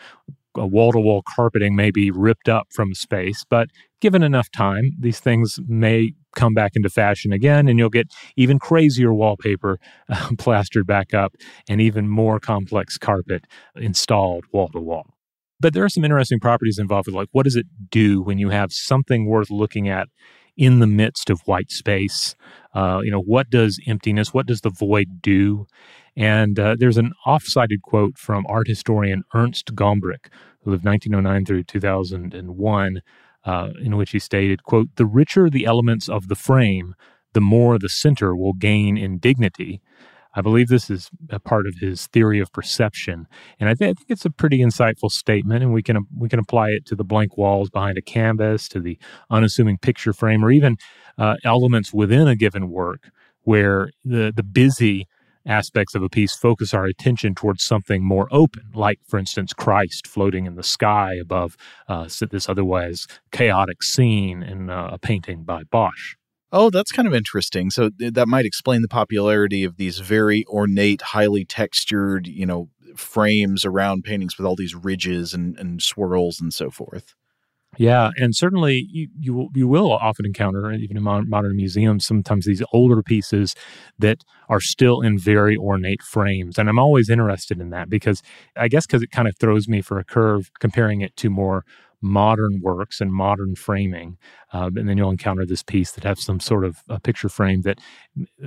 wall 0.65 0.93
to 0.93 1.01
wall 1.01 1.23
carpeting 1.35 1.75
may 1.75 1.91
be 1.91 2.11
ripped 2.11 2.49
up 2.49 2.69
from 2.73 2.95
space. 2.95 3.45
But 3.49 3.69
given 4.01 4.23
enough 4.23 4.51
time, 4.51 4.93
these 4.99 5.19
things 5.19 5.59
may 5.67 6.13
come 6.37 6.55
back 6.55 6.73
into 6.77 6.89
fashion 6.89 7.33
again, 7.33 7.67
and 7.67 7.79
you'll 7.79 7.91
get 7.91 8.13
even 8.37 8.59
crazier 8.59 9.13
wallpaper 9.13 9.79
uh, 10.09 10.31
plastered 10.39 10.87
back 10.87 11.13
up 11.13 11.35
and 11.69 11.81
even 11.81 12.09
more 12.09 12.39
complex 12.39 12.97
carpet 12.99 13.45
installed 13.75 14.45
wall 14.53 14.69
to 14.69 14.79
wall. 14.79 15.07
But 15.59 15.73
there 15.73 15.85
are 15.85 15.89
some 15.89 16.05
interesting 16.05 16.39
properties 16.39 16.79
involved 16.79 17.09
with 17.09 17.17
like 17.17 17.29
what 17.33 17.45
does 17.45 17.57
it 17.57 17.67
do 17.91 18.23
when 18.23 18.39
you 18.39 18.51
have 18.51 18.73
something 18.73 19.27
worth 19.27 19.51
looking 19.51 19.89
at 19.89 20.09
in 20.57 20.79
the 20.81 20.87
midst 20.87 21.31
of 21.31 21.41
white 21.47 21.71
space? 21.71 22.35
Uh, 22.75 23.01
you 23.03 23.11
know, 23.11 23.21
what 23.21 23.51
does 23.51 23.81
emptiness, 23.87 24.35
what 24.35 24.47
does 24.47 24.61
the 24.61 24.71
void 24.71 25.23
do? 25.23 25.67
And 26.17 26.59
uh, 26.59 26.77
there's 26.79 26.97
an 26.97 27.13
off-cited 27.27 27.83
quote 27.83 28.17
from 28.17 28.47
art 28.49 28.69
historian 28.69 29.23
Ernst 29.35 29.75
Gombrich, 29.75 30.29
who 30.63 30.71
lived 30.71 30.85
1909 30.85 31.45
through 31.45 31.65
2001, 31.65 33.03
uh, 33.45 33.71
in 33.83 33.97
which 33.97 34.11
he 34.11 34.19
stated, 34.19 34.65
quote, 34.65 34.89
the 34.97 35.07
richer 35.07 35.51
the 35.51 35.67
elements 35.67 36.09
of 36.09 36.29
the 36.29 36.35
frame, 36.35 36.95
the 37.35 37.41
more 37.41 37.79
the 37.79 37.89
center 37.89 38.35
will 38.35 38.55
gain 38.55 38.97
in 38.97 39.19
dignity. 39.19 39.81
I 40.35 40.43
believe 40.43 40.69
this 40.69 40.91
is 40.91 41.11
a 41.31 41.39
part 41.39 41.67
of 41.67 41.77
his 41.81 42.07
theory 42.09 42.41
of 42.41 42.53
perception, 42.53 43.27
and 43.59 43.71
I, 43.71 43.75
th- 43.75 43.91
I, 43.91 43.95
think 43.95 44.11
it's 44.11 44.27
a 44.27 44.31
pretty 44.31 44.59
insightful 44.59 45.11
statement. 45.11 45.63
And 45.63 45.73
we 45.73 45.83
can 45.83 46.05
we 46.15 46.29
can 46.29 46.39
apply 46.39 46.71
it 46.71 46.85
to 46.87 46.95
the 46.95 47.05
blank 47.05 47.39
walls 47.39 47.71
behind 47.71 47.97
a 47.97 48.03
canvas, 48.03 48.69
to 48.69 48.81
the 48.81 48.99
unassuming 49.31 49.79
picture 49.79 50.13
frame, 50.13 50.45
or 50.45 50.51
even 50.51 50.77
uh, 51.17 51.37
elements 51.43 51.91
within 51.95 52.29
a 52.29 52.37
given 52.37 52.69
work 52.69 53.11
where 53.45 53.91
the 54.05 54.31
the 54.35 54.43
busy 54.43 55.07
aspects 55.47 55.95
of 55.95 56.03
a 56.03 56.09
piece 56.09 56.35
focus 56.35 56.75
our 56.75 56.85
attention 56.85 57.35
towards 57.35 57.65
something 57.65 58.05
more 58.05 58.29
open, 58.31 58.65
like, 58.75 58.99
for 59.07 59.19
instance, 59.19 59.53
Christ 59.53 60.07
floating 60.07 60.47
in 60.47 60.57
the 60.57 60.63
sky 60.63 61.15
above 61.15 61.57
uh, 61.89 62.09
this 62.31 62.49
otherwise 62.49 63.07
chaotic 63.33 63.83
scene 63.83 64.43
in 64.43 64.71
uh, 64.71 64.91
a 64.93 64.99
painting 64.99 65.45
by 65.45 65.63
Bosch. 65.65 66.17
Oh, 66.53 66.71
that's 66.71 66.93
kind 66.93 67.09
of 67.09 67.15
interesting. 67.15 67.71
So 67.71 67.91
that 67.99 68.29
might 68.29 68.47
explain 68.47 68.83
the 68.83 68.89
popularity 68.89 69.65
of 69.65 69.77
these 69.77 69.99
very 69.99 70.45
ornate, 70.47 71.03
highly 71.03 71.45
textured, 71.45 72.27
you 72.27 72.47
know, 72.47 72.69
frames 72.95 73.65
around 73.65 74.05
paintings 74.05 74.39
with 74.39 74.47
all 74.47 74.57
these 74.57 74.75
ridges 74.75 75.35
and, 75.35 75.59
and 75.59 75.83
swirls 75.83 76.41
and 76.41 76.55
so 76.55 76.71
forth. 76.71 77.15
Yeah, 77.79 78.11
and 78.17 78.35
certainly 78.35 78.87
you 78.91 79.09
you 79.19 79.35
will, 79.35 79.49
you 79.55 79.69
will 79.69 79.93
often 79.93 80.25
encounter 80.25 80.73
even 80.73 80.97
in 80.97 81.03
modern 81.03 81.57
museums 81.57 82.07
sometimes 82.07 82.47
these 82.47 82.63
older 82.73 83.03
pieces 83.03 83.55
that 83.99 84.25
are 84.49 84.61
still 84.61 85.01
in 85.03 85.19
very 85.19 85.57
ornate 85.57 86.03
frames, 86.03 86.59
and 86.59 86.69
I'm 86.69 86.79
always 86.79 87.11
interested 87.11 87.61
in 87.61 87.71
that 87.71 87.91
because 87.91 88.23
I 88.57 88.69
guess 88.69 88.87
because 88.87 89.03
it 89.03 89.11
kind 89.11 89.29
of 89.29 89.37
throws 89.39 89.69
me 89.69 89.83
for 89.83 89.99
a 89.99 90.05
curve 90.05 90.51
comparing 90.59 91.01
it 91.03 91.17
to 91.17 91.31
more 91.31 91.65
modern 92.03 92.61
works 92.63 93.01
and 93.01 93.13
modern 93.13 93.55
framing. 93.57 94.17
Uh, 94.53 94.71
and 94.77 94.89
then 94.89 94.97
you'll 94.99 95.11
encounter 95.11 95.45
this 95.47 95.63
piece 95.63 95.93
that 95.93 96.05
has 96.05 96.23
some 96.23 96.39
sort 96.41 96.65
of 96.65 96.79
a 96.89 97.01
picture 97.01 97.29
frame 97.29 97.63
that, 97.63 97.79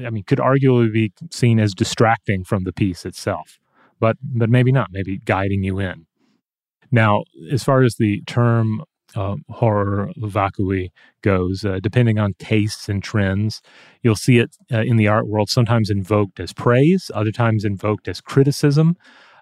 I 0.06 0.10
mean, 0.12 0.24
could 0.24 0.38
arguably 0.39 0.92
be 0.94 1.12
seen 1.32 1.60
as 1.60 1.74
distracting 1.74 2.44
from 2.44 2.63
the 2.63 2.74
piece 2.74 3.06
itself, 3.06 3.60
but 4.00 4.18
but 4.24 4.50
maybe 4.50 4.72
not. 4.72 4.89
Maybe 4.92 5.20
guiding 5.20 5.63
you 5.63 5.80
in. 5.80 6.06
Now, 6.92 7.24
as 7.52 7.63
far 7.63 7.84
as 7.84 7.96
the 7.96 8.22
term 8.26 8.84
uh, 9.15 9.36
horror 9.50 10.12
vacui 10.17 10.91
goes, 11.22 11.65
uh, 11.65 11.80
depending 11.82 12.19
on 12.19 12.34
tastes 12.39 12.89
and 12.89 13.04
trends, 13.04 13.62
you'll 14.04 14.15
see 14.15 14.38
it 14.38 14.56
uh, 14.72 14.82
in 14.82 14.98
the 14.98 15.08
art 15.08 15.28
world 15.28 15.50
sometimes 15.50 15.89
invoked 15.89 16.39
as 16.39 16.54
praise, 16.54 17.10
other 17.13 17.32
times 17.32 17.65
invoked 17.65 18.08
as 18.08 18.22
criticism. 18.22 18.95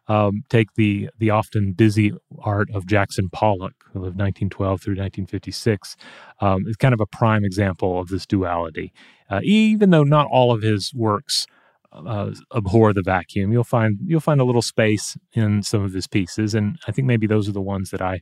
Um, 0.10 0.44
take 0.50 0.76
the 0.76 1.10
the 1.18 1.32
often 1.32 1.74
busy 1.74 2.14
art 2.40 2.70
of 2.74 2.86
Jackson 2.86 3.30
Pollock, 3.30 3.74
who 3.92 4.00
lived 4.00 4.18
1912 4.18 4.82
through 4.82 4.94
1956. 4.94 5.98
Um, 6.40 6.64
it's 6.66 6.78
kind 6.78 6.94
of 6.94 7.02
a 7.02 7.06
prime 7.06 7.44
example 7.44 8.00
of 8.00 8.08
this 8.08 8.26
duality. 8.26 8.94
Uh, 9.30 9.42
even 9.44 9.90
though 9.90 10.06
not 10.06 10.28
all 10.32 10.54
of 10.54 10.62
his 10.62 10.94
works 10.94 11.46
uh, 11.92 12.32
abhor 12.56 12.94
the 12.94 13.02
vacuum, 13.02 13.52
you'll 13.52 13.66
find 13.66 14.00
you'll 14.06 14.22
find 14.22 14.40
a 14.40 14.46
little 14.46 14.62
space 14.62 15.18
in 15.34 15.62
some 15.62 15.84
of 15.84 15.92
his 15.92 16.08
pieces, 16.08 16.56
and 16.56 16.78
I 16.88 16.94
think 16.94 17.06
maybe 17.06 17.28
those 17.28 17.50
are 17.50 17.54
the 17.54 17.62
ones 17.62 17.90
that 17.92 18.02
I 18.02 18.22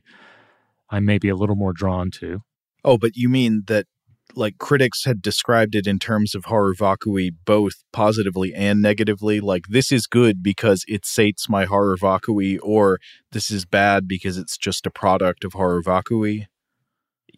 I 0.90 1.00
may 1.00 1.18
be 1.18 1.28
a 1.28 1.36
little 1.36 1.56
more 1.56 1.72
drawn 1.72 2.10
to. 2.12 2.40
Oh, 2.84 2.98
but 2.98 3.16
you 3.16 3.28
mean 3.28 3.64
that 3.66 3.86
like 4.34 4.58
critics 4.58 5.04
had 5.04 5.22
described 5.22 5.74
it 5.74 5.86
in 5.86 5.98
terms 5.98 6.34
of 6.34 6.46
horror 6.46 6.74
vacui 6.74 7.30
both 7.44 7.74
positively 7.92 8.52
and 8.54 8.82
negatively 8.82 9.40
like 9.40 9.66
this 9.68 9.92
is 9.92 10.06
good 10.06 10.42
because 10.42 10.84
it 10.88 11.06
sates 11.06 11.48
my 11.48 11.64
horror 11.64 11.96
vacui 11.96 12.58
or 12.62 12.98
this 13.32 13.50
is 13.50 13.64
bad 13.64 14.08
because 14.08 14.36
it's 14.36 14.58
just 14.58 14.84
a 14.86 14.90
product 14.90 15.44
of 15.44 15.52
horror 15.52 15.80
vacui 15.80 16.46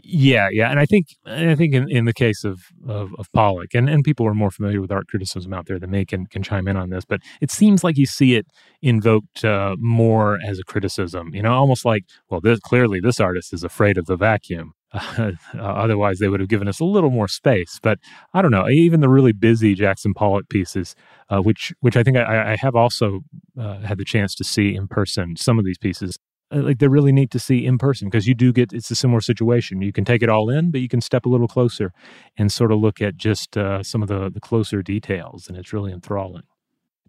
yeah 0.03 0.49
yeah 0.51 0.71
and 0.71 0.79
i 0.79 0.87
think 0.87 1.17
i 1.27 1.55
think 1.55 1.75
in, 1.75 1.89
in 1.91 2.05
the 2.05 2.13
case 2.13 2.45
of, 2.45 2.61
of, 2.87 3.11
of 3.19 3.31
pollock 3.33 3.75
and, 3.75 3.89
and 3.89 4.05
people 4.05 4.27
are 4.27 4.35
more 4.35 4.51
familiar 4.51 4.81
with 4.81 4.93
art 4.93 5.07
criticism 5.09 5.53
out 5.53 5.67
there 5.67 5.79
than 5.79 5.91
me 5.91 6.05
can, 6.05 6.27
can 6.27 6.43
chime 6.43 6.69
in 6.69 6.77
on 6.77 6.91
this 6.91 7.05
but 7.05 7.21
it 7.41 7.51
seems 7.51 7.83
like 7.83 7.97
you 7.97 8.07
see 8.07 8.35
it 8.35 8.47
invoked 8.83 9.45
uh, 9.45 9.75
more 9.79 10.39
as 10.47 10.59
a 10.59 10.65
criticism 10.65 11.35
you 11.35 11.43
know 11.43 11.53
almost 11.53 11.85
like 11.85 12.05
well 12.31 12.41
this 12.41 12.61
clearly 12.61 13.01
this 13.01 13.21
artist 13.21 13.53
is 13.53 13.65
afraid 13.65 13.99
of 13.99 14.07
the 14.07 14.17
vacuum 14.17 14.73
uh, 14.93 15.33
otherwise, 15.59 16.19
they 16.19 16.29
would 16.29 16.41
have 16.41 16.49
given 16.49 16.69
us 16.69 16.81
a 16.81 16.85
little 16.85 17.11
more 17.11 17.29
space. 17.29 17.79
But 17.83 17.99
I 18.35 18.43
don't 18.43 18.51
know. 18.51 18.69
Even 18.69 19.01
the 19.01 19.09
really 19.09 19.33
busy 19.33 19.75
Jackson 19.75 20.15
Pollock 20.15 20.49
pieces, 20.49 20.95
uh, 21.29 21.41
which 21.41 21.73
which 21.81 21.97
I 21.97 22.03
think 22.03 22.17
I, 22.17 22.53
I 22.53 22.57
have 22.57 22.75
also 22.75 23.21
uh, 23.59 23.81
had 23.81 23.99
the 23.99 24.05
chance 24.05 24.35
to 24.37 24.45
see 24.45 24.75
in 24.75 24.89
person. 24.89 25.37
Some 25.37 25.59
of 25.59 25.65
these 25.65 25.79
pieces, 25.79 26.19
like 26.51 26.79
they're 26.79 26.89
really 26.89 27.13
neat 27.13 27.31
to 27.33 27.39
see 27.39 27.65
in 27.67 27.79
person 27.79 28.09
because 28.09 28.27
you 28.27 28.35
do 28.35 28.53
get 28.53 28.73
it's 28.73 28.91
a 28.91 28.95
similar 28.95 29.21
situation. 29.21 29.83
You 29.83 29.93
can 29.93 30.05
take 30.05 30.23
it 30.23 30.29
all 30.29 30.49
in, 30.49 30.71
but 30.71 30.81
you 30.81 30.89
can 30.89 31.01
step 31.01 31.27
a 31.27 31.29
little 31.29 31.49
closer 31.49 31.93
and 32.37 32.51
sort 32.51 32.73
of 32.73 32.81
look 32.81 33.01
at 33.01 33.17
just 33.17 33.57
uh, 33.57 33.83
some 33.83 34.03
of 34.03 34.09
the 34.09 34.31
the 34.31 34.41
closer 34.41 34.83
details, 34.83 35.49
and 35.49 35.57
it's 35.57 35.73
really 35.73 35.93
enthralling. 35.93 36.45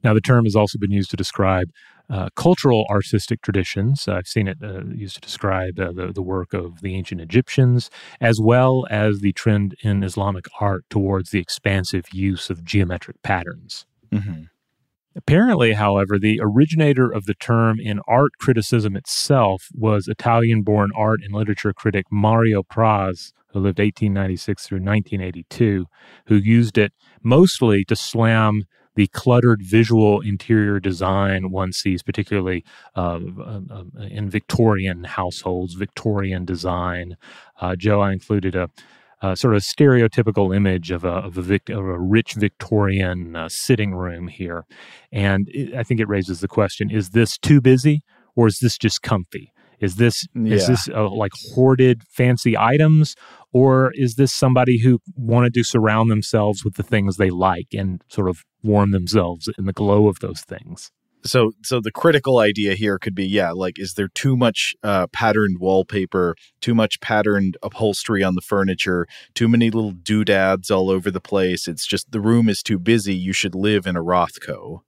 Now, 0.04 0.14
the 0.14 0.22
term 0.22 0.46
has 0.46 0.56
also 0.56 0.78
been 0.78 0.92
used 0.92 1.12
to 1.12 1.18
describe 1.18 1.72
uh, 2.10 2.30
cultural 2.36 2.86
artistic 2.90 3.42
traditions. 3.42 4.08
I've 4.08 4.28
seen 4.28 4.48
it 4.48 4.58
uh, 4.64 4.86
used 4.86 5.16
to 5.16 5.22
describe 5.22 5.80
uh, 5.80 5.92
the, 5.92 6.12
the 6.14 6.22
work 6.22 6.54
of 6.54 6.82
the 6.82 6.96
ancient 6.96 7.22
Egyptians, 7.22 7.90
as 8.20 8.40
well 8.42 8.88
as 8.90 9.20
the 9.20 9.34
trend 9.34 9.76
in 9.82 10.04
Islamic 10.04 10.46
art 10.60 10.86
towards 10.90 11.30
the 11.30 11.40
expansive 11.40 12.06
use 12.12 12.50
of 12.50 12.64
geometric 12.64 13.22
patterns. 13.22 13.86
Mm-hmm. 14.12 14.44
Apparently, 15.20 15.74
however, 15.74 16.18
the 16.18 16.40
originator 16.42 17.12
of 17.12 17.26
the 17.26 17.34
term 17.34 17.78
in 17.78 18.00
art 18.08 18.32
criticism 18.40 18.96
itself 18.96 19.68
was 19.74 20.08
Italian 20.08 20.62
born 20.62 20.92
art 20.96 21.20
and 21.22 21.36
literature 21.36 21.74
critic 21.74 22.06
Mario 22.10 22.64
Praz, 22.64 23.34
who 23.52 23.60
lived 23.60 23.80
1896 23.80 24.66
through 24.66 24.78
1982, 24.78 25.88
who 26.28 26.36
used 26.36 26.78
it 26.78 26.94
mostly 27.22 27.84
to 27.84 27.98
slam 27.98 28.64
the 28.96 29.08
cluttered 29.08 29.62
visual 29.62 30.22
interior 30.22 30.80
design 30.80 31.52
one 31.52 31.74
sees, 31.74 32.02
particularly 32.02 32.64
uh, 32.96 33.20
uh, 33.42 33.60
uh, 33.70 33.84
in 34.10 34.30
Victorian 34.30 35.04
households, 35.04 35.74
Victorian 35.74 36.46
design. 36.46 37.18
Uh, 37.60 37.76
Joe, 37.76 38.00
I 38.00 38.14
included 38.14 38.56
a, 38.56 38.70
a, 39.22 39.36
sort 39.36 39.56
of 39.56 39.62
stereotypical 39.62 40.56
image 40.56 40.92
of 40.92 41.04
a, 41.04 41.10
of 41.10 41.38
a, 41.38 41.42
vic- 41.42 41.70
of 41.70 41.80
a 41.80 42.00
rich 42.00 42.34
Victorian 42.34 43.36
uh, 43.36 43.50
sitting 43.50 43.94
room 43.94 44.28
here. 44.28 44.66
And 45.12 45.48
it, 45.50 45.74
I 45.76 45.84
think 45.84 46.00
it 46.00 46.08
raises 46.08 46.40
the 46.40 46.48
question 46.48 46.90
is 46.90 47.10
this 47.10 47.38
too 47.38 47.62
busy 47.62 48.04
or 48.36 48.48
is 48.48 48.60
this 48.60 48.78
just 48.78 49.02
comfy? 49.02 49.52
Is 49.80 49.96
this 49.96 50.28
yeah. 50.36 50.56
is 50.56 50.68
this 50.68 50.90
uh, 50.90 51.10
like 51.10 51.32
hoarded 51.54 52.04
fancy 52.04 52.58
items, 52.58 53.16
or 53.54 53.92
is 53.96 54.16
this 54.16 54.34
somebody 54.34 54.80
who 54.80 55.00
wanted 55.16 55.54
to 55.54 55.64
surround 55.64 56.12
themselves 56.12 56.66
with 56.66 56.76
the 56.76 56.84
things 56.84 57.16
they 57.16 57.30
like 57.30 57.68
and 57.74 58.02
sort 58.10 58.30
of 58.30 58.44
warm 58.62 58.92
themselves 58.92 59.50
in 59.58 59.66
the 59.66 59.74
glow 59.74 60.08
of 60.08 60.20
those 60.20 60.42
things? 60.42 60.92
So, 61.24 61.52
so 61.64 61.82
the 61.82 61.92
critical 61.92 62.40
idea 62.40 62.76
here 62.76 62.98
could 62.98 63.14
be, 63.14 63.26
yeah, 63.26 63.52
like, 63.52 63.78
is 63.78 63.96
there 63.96 64.08
too 64.08 64.38
much 64.38 64.74
uh, 64.84 65.08
patterned 65.08 65.58
wallpaper, 65.60 66.36
too 66.62 66.74
much 66.74 67.00
patterned 67.02 67.58
upholstery 67.62 68.24
on 68.24 68.36
the 68.36 68.42
furniture, 68.42 69.06
too 69.34 69.48
many 69.48 69.70
little 69.70 69.92
doodads 69.92 70.72
all 70.72 70.90
over 70.90 71.12
the 71.12 71.20
place? 71.20 71.68
It's 71.68 71.86
just 71.86 72.12
the 72.12 72.22
room 72.22 72.48
is 72.48 72.64
too 72.64 72.80
busy. 72.80 73.16
You 73.16 73.34
should 73.34 73.56
live 73.56 73.86
in 73.86 73.98
a 73.98 74.04
Rothko. 74.04 74.82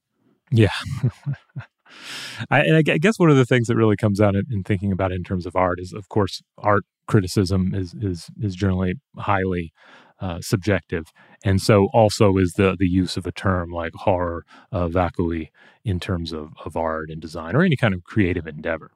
Yeah. 0.52 0.70
I, 2.50 2.62
and 2.62 2.78
I 2.78 2.98
guess 2.98 3.20
one 3.20 3.30
of 3.30 3.38
the 3.38 3.46
things 3.46 3.67
that 3.67 3.76
really 3.76 3.98
comes 3.98 4.22
out 4.22 4.36
in, 4.36 4.44
in, 4.50 4.63
thinking 4.63 4.91
about 4.91 5.12
it 5.12 5.15
in 5.15 5.24
terms 5.24 5.46
of 5.46 5.56
art 5.56 5.80
is, 5.80 5.94
of 5.94 6.08
course, 6.10 6.41
art 6.58 6.84
criticism 7.08 7.74
is 7.76 7.94
is 8.00 8.28
is 8.39 8.56
generally 8.56 8.94
highly 9.17 9.74
uh, 10.22 10.40
subjective, 10.42 11.08
and 11.44 11.62
so 11.62 11.90
also 11.94 12.38
is 12.38 12.54
the 12.54 12.76
the 12.78 12.88
use 12.88 13.18
of 13.18 13.26
a 13.26 13.32
term 13.32 13.72
like 13.72 13.94
horror 13.94 14.46
uh, 14.72 14.88
vacui 14.88 15.50
in 15.84 16.00
terms 16.00 16.32
of 16.32 16.54
of 16.66 16.78
art 16.78 17.10
and 17.10 17.22
design 17.22 17.56
or 17.56 17.64
any 17.64 17.76
kind 17.76 17.94
of 17.94 18.04
creative 18.04 18.48
endeavor 18.48 18.92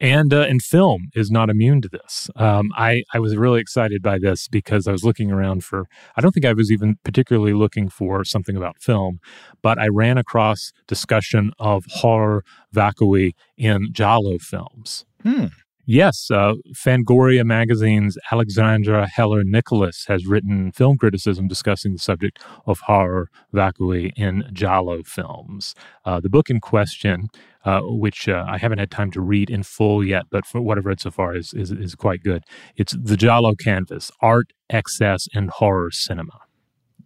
and 0.00 0.32
uh, 0.32 0.42
and 0.42 0.62
film 0.62 1.08
is 1.14 1.30
not 1.30 1.50
immune 1.50 1.80
to 1.82 1.88
this. 1.88 2.30
Um, 2.36 2.70
I 2.76 3.02
I 3.12 3.18
was 3.18 3.36
really 3.36 3.60
excited 3.60 4.02
by 4.02 4.18
this 4.18 4.48
because 4.48 4.86
I 4.86 4.92
was 4.92 5.04
looking 5.04 5.30
around 5.30 5.64
for. 5.64 5.86
I 6.16 6.20
don't 6.20 6.32
think 6.32 6.46
I 6.46 6.52
was 6.52 6.70
even 6.70 6.96
particularly 7.04 7.54
looking 7.54 7.88
for 7.88 8.24
something 8.24 8.56
about 8.56 8.80
film, 8.80 9.20
but 9.62 9.78
I 9.78 9.88
ran 9.88 10.18
across 10.18 10.72
discussion 10.86 11.52
of 11.58 11.84
horror 11.88 12.44
vacui 12.74 13.34
in 13.56 13.92
giallo 13.92 14.38
films. 14.38 15.04
Hmm. 15.22 15.46
Yes, 15.88 16.32
uh, 16.32 16.54
Fangoria 16.74 17.44
magazine's 17.44 18.18
Alexandra 18.32 19.06
Heller 19.06 19.44
Nicholas 19.44 20.04
has 20.08 20.26
written 20.26 20.72
film 20.72 20.98
criticism 20.98 21.46
discussing 21.46 21.92
the 21.92 22.00
subject 22.00 22.42
of 22.66 22.80
horror 22.80 23.30
vacui 23.54 24.12
in 24.16 24.42
Giallo 24.52 25.04
films. 25.04 25.76
Uh, 26.04 26.18
the 26.18 26.28
book 26.28 26.50
in 26.50 26.58
question, 26.58 27.28
uh, 27.64 27.82
which 27.84 28.28
uh, 28.28 28.44
I 28.48 28.58
haven't 28.58 28.78
had 28.78 28.90
time 28.90 29.12
to 29.12 29.20
read 29.20 29.48
in 29.48 29.62
full 29.62 30.04
yet, 30.04 30.24
but 30.28 30.44
for 30.44 30.60
what 30.60 30.76
I've 30.76 30.86
read 30.86 30.98
so 30.98 31.12
far 31.12 31.36
is, 31.36 31.54
is, 31.54 31.70
is 31.70 31.94
quite 31.94 32.24
good. 32.24 32.42
It's 32.74 32.96
The 33.00 33.16
Giallo 33.16 33.54
Canvas 33.54 34.10
Art, 34.20 34.52
Excess, 34.68 35.28
and 35.34 35.50
Horror 35.50 35.92
Cinema. 35.92 36.40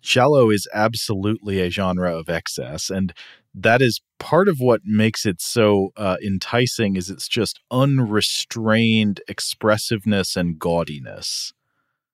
Giallo 0.01 0.51
is 0.51 0.67
absolutely 0.73 1.61
a 1.61 1.69
genre 1.69 2.17
of 2.17 2.31
excess, 2.31 2.89
and 2.89 3.13
that 3.55 3.83
is 3.83 4.01
part 4.19 4.49
of 4.49 4.61
what 4.61 4.81
makes 4.85 5.27
it 5.27 5.41
so 5.41 5.91
uh, 5.97 6.17
enticing 6.25 6.97
is 6.97 7.11
it's 7.11 7.29
just 7.29 7.61
unrestrained 7.71 9.21
expressiveness 9.29 10.37
and 10.37 10.59
gaudiness. 10.59 11.53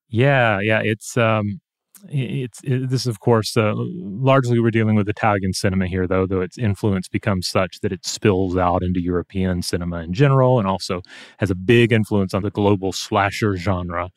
Yeah 0.09 0.61
yeah 0.61 0.81
it's 0.83 1.16
um 1.16 1.61
it's 2.09 2.61
it, 2.62 2.90
this 2.90 3.07
of 3.07 3.20
course 3.20 3.57
uh, 3.57 3.72
largely 3.75 4.61
we're 4.61 4.70
dealing 4.70 4.94
with 4.94 5.09
italian 5.09 5.53
cinema 5.53 5.87
here 5.87 6.07
though 6.07 6.27
though 6.27 6.40
its 6.42 6.59
influence 6.59 7.09
becomes 7.09 7.49
such 7.49 7.81
that 7.81 7.90
it 7.90 8.05
spills 8.05 8.57
out 8.57 8.83
into 8.83 9.01
european 9.01 9.62
cinema 9.62 10.03
in 10.03 10.12
general 10.12 10.59
and 10.59 10.68
also 10.68 11.01
has 11.38 11.51
a 11.51 11.55
big 11.55 11.92
influence 11.92 12.35
on 12.35 12.42
the 12.42 12.51
global 12.51 12.92
slasher 12.92 13.57
genre. 13.57 14.11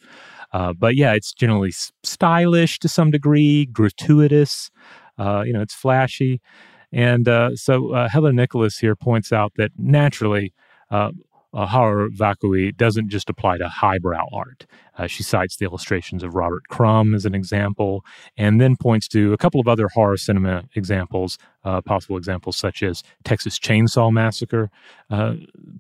Uh, 0.51 0.73
but 0.73 0.95
yeah 0.95 1.13
it's 1.13 1.34
generally 1.34 1.71
stylish 2.03 2.79
to 2.79 2.89
some 2.89 3.12
degree 3.12 3.65
gratuitous 3.67 4.69
uh, 5.17 5.43
you 5.45 5.53
know 5.53 5.62
it's 5.62 5.73
flashy 5.73 6.41
and 6.91 7.28
uh, 7.28 7.56
so 7.56 7.93
uh, 7.93 8.10
Heller 8.10 8.34
Nicholas 8.34 8.78
here 8.78 8.95
points 8.95 9.32
out 9.32 9.54
that 9.58 9.71
naturally, 9.78 10.54
uh, 10.91 11.12
horror 11.54 12.10
vacui 12.10 12.75
doesn't 12.75 13.10
just 13.10 13.30
apply 13.30 13.58
to 13.58 13.67
highbrow 13.67 14.28
art. 14.32 14.65
Uh, 14.97 15.08
she 15.08 15.23
cites 15.23 15.58
the 15.58 15.65
illustrations 15.65 16.23
of 16.23 16.36
Robert 16.36 16.63
Crumb 16.69 17.15
as 17.15 17.25
an 17.25 17.34
example, 17.34 18.06
and 18.38 18.60
then 18.60 18.75
points 18.75 19.08
to 19.08 19.34
a 19.34 19.38
couple 19.38 19.60
of 19.60 19.67
other 19.67 19.88
horror 19.88 20.17
cinema 20.17 20.63
examples, 20.75 21.38
uh, 21.63 21.82
possible 21.82 22.17
examples 22.17 22.58
such 22.58 22.84
as 22.84 23.04
Texas 23.24 23.60
Chainsaw 23.60 24.12
Massacre. 24.12 24.69
Uh, 25.10 25.34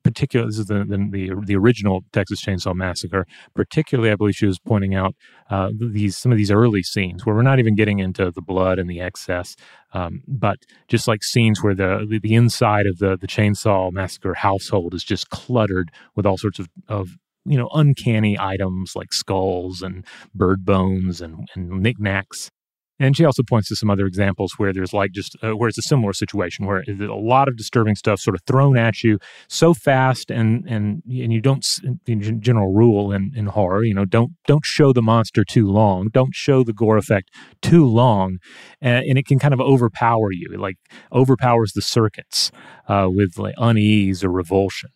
particularly, 0.03 0.49
this 0.49 0.59
is 0.59 0.65
the, 0.65 0.85
the, 0.85 1.41
the 1.45 1.55
original 1.55 2.03
Texas 2.11 2.43
Chainsaw 2.43 2.75
Massacre. 2.75 3.25
Particularly, 3.55 4.11
I 4.11 4.15
believe 4.15 4.35
she 4.35 4.45
was 4.45 4.59
pointing 4.59 4.95
out 4.95 5.15
uh, 5.49 5.69
these 5.77 6.17
some 6.17 6.31
of 6.31 6.37
these 6.37 6.51
early 6.51 6.83
scenes 6.83 7.25
where 7.25 7.35
we're 7.35 7.41
not 7.41 7.59
even 7.59 7.75
getting 7.75 7.99
into 7.99 8.31
the 8.31 8.41
blood 8.41 8.79
and 8.79 8.89
the 8.89 9.01
excess, 9.01 9.55
um, 9.93 10.23
but 10.27 10.57
just 10.87 11.07
like 11.07 11.23
scenes 11.23 11.63
where 11.63 11.75
the 11.75 12.19
the 12.21 12.33
inside 12.33 12.85
of 12.85 12.99
the 12.99 13.17
the 13.17 13.27
Chainsaw 13.27 13.91
Massacre 13.91 14.33
household 14.33 14.93
is 14.93 15.03
just 15.03 15.29
cluttered 15.29 15.91
with 16.15 16.25
all 16.25 16.37
sorts 16.37 16.59
of, 16.59 16.67
of 16.87 17.09
you 17.45 17.57
know, 17.57 17.69
uncanny 17.73 18.37
items 18.39 18.93
like 18.95 19.11
skulls 19.11 19.81
and 19.81 20.05
bird 20.35 20.65
bones 20.65 21.21
and, 21.21 21.47
and 21.55 21.69
knickknacks. 21.81 22.51
And 22.99 23.15
she 23.15 23.25
also 23.25 23.43
points 23.43 23.69
to 23.69 23.75
some 23.75 23.89
other 23.89 24.05
examples 24.05 24.53
where 24.57 24.73
there's 24.73 24.93
like 24.93 25.11
just 25.11 25.35
uh, 25.41 25.55
where 25.55 25.69
it's 25.69 25.77
a 25.77 25.83
similar 25.83 26.13
situation 26.13 26.65
where 26.65 26.83
a 26.87 27.15
lot 27.15 27.47
of 27.47 27.55
disturbing 27.55 27.95
stuff 27.95 28.19
sort 28.19 28.35
of 28.35 28.41
thrown 28.45 28.77
at 28.77 29.03
you 29.03 29.19
so 29.47 29.73
fast 29.73 30.29
and 30.29 30.65
and 30.67 31.01
and 31.05 31.33
you 31.33 31.41
don't 31.41 31.65
The 32.05 32.15
general 32.15 32.73
rule 32.73 33.11
in, 33.11 33.31
in 33.35 33.47
horror 33.47 33.83
you 33.83 33.93
know 33.93 34.05
don't 34.05 34.33
don't 34.47 34.65
show 34.65 34.93
the 34.93 35.01
monster 35.01 35.43
too 35.43 35.67
long 35.67 36.09
don't 36.11 36.35
show 36.35 36.63
the 36.63 36.73
gore 36.73 36.97
effect 36.97 37.29
too 37.61 37.85
long 37.85 38.39
and, 38.81 39.05
and 39.05 39.17
it 39.17 39.25
can 39.25 39.39
kind 39.39 39.53
of 39.53 39.59
overpower 39.59 40.31
you 40.31 40.49
it 40.53 40.59
like 40.59 40.77
overpowers 41.11 41.73
the 41.73 41.81
circuits 41.81 42.51
uh, 42.87 43.07
with 43.09 43.37
like 43.37 43.55
unease 43.57 44.23
or 44.23 44.31
revulsion. 44.31 44.89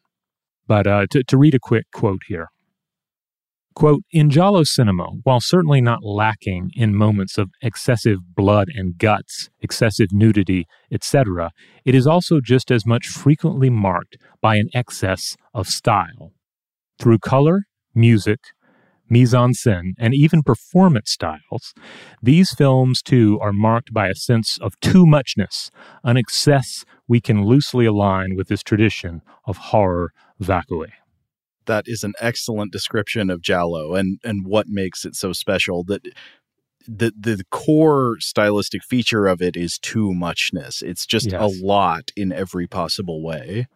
But 0.67 0.87
uh, 0.87 1.05
to, 1.11 1.23
to 1.23 1.37
read 1.37 1.53
a 1.53 1.59
quick 1.59 1.85
quote 1.93 2.21
here. 2.27 2.49
Quote, 3.75 4.03
in 4.11 4.29
Giallo 4.29 4.63
cinema, 4.63 5.07
while 5.23 5.39
certainly 5.41 5.81
not 5.81 6.03
lacking 6.03 6.69
in 6.75 6.95
moments 6.95 7.39
of 7.39 7.49
excessive 7.61 8.19
blood 8.35 8.67
and 8.73 8.97
guts, 8.99 9.49
excessive 9.61 10.09
nudity, 10.11 10.67
etc., 10.91 11.51
it 11.83 11.95
is 11.95 12.05
also 12.05 12.39
just 12.39 12.69
as 12.69 12.85
much 12.85 13.07
frequently 13.07 13.71
marked 13.71 14.17
by 14.41 14.57
an 14.57 14.69
excess 14.75 15.35
of 15.55 15.67
style. 15.67 16.33
Through 16.99 17.19
color, 17.19 17.63
music, 17.95 18.39
mise 19.09 19.33
en 19.33 19.53
scène, 19.53 19.93
and 19.97 20.13
even 20.13 20.43
performance 20.43 21.11
styles, 21.11 21.73
these 22.21 22.53
films 22.53 23.01
too 23.01 23.39
are 23.41 23.53
marked 23.53 23.91
by 23.91 24.07
a 24.07 24.15
sense 24.15 24.59
of 24.61 24.79
too 24.81 25.05
muchness, 25.07 25.71
an 26.03 26.15
excess 26.15 26.85
we 27.07 27.19
can 27.19 27.43
loosely 27.43 27.85
align 27.87 28.35
with 28.35 28.49
this 28.49 28.61
tradition 28.61 29.21
of 29.47 29.57
horror 29.57 30.11
vacui. 30.39 30.91
That 31.65 31.85
is 31.87 32.03
an 32.03 32.13
excellent 32.19 32.71
description 32.71 33.29
of 33.29 33.41
Giallo 33.41 33.95
and 33.95 34.19
and 34.23 34.45
what 34.45 34.67
makes 34.67 35.05
it 35.05 35.15
so 35.15 35.33
special. 35.33 35.83
That 35.83 36.05
the 36.87 37.13
the 37.17 37.43
core 37.51 38.17
stylistic 38.19 38.83
feature 38.83 39.27
of 39.27 39.41
it 39.41 39.55
is 39.55 39.77
too 39.77 40.13
muchness. 40.13 40.81
It's 40.81 41.05
just 41.05 41.31
yes. 41.31 41.41
a 41.41 41.65
lot 41.65 42.11
in 42.15 42.31
every 42.31 42.67
possible 42.67 43.23
way. 43.23 43.67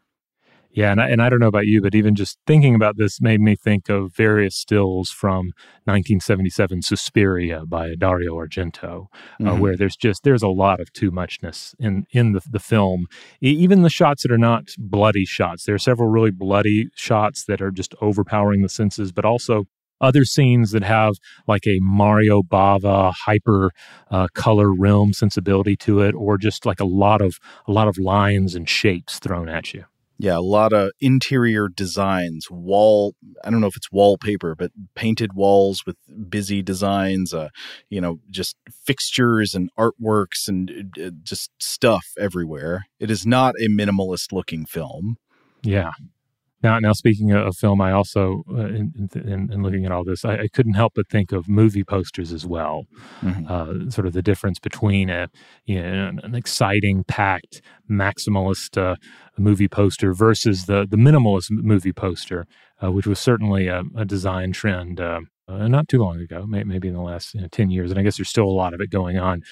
Yeah, 0.78 0.92
and 0.92 1.02
I, 1.02 1.10
and 1.10 1.24
I 1.24 1.30
don't 1.30 1.40
know 1.40 1.48
about 1.48 1.66
you, 1.66 1.82
but 1.82 1.96
even 1.96 2.14
just 2.14 2.38
thinking 2.46 2.76
about 2.76 2.98
this 2.98 3.20
made 3.20 3.42
me 3.42 3.56
think 3.56 3.90
of 3.90 4.14
various 4.14 4.56
stills 4.56 5.10
from 5.10 5.48
1977 5.86 6.84
Suspiria 6.84 7.66
by 7.66 7.96
Dario 7.96 8.36
Argento, 8.36 8.84
uh, 8.84 8.94
mm-hmm. 9.42 9.48
uh, 9.48 9.56
where 9.56 9.76
there's 9.76 9.96
just 9.96 10.22
there's 10.24 10.44
a 10.44 10.48
lot 10.48 10.80
of 10.80 10.94
too 10.94 11.10
muchness 11.10 11.74
in 11.80 12.06
in 12.12 12.34
the 12.34 12.42
the 12.48 12.60
film. 12.60 13.08
even 13.42 13.82
the 13.82 13.90
shots 13.90 14.22
that 14.22 14.32
are 14.32 14.38
not 14.38 14.66
bloody 14.78 15.26
shots, 15.26 15.66
there 15.66 15.74
are 15.74 15.80
several 15.80 16.10
really 16.10 16.30
bloody 16.30 16.90
shots 16.94 17.46
that 17.46 17.60
are 17.60 17.72
just 17.72 17.96
overpowering 18.00 18.62
the 18.62 18.70
senses, 18.70 19.12
but 19.12 19.26
also 19.26 19.64
other 20.00 20.26
scenes 20.26 20.70
that 20.74 20.84
have 20.84 21.16
like 21.48 21.66
a 21.66 21.80
Mario 21.80 22.44
Bava 22.44 23.16
hyper 23.26 23.72
uh, 24.12 24.28
color 24.36 24.72
realm 24.72 25.12
sensibility 25.12 25.76
to 25.78 26.02
it, 26.02 26.14
or 26.14 26.38
just 26.38 26.68
like 26.68 26.80
a 26.80 26.86
lot 26.86 27.20
of 27.20 27.40
a 27.68 27.72
lot 27.72 27.88
of 27.88 27.98
lines 27.98 28.54
and 28.54 28.70
shapes 28.70 29.18
thrown 29.18 29.50
at 29.50 29.74
you. 29.74 29.84
Yeah, 30.20 30.38
a 30.38 30.42
lot 30.42 30.74
of 30.74 30.92
interior 31.00 31.68
designs, 31.68 32.50
wall, 32.50 33.14
I 33.44 33.52
don't 33.52 33.62
know 33.62 33.68
if 33.68 33.78
it's 33.78 33.92
wallpaper, 33.92 34.56
but 34.56 34.72
painted 34.96 35.34
walls 35.34 35.84
with 35.86 35.96
busy 36.30 36.64
designs, 36.64 37.34
uh, 37.34 37.50
you 37.90 38.02
know, 38.02 38.20
just 38.30 38.56
fixtures 38.84 39.54
and 39.54 39.70
artworks 39.78 40.48
and 40.48 40.98
uh, 41.02 41.12
just 41.22 41.52
stuff 41.60 42.06
everywhere. 42.20 42.86
It 43.00 43.12
is 43.12 43.28
not 43.28 43.54
a 43.60 43.70
minimalist 43.70 44.32
looking 44.32 44.66
film. 44.66 45.18
Yeah. 45.62 45.92
Now, 46.64 46.80
now 46.80 46.94
speaking 46.94 47.32
of 47.32 47.56
film, 47.56 47.82
I 47.82 47.92
also, 47.92 48.44
uh, 48.50 48.66
in, 48.66 49.10
in, 49.14 49.52
in, 49.52 49.62
looking 49.62 49.86
at 49.86 49.92
all 49.92 50.04
this, 50.04 50.26
I, 50.26 50.38
I, 50.38 50.48
couldn't 50.52 50.74
help 50.74 50.94
but 50.96 51.08
think 51.08 51.32
of 51.32 51.48
movie 51.48 51.84
posters 51.84 52.34
as 52.34 52.48
well. 52.48 52.86
Mm-hmm. 53.22 53.46
Uh, 53.48 53.92
sort 53.92 54.08
of 54.08 54.14
the 54.14 54.24
difference 54.24 54.58
between 54.58 55.10
a, 55.12 55.30
you 55.66 55.82
know, 55.82 56.08
an, 56.08 56.20
an 56.24 56.34
exciting, 56.34 57.04
packed, 57.04 57.62
maximalist 57.90 58.76
uh, 58.76 58.96
movie 59.42 59.68
poster 59.68 60.14
versus 60.14 60.66
the 60.66 60.88
the 60.90 60.98
minimalist 60.98 61.52
movie 61.52 61.94
poster, 61.94 62.46
uh, 62.84 62.92
which 62.92 63.08
was 63.08 63.20
certainly 63.20 63.68
a, 63.68 63.84
a 63.96 64.06
design 64.06 64.52
trend. 64.52 65.00
Uh, 65.00 65.22
uh, 65.50 65.66
not 65.68 65.88
too 65.88 66.00
long 66.00 66.20
ago, 66.20 66.46
maybe 66.46 66.90
in 66.90 66.94
the 66.94 67.02
last 67.02 67.34
you 67.34 67.40
know, 67.40 67.48
10 67.48 67.72
years. 67.72 67.90
And 67.90 67.98
I 67.98 68.04
guess 68.04 68.18
there's 68.18 68.28
still 68.28 68.44
a 68.44 68.52
lot 68.52 68.74
of 68.74 68.82
it 68.82 68.90
going 68.90 69.18
on. 69.18 69.44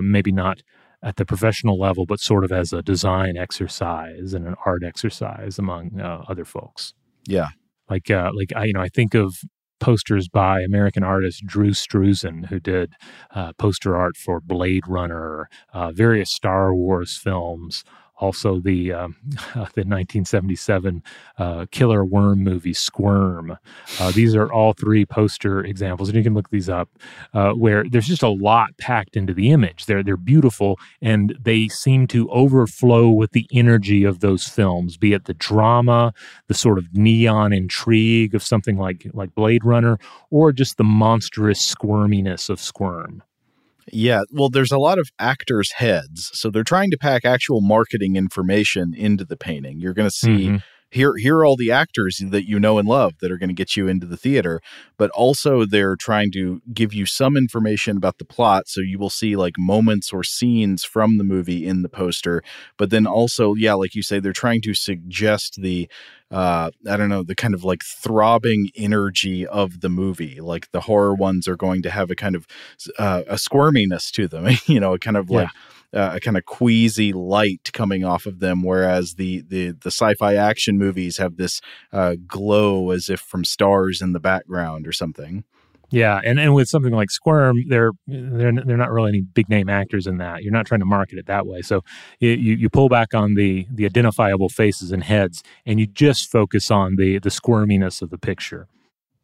maybe 0.00 0.30
not 0.30 0.62
at 1.02 1.16
the 1.16 1.24
professional 1.24 1.78
level, 1.78 2.06
but 2.06 2.20
sort 2.20 2.44
of 2.44 2.52
as 2.52 2.72
a 2.72 2.82
design 2.82 3.36
exercise 3.36 4.34
and 4.34 4.46
an 4.46 4.54
art 4.64 4.82
exercise 4.84 5.58
among 5.58 6.00
uh, 6.00 6.22
other 6.28 6.44
folks. 6.44 6.94
Yeah, 7.26 7.48
like 7.90 8.10
uh, 8.10 8.30
like 8.34 8.52
I 8.54 8.64
you 8.64 8.72
know 8.72 8.80
I 8.80 8.88
think 8.88 9.14
of 9.14 9.36
posters 9.80 10.28
by 10.28 10.60
American 10.60 11.02
artist 11.02 11.44
Drew 11.44 11.70
Struzan, 11.70 12.46
who 12.46 12.60
did 12.60 12.94
uh, 13.34 13.52
poster 13.54 13.96
art 13.96 14.16
for 14.16 14.40
Blade 14.40 14.86
Runner, 14.86 15.48
uh, 15.72 15.90
various 15.90 16.30
Star 16.30 16.72
Wars 16.72 17.16
films, 17.16 17.82
also 18.22 18.60
the 18.60 18.92
um, 18.92 19.16
the 19.74 19.82
1977 19.82 21.02
uh, 21.38 21.66
killer 21.72 22.04
worm 22.04 22.44
movie 22.44 22.72
Squirm. 22.72 23.58
Uh, 23.98 24.12
these 24.12 24.36
are 24.36 24.50
all 24.52 24.72
three 24.72 25.04
poster 25.04 25.64
examples, 25.64 26.08
and 26.08 26.16
you 26.16 26.22
can 26.22 26.34
look 26.34 26.50
these 26.50 26.68
up. 26.68 26.88
Uh, 27.34 27.50
where 27.52 27.84
there's 27.88 28.06
just 28.06 28.22
a 28.22 28.28
lot 28.28 28.70
packed 28.78 29.16
into 29.16 29.34
the 29.34 29.50
image. 29.50 29.86
They're 29.86 30.04
they're 30.04 30.16
beautiful, 30.16 30.78
and 31.02 31.36
they 31.42 31.68
seem 31.68 32.06
to 32.08 32.30
overflow 32.30 33.10
with 33.10 33.32
the 33.32 33.48
energy 33.52 34.04
of 34.04 34.20
those 34.20 34.46
films, 34.46 34.96
be 34.96 35.12
it 35.12 35.24
the 35.24 35.34
drama, 35.34 36.14
the 36.46 36.54
sort 36.54 36.78
of 36.78 36.84
neon 36.94 37.52
intrigue 37.52 38.34
of 38.34 38.42
something 38.42 38.78
like 38.78 39.06
like 39.12 39.34
Blade 39.34 39.64
Runner, 39.64 39.98
or 40.30 40.52
just 40.52 40.76
the 40.76 40.84
monstrous 40.84 41.60
squirminess 41.60 42.48
of 42.48 42.60
Squirm. 42.60 43.22
Yeah, 43.90 44.22
well, 44.30 44.48
there's 44.48 44.72
a 44.72 44.78
lot 44.78 44.98
of 44.98 45.10
actors' 45.18 45.72
heads, 45.72 46.30
so 46.34 46.50
they're 46.50 46.64
trying 46.64 46.90
to 46.90 46.98
pack 46.98 47.24
actual 47.24 47.60
marketing 47.60 48.16
information 48.16 48.94
into 48.94 49.24
the 49.24 49.36
painting. 49.36 49.80
You're 49.80 49.94
going 49.94 50.08
to 50.08 50.14
see 50.14 50.28
mm-hmm 50.28 50.56
here 50.92 51.14
here 51.16 51.38
are 51.38 51.44
all 51.44 51.56
the 51.56 51.72
actors 51.72 52.22
that 52.22 52.46
you 52.46 52.60
know 52.60 52.78
and 52.78 52.86
love 52.86 53.14
that 53.20 53.32
are 53.32 53.38
going 53.38 53.48
to 53.48 53.54
get 53.54 53.76
you 53.76 53.88
into 53.88 54.06
the 54.06 54.16
theater 54.16 54.60
but 54.96 55.10
also 55.10 55.64
they're 55.64 55.96
trying 55.96 56.30
to 56.30 56.60
give 56.72 56.92
you 56.92 57.06
some 57.06 57.36
information 57.36 57.96
about 57.96 58.18
the 58.18 58.24
plot 58.24 58.68
so 58.68 58.80
you 58.80 58.98
will 58.98 59.10
see 59.10 59.34
like 59.34 59.58
moments 59.58 60.12
or 60.12 60.22
scenes 60.22 60.84
from 60.84 61.18
the 61.18 61.24
movie 61.24 61.66
in 61.66 61.82
the 61.82 61.88
poster 61.88 62.42
but 62.76 62.90
then 62.90 63.06
also 63.06 63.54
yeah 63.54 63.74
like 63.74 63.94
you 63.94 64.02
say 64.02 64.20
they're 64.20 64.32
trying 64.32 64.60
to 64.60 64.74
suggest 64.74 65.60
the 65.60 65.88
uh, 66.30 66.70
I 66.88 66.96
don't 66.96 67.10
know, 67.10 67.22
the 67.22 67.34
kind 67.34 67.52
of 67.52 67.62
like 67.62 67.82
throbbing 67.82 68.70
energy 68.74 69.46
of 69.46 69.82
the 69.82 69.90
movie. 69.90 70.40
Like 70.40 70.70
the 70.72 70.80
horror 70.80 71.14
ones 71.14 71.46
are 71.46 71.56
going 71.56 71.82
to 71.82 71.90
have 71.90 72.10
a 72.10 72.14
kind 72.14 72.34
of 72.34 72.46
uh, 72.98 73.22
a 73.26 73.34
squirminess 73.34 74.10
to 74.12 74.26
them, 74.28 74.48
you 74.66 74.80
know, 74.80 74.94
a 74.94 74.98
kind 74.98 75.18
of 75.18 75.28
like 75.28 75.48
uh, 75.94 76.12
a 76.14 76.20
kind 76.20 76.36
of 76.36 76.44
queasy 76.44 77.12
light 77.12 77.70
coming 77.72 78.04
off 78.04 78.26
of 78.26 78.40
them, 78.40 78.62
whereas 78.62 79.14
the 79.14 79.42
the 79.48 79.70
the 79.70 79.90
sci-fi 79.90 80.34
action 80.34 80.78
movies 80.78 81.18
have 81.18 81.36
this 81.36 81.60
uh, 81.92 82.16
glow 82.26 82.90
as 82.90 83.08
if 83.08 83.20
from 83.20 83.44
stars 83.44 84.00
in 84.00 84.12
the 84.12 84.20
background 84.20 84.86
or 84.86 84.92
something. 84.92 85.44
Yeah, 85.92 86.22
and, 86.24 86.40
and 86.40 86.54
with 86.54 86.70
something 86.70 86.92
like 86.92 87.10
Squirm, 87.10 87.68
they're 87.68 87.92
they're 88.06 88.52
they're 88.52 88.78
not 88.78 88.90
really 88.90 89.10
any 89.10 89.20
big 89.20 89.50
name 89.50 89.68
actors 89.68 90.06
in 90.06 90.16
that. 90.18 90.42
You're 90.42 90.52
not 90.52 90.64
trying 90.64 90.80
to 90.80 90.86
market 90.86 91.18
it 91.18 91.26
that 91.26 91.46
way. 91.46 91.60
So 91.60 91.84
you 92.18 92.30
you 92.30 92.70
pull 92.70 92.88
back 92.88 93.12
on 93.12 93.34
the 93.34 93.66
the 93.70 93.84
identifiable 93.84 94.48
faces 94.48 94.90
and 94.90 95.04
heads, 95.04 95.42
and 95.66 95.78
you 95.78 95.86
just 95.86 96.32
focus 96.32 96.70
on 96.70 96.96
the 96.96 97.18
the 97.18 97.28
squirminess 97.28 98.00
of 98.00 98.08
the 98.08 98.16
picture. 98.16 98.68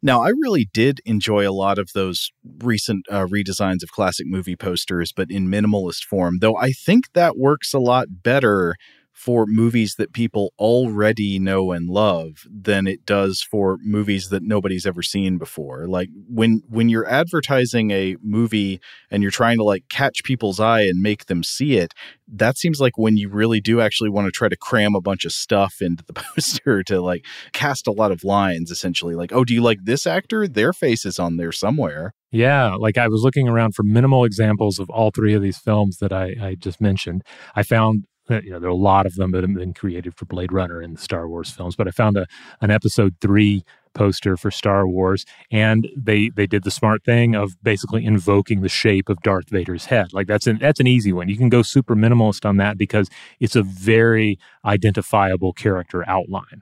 Now, 0.01 0.21
I 0.21 0.29
really 0.29 0.69
did 0.71 1.01
enjoy 1.05 1.47
a 1.47 1.51
lot 1.51 1.77
of 1.77 1.89
those 1.93 2.31
recent 2.63 3.05
uh, 3.09 3.25
redesigns 3.25 3.83
of 3.83 3.91
classic 3.91 4.27
movie 4.27 4.55
posters, 4.55 5.11
but 5.13 5.29
in 5.29 5.47
minimalist 5.47 6.03
form, 6.03 6.39
though 6.39 6.55
I 6.55 6.71
think 6.71 7.11
that 7.13 7.37
works 7.37 7.73
a 7.73 7.79
lot 7.79 8.07
better 8.23 8.75
for 9.19 9.45
movies 9.45 9.95
that 9.97 10.13
people 10.13 10.53
already 10.57 11.37
know 11.39 11.73
and 11.73 11.89
love 11.89 12.47
than 12.49 12.87
it 12.87 13.05
does 13.05 13.41
for 13.41 13.77
movies 13.83 14.29
that 14.29 14.41
nobody's 14.41 14.85
ever 14.85 15.01
seen 15.01 15.37
before. 15.37 15.87
Like 15.87 16.07
when 16.29 16.61
when 16.69 16.87
you're 16.87 17.05
advertising 17.05 17.91
a 17.91 18.15
movie 18.23 18.79
and 19.11 19.21
you're 19.21 19.29
trying 19.29 19.57
to 19.57 19.65
like 19.65 19.83
catch 19.89 20.23
people's 20.23 20.61
eye 20.61 20.83
and 20.83 21.01
make 21.01 21.25
them 21.25 21.43
see 21.43 21.75
it, 21.75 21.93
that 22.29 22.57
seems 22.57 22.79
like 22.79 22.97
when 22.97 23.17
you 23.17 23.27
really 23.27 23.59
do 23.59 23.81
actually 23.81 24.09
want 24.09 24.25
to 24.25 24.31
try 24.31 24.47
to 24.47 24.55
cram 24.55 24.95
a 24.95 25.01
bunch 25.01 25.25
of 25.25 25.33
stuff 25.33 25.81
into 25.81 26.05
the 26.05 26.13
poster 26.35 26.81
to 26.83 27.01
like 27.01 27.25
cast 27.51 27.87
a 27.87 27.91
lot 27.91 28.13
of 28.13 28.23
lines 28.23 28.71
essentially 28.71 29.15
like, 29.15 29.33
"Oh, 29.33 29.43
do 29.43 29.53
you 29.53 29.61
like 29.61 29.79
this 29.83 30.07
actor? 30.07 30.47
Their 30.47 30.71
face 30.71 31.05
is 31.05 31.19
on 31.19 31.35
there 31.35 31.51
somewhere." 31.51 32.13
Yeah, 32.31 32.75
like 32.75 32.97
I 32.97 33.09
was 33.09 33.21
looking 33.21 33.49
around 33.49 33.75
for 33.75 33.83
minimal 33.83 34.23
examples 34.23 34.79
of 34.79 34.89
all 34.89 35.11
three 35.11 35.33
of 35.33 35.41
these 35.41 35.57
films 35.57 35.97
that 35.97 36.13
I, 36.13 36.35
I 36.41 36.55
just 36.55 36.79
mentioned. 36.79 37.23
I 37.53 37.63
found 37.63 38.05
Uh, 38.29 38.41
you 38.41 38.51
know, 38.51 38.59
there 38.59 38.69
are 38.69 38.71
a 38.71 38.75
lot 38.75 39.05
of 39.05 39.15
them 39.15 39.31
that 39.31 39.43
have 39.43 39.53
been 39.53 39.73
created 39.73 40.15
for 40.15 40.25
Blade 40.25 40.51
Runner 40.51 40.81
and 40.81 40.95
the 40.95 41.01
Star 41.01 41.27
Wars 41.27 41.49
films, 41.49 41.75
but 41.75 41.87
I 41.87 41.91
found 41.91 42.17
a 42.17 42.27
an 42.61 42.71
episode 42.71 43.15
three 43.21 43.63
poster 43.93 44.37
for 44.37 44.51
Star 44.51 44.87
Wars, 44.87 45.25
and 45.51 45.87
they 45.95 46.29
they 46.29 46.47
did 46.47 46.63
the 46.63 46.71
smart 46.71 47.03
thing 47.03 47.35
of 47.35 47.61
basically 47.63 48.05
invoking 48.05 48.61
the 48.61 48.69
shape 48.69 49.09
of 49.09 49.21
Darth 49.21 49.49
Vader's 49.49 49.85
head. 49.85 50.13
Like 50.13 50.27
that's 50.27 50.47
an 50.47 50.59
that's 50.59 50.79
an 50.79 50.87
easy 50.87 51.13
one. 51.13 51.29
You 51.29 51.37
can 51.37 51.49
go 51.49 51.61
super 51.61 51.95
minimalist 51.95 52.45
on 52.45 52.57
that 52.57 52.77
because 52.77 53.09
it's 53.39 53.55
a 53.55 53.63
very 53.63 54.37
identifiable 54.65 55.53
character 55.53 56.07
outline. 56.07 56.61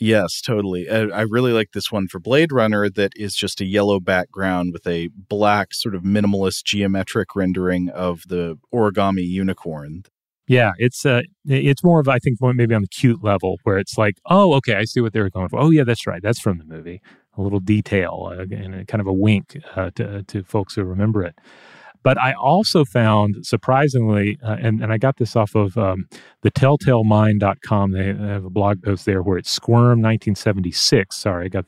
Yes, 0.00 0.40
totally. 0.40 0.88
Uh, 0.88 1.08
I 1.08 1.22
really 1.22 1.52
like 1.52 1.72
this 1.72 1.90
one 1.90 2.06
for 2.06 2.20
Blade 2.20 2.52
Runner 2.52 2.88
that 2.88 3.12
is 3.16 3.34
just 3.34 3.60
a 3.60 3.64
yellow 3.64 3.98
background 3.98 4.72
with 4.72 4.86
a 4.86 5.08
black, 5.08 5.74
sort 5.74 5.96
of 5.96 6.02
minimalist 6.02 6.62
geometric 6.62 7.34
rendering 7.34 7.88
of 7.88 8.22
the 8.28 8.58
origami 8.72 9.26
unicorn. 9.26 10.04
Yeah, 10.48 10.72
it's 10.78 11.04
uh, 11.04 11.22
it's 11.44 11.84
more 11.84 12.00
of 12.00 12.08
I 12.08 12.18
think 12.18 12.38
maybe 12.40 12.74
on 12.74 12.82
the 12.82 12.88
cute 12.88 13.22
level 13.22 13.58
where 13.64 13.78
it's 13.78 13.98
like, 13.98 14.18
oh, 14.26 14.54
okay, 14.54 14.74
I 14.74 14.84
see 14.84 15.00
what 15.00 15.12
they 15.12 15.20
were 15.20 15.30
going 15.30 15.48
for. 15.48 15.60
Oh, 15.60 15.70
yeah, 15.70 15.84
that's 15.84 16.06
right, 16.06 16.22
that's 16.22 16.40
from 16.40 16.58
the 16.58 16.64
movie. 16.64 17.00
A 17.36 17.42
little 17.42 17.60
detail 17.60 18.32
uh, 18.32 18.42
and 18.50 18.74
a, 18.74 18.84
kind 18.84 19.00
of 19.00 19.06
a 19.06 19.12
wink 19.12 19.56
uh, 19.76 19.90
to 19.96 20.22
to 20.24 20.42
folks 20.42 20.74
who 20.74 20.84
remember 20.84 21.22
it. 21.22 21.36
But 22.02 22.18
I 22.18 22.32
also 22.32 22.84
found 22.84 23.44
surprisingly, 23.44 24.38
uh, 24.42 24.56
and, 24.60 24.82
and 24.82 24.92
I 24.92 24.98
got 24.98 25.16
this 25.16 25.36
off 25.36 25.54
of 25.54 25.76
um, 25.76 26.08
the 26.42 26.50
telltalemind.com. 26.50 27.90
They 27.90 28.06
have 28.06 28.44
a 28.44 28.50
blog 28.50 28.82
post 28.82 29.04
there 29.04 29.22
where 29.22 29.36
it's 29.36 29.50
Squirm 29.50 30.00
1976. 30.00 31.16
Sorry, 31.16 31.46
I 31.46 31.48
got 31.48 31.66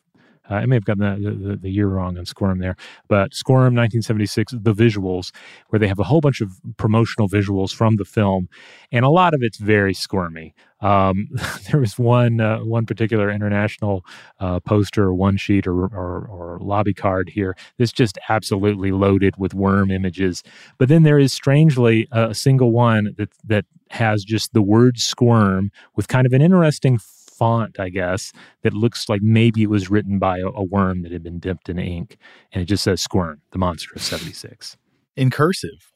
uh, 0.51 0.55
I 0.55 0.67
may 0.67 0.77
have 0.77 0.85
gotten 0.85 1.23
the, 1.23 1.31
the, 1.31 1.57
the, 1.57 1.71
year 1.71 1.87
wrong 1.87 2.19
on 2.19 2.27
Squirm 2.27 2.59
there, 2.59 2.77
but 3.09 3.35
Squirm 3.35 3.75
1976, 3.75 4.53
the 4.53 4.75
visuals, 4.75 5.33
where 5.69 5.79
they 5.79 5.89
have 5.89 5.99
a 5.99 6.05
whole 6.05 6.21
bunch 6.21 6.41
of 6.41 6.53
promotional 6.77 7.29
visuals 7.29 7.73
from 7.73 7.97
the 7.97 8.05
film, 8.05 8.49
and 8.91 9.05
a 9.05 9.11
lot 9.11 9.35
of 9.35 9.43
it's 9.43 9.59
very 9.59 9.95
squirmy. 9.95 10.55
Um, 10.81 11.29
there 11.71 11.81
was 11.81 11.99
one 11.99 12.41
uh, 12.41 12.59
one 12.59 12.87
particular 12.87 13.31
international 13.31 14.05
uh, 14.39 14.61
poster, 14.61 15.05
or 15.05 15.15
one 15.15 15.37
sheet, 15.37 15.67
or, 15.67 15.85
or, 15.85 16.27
or 16.27 16.59
lobby 16.61 16.95
card 16.95 17.29
here 17.29 17.57
that's 17.79 17.93
just 17.93 18.19
absolutely 18.29 18.91
loaded 18.91 19.35
with 19.39 19.55
worm 19.55 19.91
images. 19.91 20.43
But 20.79 20.89
then 20.89 21.03
there 21.03 21.19
is 21.19 21.33
strangely 21.33 22.09
a 22.11 22.35
single 22.35 22.73
one 22.73 23.15
that 23.19 23.31
that 23.45 23.67
has 23.91 24.25
just 24.25 24.53
the 24.53 24.63
word 24.63 24.99
squirm 24.99 25.71
with 25.97 26.09
kind 26.09 26.27
of 26.27 26.33
an 26.33 26.41
interesting 26.41 26.99
font, 27.41 27.81
I 27.81 27.89
guess, 27.89 28.33
that 28.63 28.75
looks 28.75 29.09
like 29.09 29.23
maybe 29.23 29.63
it 29.63 29.71
was 29.71 29.91
written 29.91 30.19
by 30.19 30.39
a, 30.39 30.47
a 30.49 30.63
worm 30.63 31.03
that 31.03 31.11
had 31.11 31.23
been 31.23 31.39
dipped 31.39 31.71
in 31.71 31.79
ink. 31.79 32.19
And 32.53 32.63
it 32.63 32.67
just 32.67 32.85
says 32.85 33.01
Squirm, 33.01 33.41
the 33.51 33.59
monster 33.59 33.91
of 33.97 34.03
76. 34.03 34.77
In 35.17 35.31
cursive. 35.31 35.93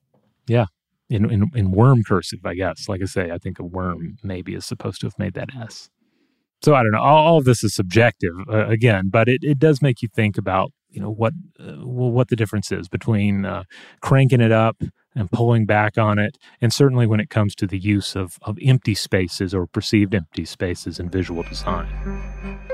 Yeah. 0.49 0.67
In, 1.11 1.31
in, 1.31 1.51
in 1.55 1.71
worm 1.71 2.03
cursive, 2.03 2.41
I 2.47 2.55
guess. 2.55 2.89
Like 2.89 3.03
I 3.03 3.05
say, 3.05 3.31
I 3.31 3.39
think 3.39 3.59
a 3.59 3.65
worm 3.65 4.17
maybe 4.23 4.55
is 4.55 4.65
supposed 4.65 5.03
to 5.03 5.07
have 5.07 5.19
made 5.19 5.35
that 5.35 5.55
S. 5.55 5.91
So 6.63 6.75
I 6.75 6.83
don't 6.83 6.93
know. 6.93 7.03
All, 7.03 7.27
all 7.27 7.39
of 7.39 7.45
this 7.45 7.63
is 7.63 7.75
subjective 7.75 8.33
uh, 8.51 8.67
again, 8.69 9.11
but 9.11 9.29
it, 9.29 9.41
it 9.43 9.59
does 9.59 9.83
make 9.83 10.01
you 10.01 10.09
think 10.09 10.39
about 10.39 10.73
you 10.95 11.01
know 11.01 11.11
what 11.11 11.33
uh, 11.59 11.85
what 11.85 12.29
the 12.29 12.37
difference 12.37 12.71
is 12.71 12.89
between 12.89 13.45
uh, 13.45 13.65
cranking 14.01 14.41
it 14.41 14.53
up 14.53 14.83
and 15.15 15.31
pulling 15.31 15.67
back 15.67 15.99
on 15.99 16.19
it. 16.19 16.39
And 16.61 16.73
certainly 16.73 17.07
when 17.07 17.21
it 17.21 17.31
comes 17.31 17.55
to 17.57 17.67
the 17.67 17.79
use 17.79 18.17
of, 18.17 18.39
of 18.43 18.59
empty 18.63 18.95
spaces 18.95 19.55
or 19.55 19.67
perceived 19.67 20.15
empty 20.15 20.45
spaces 20.45 20.99
in 20.99 21.09
visual 21.09 21.43
design. 21.45 22.74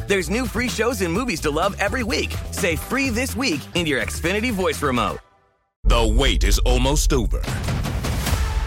There's 0.11 0.29
new 0.29 0.45
free 0.45 0.67
shows 0.67 0.99
and 0.99 1.13
movies 1.13 1.39
to 1.39 1.49
love 1.49 1.73
every 1.79 2.03
week. 2.03 2.35
Say 2.51 2.75
free 2.75 3.07
this 3.07 3.33
week 3.33 3.61
in 3.75 3.85
your 3.85 4.01
Xfinity 4.01 4.51
voice 4.51 4.81
remote. 4.83 5.19
The 5.85 6.05
wait 6.05 6.43
is 6.43 6.59
almost 6.65 7.13
over. 7.13 7.41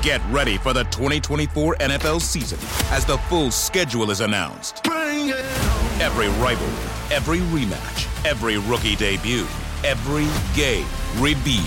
Get 0.00 0.22
ready 0.30 0.56
for 0.56 0.72
the 0.72 0.84
2024 0.84 1.76
NFL 1.80 2.22
season 2.22 2.58
as 2.90 3.04
the 3.04 3.18
full 3.28 3.50
schedule 3.50 4.10
is 4.10 4.20
announced. 4.20 4.86
Every 4.86 6.28
rivalry, 6.42 6.88
every 7.12 7.40
rematch, 7.40 8.24
every 8.24 8.56
rookie 8.56 8.96
debut, 8.96 9.46
every 9.84 10.26
game 10.56 10.86
revealed. 11.18 11.66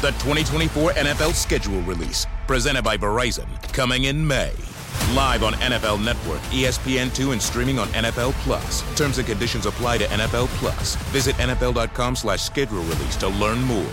The 0.00 0.10
2024 0.18 0.94
NFL 0.94 1.32
schedule 1.34 1.80
release, 1.82 2.26
presented 2.48 2.82
by 2.82 2.96
Verizon, 2.96 3.46
coming 3.72 4.06
in 4.06 4.26
May. 4.26 4.50
Live 5.14 5.42
on 5.42 5.52
NFL 5.54 6.04
Network, 6.04 6.40
ESPN2, 6.50 7.32
and 7.32 7.42
streaming 7.42 7.78
on 7.78 7.88
NFL 7.88 8.32
Plus. 8.44 8.82
Terms 8.96 9.18
and 9.18 9.26
conditions 9.26 9.66
apply 9.66 9.98
to 9.98 10.04
NFL 10.04 10.48
Plus. 10.58 10.96
Visit 11.12 11.34
NFL.com 11.36 12.16
slash 12.16 12.42
schedule 12.42 12.82
release 12.82 13.16
to 13.16 13.28
learn 13.28 13.62
more. 13.62 13.86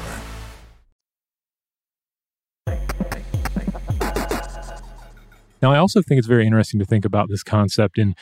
Now, 5.64 5.72
I 5.72 5.78
also 5.78 6.02
think 6.02 6.20
it's 6.20 6.28
very 6.28 6.46
interesting 6.46 6.80
to 6.82 6.86
think 6.86 7.06
about 7.06 7.30
this 7.30 7.42
concept 7.42 7.98
in 7.98 8.16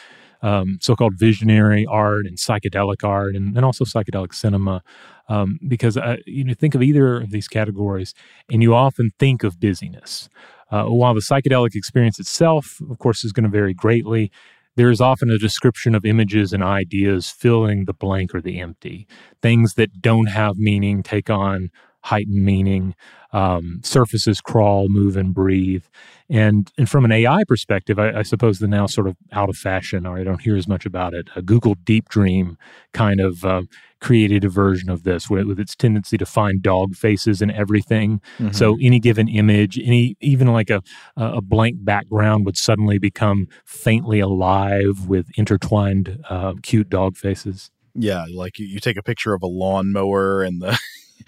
um, 0.43 0.77
so-called 0.79 1.15
visionary 1.17 1.87
art 1.87 2.27
and 2.27 2.37
psychedelic 2.37 3.03
art, 3.03 3.35
and, 3.35 3.55
and 3.55 3.65
also 3.65 3.83
psychedelic 3.83 4.33
cinema, 4.33 4.83
um, 5.27 5.59
because 5.67 5.97
uh, 5.97 6.17
you 6.27 6.43
know 6.43 6.53
think 6.53 6.75
of 6.75 6.83
either 6.83 7.17
of 7.17 7.31
these 7.31 7.47
categories, 7.47 8.13
and 8.51 8.61
you 8.61 8.75
often 8.75 9.11
think 9.17 9.43
of 9.43 9.59
busyness. 9.59 10.29
Uh, 10.71 10.85
while 10.85 11.13
the 11.13 11.19
psychedelic 11.19 11.75
experience 11.75 12.19
itself, 12.19 12.79
of 12.89 12.97
course, 12.97 13.23
is 13.23 13.31
going 13.31 13.43
to 13.43 13.49
vary 13.49 13.73
greatly, 13.73 14.31
there 14.77 14.89
is 14.89 15.01
often 15.01 15.29
a 15.29 15.37
description 15.37 15.93
of 15.93 16.05
images 16.05 16.53
and 16.53 16.63
ideas 16.63 17.29
filling 17.29 17.85
the 17.85 17.93
blank 17.93 18.33
or 18.33 18.41
the 18.41 18.59
empty. 18.59 19.05
Things 19.41 19.73
that 19.73 20.01
don't 20.01 20.27
have 20.27 20.57
meaning 20.57 21.03
take 21.03 21.29
on 21.29 21.69
heightened 22.03 22.43
meaning. 22.43 22.95
Um, 23.33 23.79
surfaces 23.83 24.41
crawl, 24.41 24.89
move, 24.89 25.15
and 25.15 25.33
breathe. 25.33 25.85
And 26.29 26.71
and 26.77 26.89
from 26.89 27.05
an 27.05 27.11
AI 27.11 27.43
perspective, 27.45 27.99
I, 27.99 28.19
I, 28.19 28.21
suppose 28.23 28.59
the 28.59 28.67
now 28.67 28.85
sort 28.85 29.07
of 29.07 29.17
out 29.33 29.49
of 29.49 29.57
fashion, 29.57 30.05
or 30.05 30.17
I 30.17 30.23
don't 30.23 30.41
hear 30.41 30.55
as 30.55 30.67
much 30.67 30.85
about 30.85 31.13
it. 31.13 31.27
A 31.35 31.41
Google 31.41 31.75
Deep 31.75 32.07
Dream 32.07 32.57
kind 32.93 33.19
of 33.19 33.43
uh, 33.43 33.63
created 33.99 34.43
a 34.43 34.49
version 34.49 34.89
of 34.89 35.03
this 35.03 35.29
with, 35.29 35.45
with, 35.45 35.59
its 35.59 35.75
tendency 35.75 36.17
to 36.17 36.25
find 36.25 36.61
dog 36.61 36.95
faces 36.95 37.41
in 37.41 37.51
everything. 37.51 38.21
Mm-hmm. 38.39 38.51
So 38.51 38.77
any 38.81 38.99
given 38.99 39.27
image, 39.27 39.77
any 39.77 40.15
even 40.21 40.47
like 40.47 40.69
a 40.69 40.81
a 41.17 41.41
blank 41.41 41.83
background 41.83 42.45
would 42.45 42.57
suddenly 42.57 42.97
become 42.97 43.47
faintly 43.65 44.19
alive 44.21 45.07
with 45.07 45.27
intertwined 45.35 46.23
uh, 46.29 46.53
cute 46.63 46.89
dog 46.89 47.17
faces. 47.17 47.71
Yeah, 47.93 48.25
like 48.33 48.57
you, 48.57 48.65
you 48.65 48.79
take 48.79 48.97
a 48.97 49.03
picture 49.03 49.33
of 49.33 49.43
a 49.43 49.47
lawnmower 49.47 50.43
and 50.43 50.61
the 50.61 50.79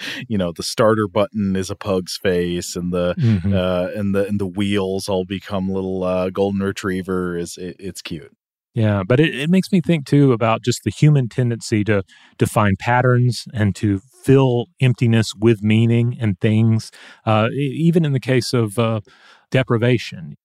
you 0.28 0.38
know 0.38 0.52
the 0.52 0.64
starter 0.64 1.08
button 1.08 1.56
is 1.56 1.70
a 1.70 1.76
pug's 1.76 2.18
face 2.18 2.76
and 2.76 2.92
the 2.92 3.16
mm-hmm. 3.16 3.54
uh, 3.54 3.88
and 3.96 4.14
the 4.16 4.28
and 4.28 4.40
the 4.40 4.48
wheels 4.48 5.08
all 5.10 5.26
become 5.26 5.70
little 5.70 6.04
uh, 6.04 6.30
golden 6.30 6.62
retriever 6.62 7.38
is 7.38 7.58
it, 7.58 7.76
it's 7.80 8.02
cute 8.02 8.36
yeah 8.74 9.04
but 9.08 9.20
it, 9.20 9.36
it 9.36 9.50
makes 9.50 9.72
me 9.72 9.82
think 9.82 10.06
too 10.06 10.32
about 10.32 10.64
just 10.64 10.84
the 10.84 10.92
human 10.92 11.30
tendency 11.30 11.84
to 11.84 12.04
to 12.38 12.46
find 12.46 12.78
patterns 12.80 13.46
and 13.54 13.76
to 13.76 14.00
fill 14.24 14.68
emptiness 14.82 15.34
with 15.36 15.62
meaning 15.62 16.18
and 16.20 16.40
things 16.40 16.92
uh, 17.26 17.50
even 17.54 18.06
in 18.06 18.14
the 18.14 18.20
case 18.20 18.54
of 18.54 18.80
uh, 18.80 19.02
deprivation 19.52 20.36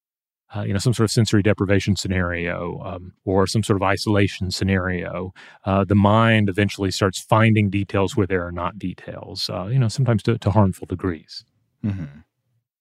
uh, 0.54 0.62
you 0.62 0.72
know, 0.72 0.78
some 0.78 0.94
sort 0.94 1.04
of 1.04 1.10
sensory 1.10 1.42
deprivation 1.42 1.96
scenario 1.96 2.80
um, 2.84 3.12
or 3.24 3.46
some 3.46 3.62
sort 3.62 3.76
of 3.76 3.82
isolation 3.82 4.50
scenario, 4.50 5.32
uh, 5.64 5.84
the 5.84 5.94
mind 5.94 6.48
eventually 6.48 6.90
starts 6.90 7.20
finding 7.20 7.68
details 7.70 8.16
where 8.16 8.26
there 8.26 8.46
are 8.46 8.52
not 8.52 8.78
details, 8.78 9.50
uh, 9.50 9.66
you 9.66 9.78
know, 9.78 9.88
sometimes 9.88 10.22
to, 10.22 10.38
to 10.38 10.50
harmful 10.50 10.86
degrees. 10.86 11.44
Mm-hmm. 11.84 12.20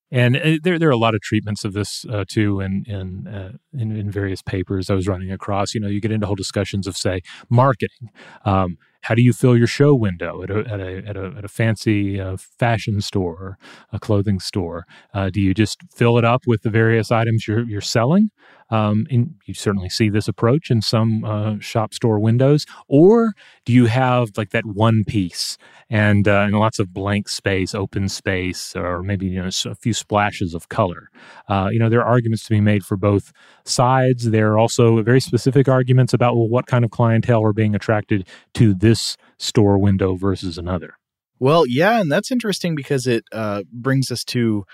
And 0.10 0.38
uh, 0.38 0.58
there, 0.64 0.80
there 0.80 0.88
are 0.88 0.94
a 0.94 0.98
lot 0.98 1.16
of 1.16 1.22
treatments 1.22 1.66
of 1.66 1.74
this 1.74 2.06
uh, 2.10 2.24
too, 2.28 2.62
in 2.62 2.86
in, 2.88 3.28
uh, 3.28 3.52
in, 3.74 3.96
in 3.96 4.10
various 4.10 4.42
papers 4.42 4.90
I 4.90 4.94
was 4.94 5.08
running 5.08 5.32
across. 5.32 5.74
You 5.74 5.82
know, 5.82 5.90
you 5.90 6.00
get 6.00 6.12
into 6.12 6.26
whole 6.26 6.36
discussions 6.36 6.88
of 6.88 6.96
say 6.96 7.22
marketing. 7.50 8.10
Um, 8.46 8.78
how 9.08 9.16
do 9.16 9.22
you 9.22 9.32
fill 9.32 9.56
your 9.56 9.68
show 9.68 9.96
window 9.96 10.44
at 10.44 10.50
a 10.52 10.60
at 10.68 10.82
a 10.82 10.98
at 11.08 11.16
a, 11.16 11.34
at 11.38 11.46
a 11.46 11.48
fancy 11.48 12.20
uh, 12.20 12.36
fashion 12.60 13.00
store, 13.00 13.58
a 13.94 14.00
clothing 14.00 14.38
store? 14.38 14.86
Uh, 15.14 15.30
do 15.30 15.40
you 15.40 15.54
just 15.54 15.80
fill 15.96 16.18
it 16.18 16.26
up 16.26 16.42
with 16.46 16.62
the 16.64 16.70
various 16.70 17.10
items 17.10 17.48
you're 17.48 17.64
you're 17.64 17.80
selling? 17.80 18.32
Um, 18.70 19.08
and 19.10 19.36
you 19.46 19.54
certainly 19.54 19.90
see 19.90 20.10
this 20.10 20.28
approach 20.28 20.70
in 20.70 20.82
some 20.82 21.24
uh, 21.24 21.60
shop 21.60 21.94
store 21.94 22.20
windows. 22.20 22.66
Or 22.88 23.34
do 23.66 23.74
you 23.74 23.86
have 23.86 24.32
like 24.38 24.52
that 24.52 24.66
one 24.66 25.04
piece 25.06 25.58
and, 25.90 26.28
uh, 26.28 26.42
and 26.42 26.60
lots 26.60 26.80
of 26.80 26.94
blank 26.94 27.30
space, 27.30 27.74
open 27.74 28.10
space, 28.10 28.76
or 28.76 29.04
maybe 29.04 29.28
you 29.28 29.42
know 29.42 29.50
a 29.66 29.76
few 29.76 29.94
splashes 29.94 30.54
of 30.54 30.70
color? 30.70 31.10
Uh, 31.48 31.70
you 31.72 31.80
know 31.80 31.90
there 31.90 32.02
are 32.02 32.08
arguments 32.08 32.44
to 32.44 32.50
be 32.50 32.62
made 32.62 32.84
for 32.84 32.98
both 32.98 33.32
sides. 33.64 34.32
There 34.32 34.52
are 34.52 34.58
also 34.58 35.02
very 35.02 35.22
specific 35.22 35.68
arguments 35.68 36.14
about 36.14 36.36
well, 36.36 36.50
what 36.50 36.68
kind 36.68 36.84
of 36.84 36.92
clientele 36.92 37.44
are 37.44 37.54
being 37.54 37.76
attracted 37.76 38.28
to 38.56 38.74
this 38.74 39.18
store 39.38 39.78
window 39.78 40.16
versus 40.16 40.58
another. 40.58 40.96
Well, 41.40 41.66
yeah, 41.68 42.02
and 42.02 42.12
that's 42.12 42.32
interesting 42.32 42.76
because 42.76 43.06
it 43.06 43.24
uh, 43.32 43.64
brings 43.72 44.12
us 44.12 44.24
to 44.26 44.66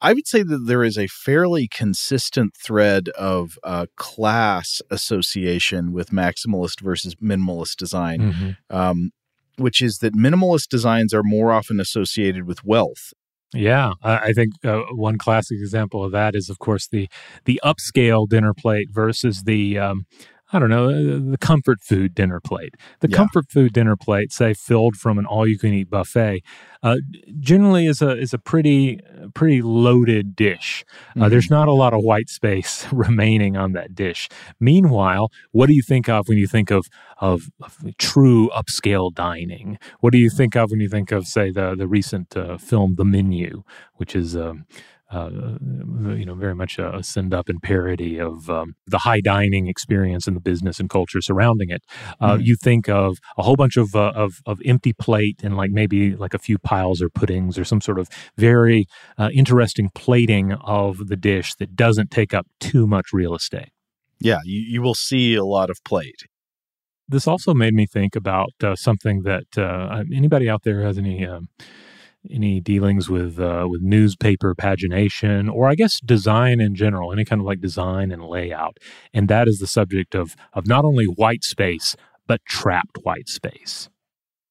I 0.00 0.12
would 0.12 0.26
say 0.26 0.42
that 0.42 0.64
there 0.66 0.84
is 0.84 0.98
a 0.98 1.06
fairly 1.06 1.68
consistent 1.68 2.54
thread 2.56 3.08
of 3.10 3.58
uh, 3.64 3.86
class 3.96 4.82
association 4.90 5.92
with 5.92 6.10
maximalist 6.10 6.80
versus 6.80 7.14
minimalist 7.16 7.76
design, 7.76 8.20
mm-hmm. 8.20 8.76
um, 8.76 9.10
which 9.56 9.80
is 9.80 9.98
that 9.98 10.14
minimalist 10.14 10.68
designs 10.68 11.14
are 11.14 11.22
more 11.22 11.50
often 11.50 11.80
associated 11.80 12.46
with 12.46 12.62
wealth. 12.64 13.14
Yeah, 13.54 13.92
I 14.02 14.32
think 14.32 14.52
uh, 14.64 14.82
one 14.90 15.18
classic 15.18 15.58
example 15.58 16.04
of 16.04 16.12
that 16.12 16.34
is, 16.34 16.50
of 16.50 16.58
course, 16.58 16.88
the 16.88 17.08
the 17.44 17.60
upscale 17.64 18.28
dinner 18.28 18.52
plate 18.52 18.88
versus 18.90 19.44
the 19.44 19.78
um, 19.78 20.06
I 20.52 20.60
don't 20.60 20.70
know, 20.70 20.88
uh, 20.88 21.30
the 21.30 21.38
comfort 21.40 21.80
food 21.80 22.14
dinner 22.14 22.40
plate. 22.40 22.74
The 23.00 23.10
yeah. 23.10 23.16
comfort 23.16 23.50
food 23.50 23.72
dinner 23.72 23.96
plate, 23.96 24.32
say 24.32 24.54
filled 24.54 24.94
from 24.94 25.18
an 25.18 25.26
all-you-can-eat 25.26 25.90
buffet, 25.90 26.42
uh, 26.84 26.98
generally 27.40 27.86
is 27.86 28.00
a 28.00 28.16
is 28.16 28.32
a 28.32 28.38
pretty 28.38 29.00
pretty 29.34 29.60
loaded 29.60 30.36
dish. 30.36 30.84
Uh, 30.88 31.20
mm-hmm. 31.20 31.30
There's 31.30 31.50
not 31.50 31.66
a 31.66 31.72
lot 31.72 31.92
of 31.92 32.02
white 32.04 32.28
space 32.28 32.86
remaining 32.92 33.56
on 33.56 33.72
that 33.72 33.94
dish. 33.94 34.28
Meanwhile, 34.60 35.30
what 35.50 35.66
do 35.66 35.74
you 35.74 35.82
think 35.82 36.08
of 36.08 36.28
when 36.28 36.38
you 36.38 36.46
think 36.46 36.70
of 36.70 36.86
of, 37.18 37.50
of 37.60 37.76
true 37.98 38.48
upscale 38.54 39.12
dining? 39.12 39.78
What 40.00 40.12
do 40.12 40.18
you 40.18 40.30
think 40.30 40.54
of 40.54 40.70
when 40.70 40.80
you 40.80 40.88
think 40.88 41.10
of, 41.10 41.26
say, 41.26 41.50
the 41.50 41.74
the 41.74 41.88
recent 41.88 42.36
uh, 42.36 42.56
film 42.56 42.94
The 42.96 43.04
Menu, 43.04 43.64
which 43.94 44.14
is 44.14 44.36
um, 44.36 44.66
uh, 45.12 45.30
you 45.30 46.24
know, 46.24 46.34
very 46.34 46.54
much 46.54 46.78
a, 46.78 47.02
send 47.02 47.32
up 47.32 47.48
and 47.48 47.62
parody 47.62 48.18
of 48.18 48.50
um, 48.50 48.74
the 48.86 48.98
high 48.98 49.20
dining 49.20 49.68
experience 49.68 50.26
and 50.26 50.36
the 50.36 50.40
business 50.40 50.80
and 50.80 50.90
culture 50.90 51.20
surrounding 51.20 51.70
it. 51.70 51.82
Uh, 52.20 52.32
mm-hmm. 52.32 52.42
You 52.42 52.56
think 52.56 52.88
of 52.88 53.18
a 53.38 53.42
whole 53.42 53.56
bunch 53.56 53.76
of, 53.76 53.94
uh, 53.94 54.12
of, 54.14 54.40
of 54.46 54.60
empty 54.64 54.92
plate 54.92 55.40
and 55.42 55.56
like 55.56 55.70
maybe 55.70 56.16
like 56.16 56.34
a 56.34 56.38
few 56.38 56.58
piles 56.58 57.00
or 57.00 57.08
puddings 57.08 57.56
or 57.58 57.64
some 57.64 57.80
sort 57.80 57.98
of 57.98 58.08
very 58.36 58.86
uh, 59.18 59.30
interesting 59.32 59.90
plating 59.94 60.52
of 60.52 61.06
the 61.08 61.16
dish 61.16 61.54
that 61.56 61.76
doesn't 61.76 62.10
take 62.10 62.34
up 62.34 62.46
too 62.58 62.86
much 62.86 63.06
real 63.12 63.34
estate. 63.34 63.70
Yeah, 64.18 64.38
you, 64.44 64.60
you 64.60 64.82
will 64.82 64.94
see 64.94 65.34
a 65.34 65.44
lot 65.44 65.70
of 65.70 65.78
plate. 65.84 66.22
This 67.08 67.28
also 67.28 67.54
made 67.54 67.74
me 67.74 67.86
think 67.86 68.16
about 68.16 68.50
uh, 68.64 68.74
something 68.74 69.22
that 69.22 69.56
uh, 69.56 70.02
anybody 70.12 70.48
out 70.48 70.62
there 70.64 70.82
has 70.82 70.98
any 70.98 71.24
um, 71.24 71.48
any 72.30 72.60
dealings 72.60 73.08
with 73.08 73.38
uh, 73.38 73.66
with 73.68 73.82
newspaper 73.82 74.54
pagination 74.54 75.52
or 75.52 75.68
I 75.68 75.74
guess 75.74 76.00
design 76.00 76.60
in 76.60 76.74
general, 76.74 77.12
any 77.12 77.24
kind 77.24 77.40
of 77.40 77.46
like 77.46 77.60
design 77.60 78.10
and 78.10 78.24
layout, 78.24 78.78
and 79.12 79.28
that 79.28 79.48
is 79.48 79.58
the 79.58 79.66
subject 79.66 80.14
of 80.14 80.36
of 80.52 80.66
not 80.66 80.84
only 80.84 81.04
white 81.04 81.44
space 81.44 81.96
but 82.26 82.44
trapped 82.44 82.98
white 83.02 83.28
space. 83.28 83.88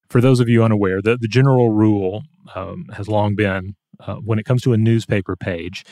For 0.09 0.21
those 0.21 0.39
of 0.39 0.49
you 0.49 0.63
unaware, 0.63 1.01
the 1.01 1.17
the 1.17 1.28
general 1.28 1.69
rule 1.69 2.23
um, 2.53 2.86
has 2.93 3.07
long 3.07 3.36
been 3.36 3.76
uh, 3.99 4.15
when 4.15 4.39
it 4.39 4.45
comes 4.45 4.61
to 4.63 4.73
a 4.73 4.78
newspaper 4.78 5.36
page. 5.36 5.86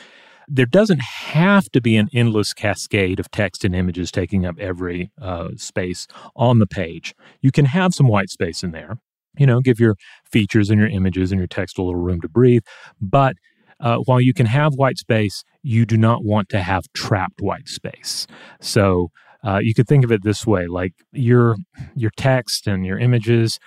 There 0.46 0.66
doesn't 0.66 1.00
have 1.00 1.70
to 1.70 1.80
be 1.80 1.96
an 1.96 2.10
endless 2.12 2.52
cascade 2.52 3.18
of 3.18 3.30
text 3.30 3.64
and 3.64 3.74
images 3.74 4.12
taking 4.12 4.44
up 4.44 4.58
every 4.58 5.10
uh, 5.20 5.50
space 5.56 6.06
on 6.36 6.58
the 6.58 6.66
page. 6.66 7.14
You 7.40 7.50
can 7.50 7.64
have 7.64 7.94
some 7.94 8.08
white 8.08 8.28
space 8.28 8.62
in 8.62 8.72
there 8.72 8.98
you 9.36 9.46
know, 9.46 9.60
give 9.60 9.80
your 9.80 9.96
features 10.24 10.70
and 10.70 10.80
your 10.80 10.88
images 10.88 11.32
and 11.32 11.38
your 11.38 11.48
text 11.48 11.78
a 11.78 11.82
little 11.82 12.00
room 12.00 12.20
to 12.20 12.28
breathe. 12.28 12.62
But 13.00 13.36
uh, 13.80 13.98
while 13.98 14.20
you 14.20 14.32
can 14.32 14.46
have 14.46 14.74
white 14.74 14.98
space, 14.98 15.44
you 15.62 15.84
do 15.84 15.96
not 15.96 16.24
want 16.24 16.48
to 16.50 16.62
have 16.62 16.84
trapped 16.94 17.40
white 17.40 17.68
space. 17.68 18.26
So 18.60 19.08
uh, 19.42 19.58
you 19.62 19.74
could 19.74 19.86
think 19.86 20.04
of 20.04 20.12
it 20.12 20.22
this 20.22 20.46
way: 20.46 20.66
like 20.66 20.94
your 21.12 21.56
your 21.94 22.10
text 22.16 22.66
and 22.66 22.86
your 22.86 22.98
images. 22.98 23.58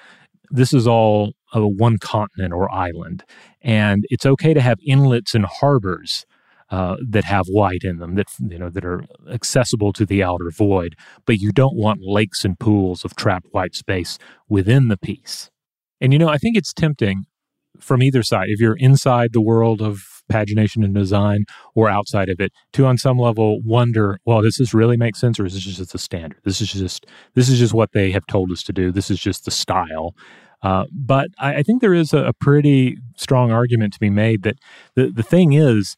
This 0.50 0.74
is 0.74 0.88
all 0.88 1.34
a 1.54 1.68
one 1.68 1.98
continent 1.98 2.54
or 2.54 2.74
island, 2.74 3.24
and 3.62 4.06
it's 4.10 4.26
okay 4.26 4.54
to 4.54 4.62
have 4.62 4.80
inlets 4.86 5.36
and 5.36 5.46
harbors 5.46 6.26
uh, 6.70 6.98
that 7.08 7.24
have 7.24 7.48
white 7.48 7.84
in 7.84 7.98
them 7.98 8.16
that 8.16 8.28
you 8.40 8.58
know 8.58 8.70
that 8.70 8.86
are 8.86 9.04
accessible 9.32 9.94
to 9.94 10.06
the 10.06 10.24
outer 10.24 10.50
void. 10.50 10.96
But 11.26 11.40
you 11.40 11.52
don't 11.52 11.76
want 11.76 12.02
lakes 12.02 12.44
and 12.46 12.60
pools 12.60 13.06
of 13.06 13.16
trapped 13.16 13.48
white 13.52 13.76
space 13.76 14.18
within 14.50 14.88
the 14.88 14.98
piece. 14.98 15.52
And 16.02 16.14
you 16.14 16.20
know, 16.20 16.30
I 16.30 16.38
think 16.38 16.58
it's 16.58 16.74
tempting 16.74 17.26
from 17.80 18.02
either 18.02 18.24
side. 18.24 18.48
If 18.50 18.60
you're 18.60 18.78
inside 18.78 19.34
the 19.34 19.42
world 19.42 19.82
of 19.82 20.04
pagination 20.32 20.84
and 20.84 20.94
design 20.94 21.46
or 21.74 21.90
outside 21.90 22.30
of 22.30 22.40
it 22.40 22.52
to 22.74 22.86
on 22.86 22.98
some 22.98 23.18
level 23.18 23.62
wonder 23.64 24.20
well 24.26 24.42
does 24.42 24.58
this 24.58 24.74
really 24.74 24.98
make 24.98 25.16
sense 25.16 25.40
or 25.40 25.46
is 25.46 25.54
this 25.54 25.64
just 25.64 25.96
a 25.96 25.98
standard? 25.98 26.40
This 26.44 26.60
is 26.60 26.72
just 26.72 27.06
this 27.34 27.50
is 27.50 27.60
just 27.60 27.74
what 27.74 27.92
they 27.94 28.12
have 28.12 28.26
told 28.28 28.52
us 28.52 28.64
to 28.64 28.74
do. 28.74 28.92
This 28.92 29.10
is 29.10 29.20
just 29.20 29.46
the 29.46 29.52
style. 29.52 30.14
Uh, 30.64 30.86
but 30.92 31.28
I, 31.38 31.58
I, 31.58 31.64
think 31.64 31.82
there 31.82 31.94
is 31.94 32.14
a, 32.14 32.26
a, 32.26 32.34
pretty 32.34 32.98
strong 33.16 33.52
argument 33.52 33.94
to 33.94 34.00
be 34.00 34.10
made 34.10 34.42
that 34.42 34.56
the, 34.96 35.12
the 35.12 35.22
thing 35.22 35.54
is 35.54 35.96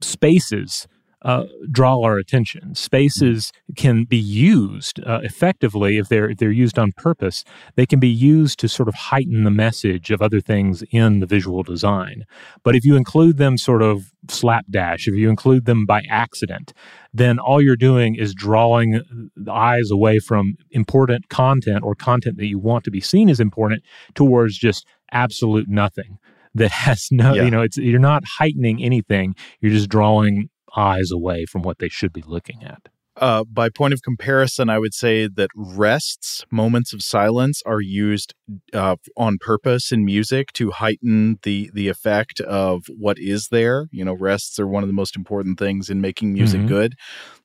spaces 0.00 0.88
uh, 1.24 1.44
draw 1.70 2.02
our 2.02 2.18
attention. 2.18 2.74
Spaces 2.74 3.52
can 3.76 4.04
be 4.04 4.16
used 4.16 5.00
uh, 5.04 5.20
effectively 5.22 5.98
if 5.98 6.08
they're 6.08 6.28
if 6.30 6.38
they're 6.38 6.50
used 6.50 6.78
on 6.78 6.92
purpose. 6.96 7.44
They 7.76 7.86
can 7.86 8.00
be 8.00 8.08
used 8.08 8.58
to 8.60 8.68
sort 8.68 8.88
of 8.88 8.94
heighten 8.94 9.44
the 9.44 9.50
message 9.50 10.10
of 10.10 10.20
other 10.20 10.40
things 10.40 10.82
in 10.90 11.20
the 11.20 11.26
visual 11.26 11.62
design. 11.62 12.24
But 12.64 12.74
if 12.74 12.84
you 12.84 12.96
include 12.96 13.36
them 13.36 13.56
sort 13.56 13.82
of 13.82 14.12
slapdash, 14.28 15.06
if 15.06 15.14
you 15.14 15.28
include 15.28 15.64
them 15.64 15.86
by 15.86 16.02
accident, 16.08 16.72
then 17.14 17.38
all 17.38 17.62
you're 17.62 17.76
doing 17.76 18.14
is 18.14 18.34
drawing 18.34 19.02
the 19.36 19.52
eyes 19.52 19.90
away 19.90 20.18
from 20.18 20.56
important 20.70 21.28
content 21.28 21.84
or 21.84 21.94
content 21.94 22.36
that 22.38 22.46
you 22.46 22.58
want 22.58 22.84
to 22.84 22.90
be 22.90 23.00
seen 23.00 23.28
as 23.28 23.40
important 23.40 23.82
towards 24.14 24.58
just 24.58 24.86
absolute 25.12 25.68
nothing 25.68 26.18
that 26.54 26.70
has 26.86 27.08
no 27.10 27.34
yeah. 27.34 27.42
you 27.44 27.50
know 27.50 27.62
it's 27.62 27.76
you're 27.76 27.98
not 27.98 28.22
heightening 28.38 28.82
anything 28.82 29.34
you're 29.60 29.72
just 29.72 29.88
drawing 29.88 30.48
eyes 30.76 31.10
away 31.12 31.44
from 31.44 31.62
what 31.62 31.78
they 31.78 31.88
should 31.88 32.12
be 32.12 32.22
looking 32.26 32.62
at. 32.64 32.88
Uh, 33.16 33.44
by 33.44 33.68
point 33.68 33.92
of 33.92 34.00
comparison, 34.02 34.70
I 34.70 34.78
would 34.78 34.94
say 34.94 35.28
that 35.28 35.50
rests, 35.54 36.46
moments 36.50 36.94
of 36.94 37.02
silence, 37.02 37.62
are 37.66 37.80
used 37.80 38.34
uh, 38.72 38.96
on 39.18 39.36
purpose 39.38 39.92
in 39.92 40.04
music 40.04 40.50
to 40.54 40.70
heighten 40.70 41.38
the 41.42 41.70
the 41.74 41.88
effect 41.88 42.40
of 42.40 42.84
what 42.88 43.18
is 43.18 43.48
there. 43.48 43.88
You 43.92 44.06
know, 44.06 44.14
rests 44.14 44.58
are 44.58 44.66
one 44.66 44.82
of 44.82 44.88
the 44.88 44.94
most 44.94 45.14
important 45.14 45.58
things 45.58 45.90
in 45.90 46.00
making 46.00 46.32
music 46.32 46.60
mm-hmm. 46.60 46.68
good. 46.68 46.94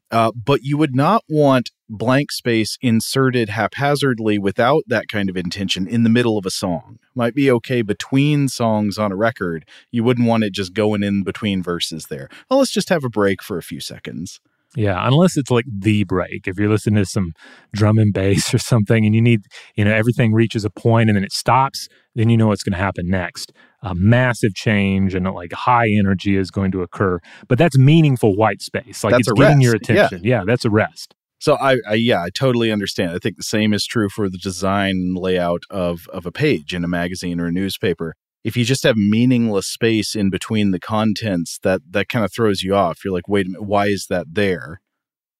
Uh, 0.10 0.32
but 0.32 0.62
you 0.64 0.78
would 0.78 0.95
not 0.95 1.24
want 1.28 1.72
blank 1.89 2.32
space 2.32 2.78
inserted 2.82 3.49
haphazardly 3.49 4.38
without 4.38 4.84
that 4.88 5.08
kind 5.08 5.30
of 5.30 5.38
intention 5.38 5.88
in 5.88 6.03
the 6.03 6.10
middle 6.10 6.38
of 6.38 6.45
a 6.45 6.51
song. 6.51 6.99
Might 7.14 7.36
be 7.36 7.51
okay 7.51 7.82
between 7.82 8.47
songs 8.47 8.97
on 8.97 9.12
a 9.12 9.16
record. 9.16 9.66
You 9.91 10.03
wouldn't 10.03 10.28
want 10.28 10.43
it 10.43 10.53
just 10.53 10.74
going 10.74 11.03
in 11.03 11.24
between 11.24 11.62
verses 11.62 12.05
there. 12.05 12.30
Well, 12.49 12.60
let's 12.60 12.72
just 12.72 12.89
have 12.89 13.03
a 13.03 13.10
break 13.10 13.43
for 13.43 13.58
a 13.58 13.64
few 13.64 13.80
seconds. 13.80 14.39
Yeah, 14.76 15.05
unless 15.08 15.38
it's 15.38 15.49
like 15.49 15.66
the 15.68 16.03
break. 16.03 16.47
If 16.47 16.60
you're 16.60 16.70
listening 16.70 17.03
to 17.03 17.05
some 17.05 17.34
drum 17.74 17.97
and 17.97 18.14
bass 18.14 18.53
or 18.53 18.58
something 18.58 19.05
and 19.05 19.16
you 19.16 19.22
need, 19.22 19.41
you 19.76 19.86
know, 19.86 19.93
everything 19.93 20.34
reaches 20.34 20.66
a 20.66 20.70
point 20.70 21.10
and 21.10 21.16
then 21.16 21.24
it 21.24 21.32
stops, 21.32 21.88
then 22.16 22.30
you 22.30 22.38
know 22.38 22.47
what's 22.47 22.64
going 22.64 22.74
to 22.74 22.80
happen 22.80 23.10
next. 23.10 23.53
A 23.84 23.93
massive 23.93 24.55
change 24.55 25.13
and 25.13 25.25
like 25.32 25.53
high 25.53 25.89
energy 25.89 26.36
is 26.36 26.49
going 26.49 26.71
to 26.71 26.82
occur. 26.82 27.19
But 27.47 27.57
that's 27.57 27.78
meaningful 27.78 28.36
white 28.36 28.61
space. 28.61 29.03
Like 29.03 29.11
that's 29.11 29.28
it's 29.28 29.39
getting 29.39 29.61
your 29.61 29.75
attention. 29.75 30.21
Yeah. 30.23 30.39
yeah, 30.39 30.43
that's 30.45 30.65
a 30.65 30.69
rest. 30.69 31.13
So 31.39 31.55
I, 31.57 31.78
I, 31.88 31.93
yeah, 31.93 32.23
I 32.23 32.30
totally 32.30 32.71
understand. 32.71 33.11
I 33.11 33.19
think 33.19 33.38
the 33.38 33.43
same 33.43 33.73
is 33.73 33.86
true 33.86 34.09
for 34.09 34.30
the 34.30 34.39
design 34.39 35.13
layout 35.15 35.63
of 35.69 36.07
of 36.11 36.25
a 36.25 36.32
page 36.32 36.73
in 36.73 36.84
a 36.84 36.88
magazine 36.88 37.39
or 37.39 37.45
a 37.45 37.51
newspaper 37.51 38.15
if 38.47 38.55
you 38.55 38.63
just 38.63 38.84
have 38.84 38.95
meaningless 38.95 39.67
space 39.67 40.15
in 40.15 40.30
between 40.30 40.71
the 40.71 40.80
contents, 40.80 41.59
that 41.63 41.82
that 41.91 42.07
kind 42.07 42.23
of 42.23 42.32
throws 42.32 42.63
you 42.63 42.73
off. 42.75 43.03
You're 43.03 43.13
like, 43.13 43.28
wait 43.28 43.45
a 43.45 43.49
minute, 43.49 43.63
why 43.63 43.88
is 43.88 44.07
that 44.09 44.28
there? 44.32 44.80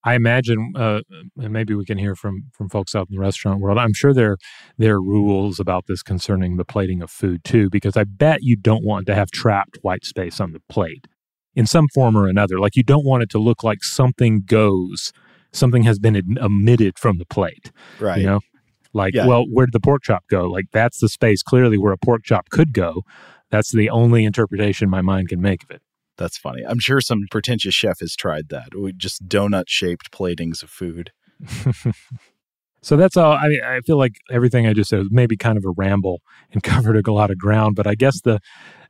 I 0.04 0.16
imagine, 0.16 0.74
uh, 0.76 1.02
and 1.38 1.52
maybe 1.52 1.74
we 1.74 1.84
can 1.84 1.98
hear 1.98 2.16
from 2.16 2.44
from 2.54 2.70
folks 2.70 2.96
out 2.96 3.08
in 3.10 3.16
the 3.16 3.22
restaurant 3.22 3.60
world. 3.60 3.78
I'm 3.78 3.94
sure 3.94 4.14
there 4.14 4.38
there 4.78 4.96
are 4.96 5.02
rules 5.02 5.60
about 5.60 5.86
this 5.88 6.02
concerning 6.02 6.58
the 6.58 6.66
plating 6.66 7.02
of 7.02 7.12
food 7.12 7.44
too, 7.44 7.70
because 7.70 7.98
I 7.98 8.04
bet 8.04 8.40
you 8.42 8.56
don't 8.56 8.86
want 8.86 9.08
to 9.08 9.16
have 9.16 9.32
trapped 9.32 9.78
white 9.82 10.06
space 10.06 10.40
on 10.40 10.54
the 10.54 10.62
plate 10.70 11.08
in 11.56 11.66
some 11.66 11.88
form 11.94 12.16
or 12.16 12.28
another. 12.28 12.60
Like 12.60 12.76
you 12.76 12.84
don't 12.84 13.06
want 13.06 13.24
it 13.24 13.30
to 13.32 13.40
look 13.40 13.64
like 13.64 13.84
something 13.84 14.44
goes, 14.46 15.12
something 15.52 15.84
has 15.84 16.00
been 16.00 16.38
omitted 16.40 16.98
from 17.00 17.18
the 17.18 17.26
plate. 17.26 17.72
Right. 18.00 18.20
You 18.22 18.28
know, 18.28 18.40
like, 18.94 19.14
yeah. 19.14 19.28
well, 19.28 19.46
where 19.52 19.66
did 19.66 19.74
the 19.74 19.80
pork 19.80 20.04
chop 20.04 20.24
go? 20.30 20.46
Like, 20.46 20.66
that's 20.72 21.00
the 21.00 21.10
space 21.10 21.44
clearly 21.44 21.78
where 21.78 21.94
a 21.94 21.98
pork 21.98 22.24
chop 22.24 22.50
could 22.50 22.74
go. 22.74 23.04
That's 23.52 23.72
the 23.72 23.90
only 23.90 24.26
interpretation 24.26 24.90
my 24.90 25.02
mind 25.02 25.30
can 25.30 25.42
make 25.42 25.64
of 25.64 25.72
it. 25.72 25.82
That's 26.18 26.38
funny. 26.38 26.64
I'm 26.68 26.80
sure 26.80 27.00
some 27.00 27.26
pretentious 27.30 27.74
chef 27.74 28.00
has 28.00 28.16
tried 28.16 28.50
that. 28.50 28.70
Just 28.98 29.28
donut 29.28 29.66
shaped 29.68 30.12
platings 30.12 30.64
of 30.64 30.70
food. 30.70 31.12
so 32.82 32.98
that's 32.98 33.16
all. 33.16 33.34
I 33.34 33.48
mean, 33.48 33.64
I 33.64 33.82
feel 33.82 33.98
like 33.98 34.18
everything 34.32 34.66
I 34.66 34.74
just 34.74 34.90
said 34.90 35.00
was 35.00 35.10
maybe 35.12 35.38
kind 35.38 35.58
of 35.58 35.66
a 35.66 35.74
ramble 35.78 36.22
and 36.52 36.64
covered 36.64 37.08
a 37.08 37.14
lot 37.14 37.32
of 37.32 37.38
ground. 37.38 37.76
But 37.76 37.88
I 37.88 37.96
guess 37.96 38.22
the 38.22 38.40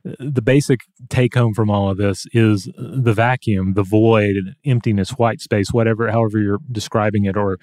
the 0.04 0.42
basic 0.42 0.80
take 1.10 1.34
home 1.34 1.52
from 1.54 1.70
all 1.70 1.90
of 1.90 1.98
this 1.98 2.24
is 2.32 2.70
the 2.76 3.12
vacuum, 3.12 3.74
the 3.74 3.82
void, 3.82 4.54
emptiness, 4.64 5.10
white 5.10 5.40
space, 5.40 5.72
whatever, 5.72 6.10
however 6.10 6.38
you're 6.38 6.60
describing 6.70 7.24
it 7.24 7.36
or 7.36 7.58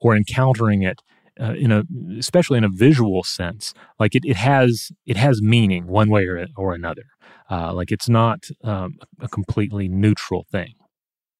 or 0.00 0.16
encountering 0.16 0.82
it 0.82 1.00
uh, 1.40 1.54
in 1.54 1.72
a 1.72 1.82
especially 2.18 2.58
in 2.58 2.64
a 2.64 2.68
visual 2.68 3.24
sense 3.24 3.74
like 3.98 4.14
it, 4.14 4.22
it 4.24 4.36
has 4.36 4.92
it 5.06 5.16
has 5.16 5.42
meaning 5.42 5.86
one 5.86 6.08
way 6.10 6.26
or, 6.26 6.46
or 6.56 6.74
another 6.74 7.04
uh, 7.50 7.72
like 7.72 7.92
it's 7.92 8.08
not 8.08 8.44
um, 8.62 8.98
a 9.20 9.28
completely 9.28 9.88
neutral 9.88 10.46
thing 10.50 10.74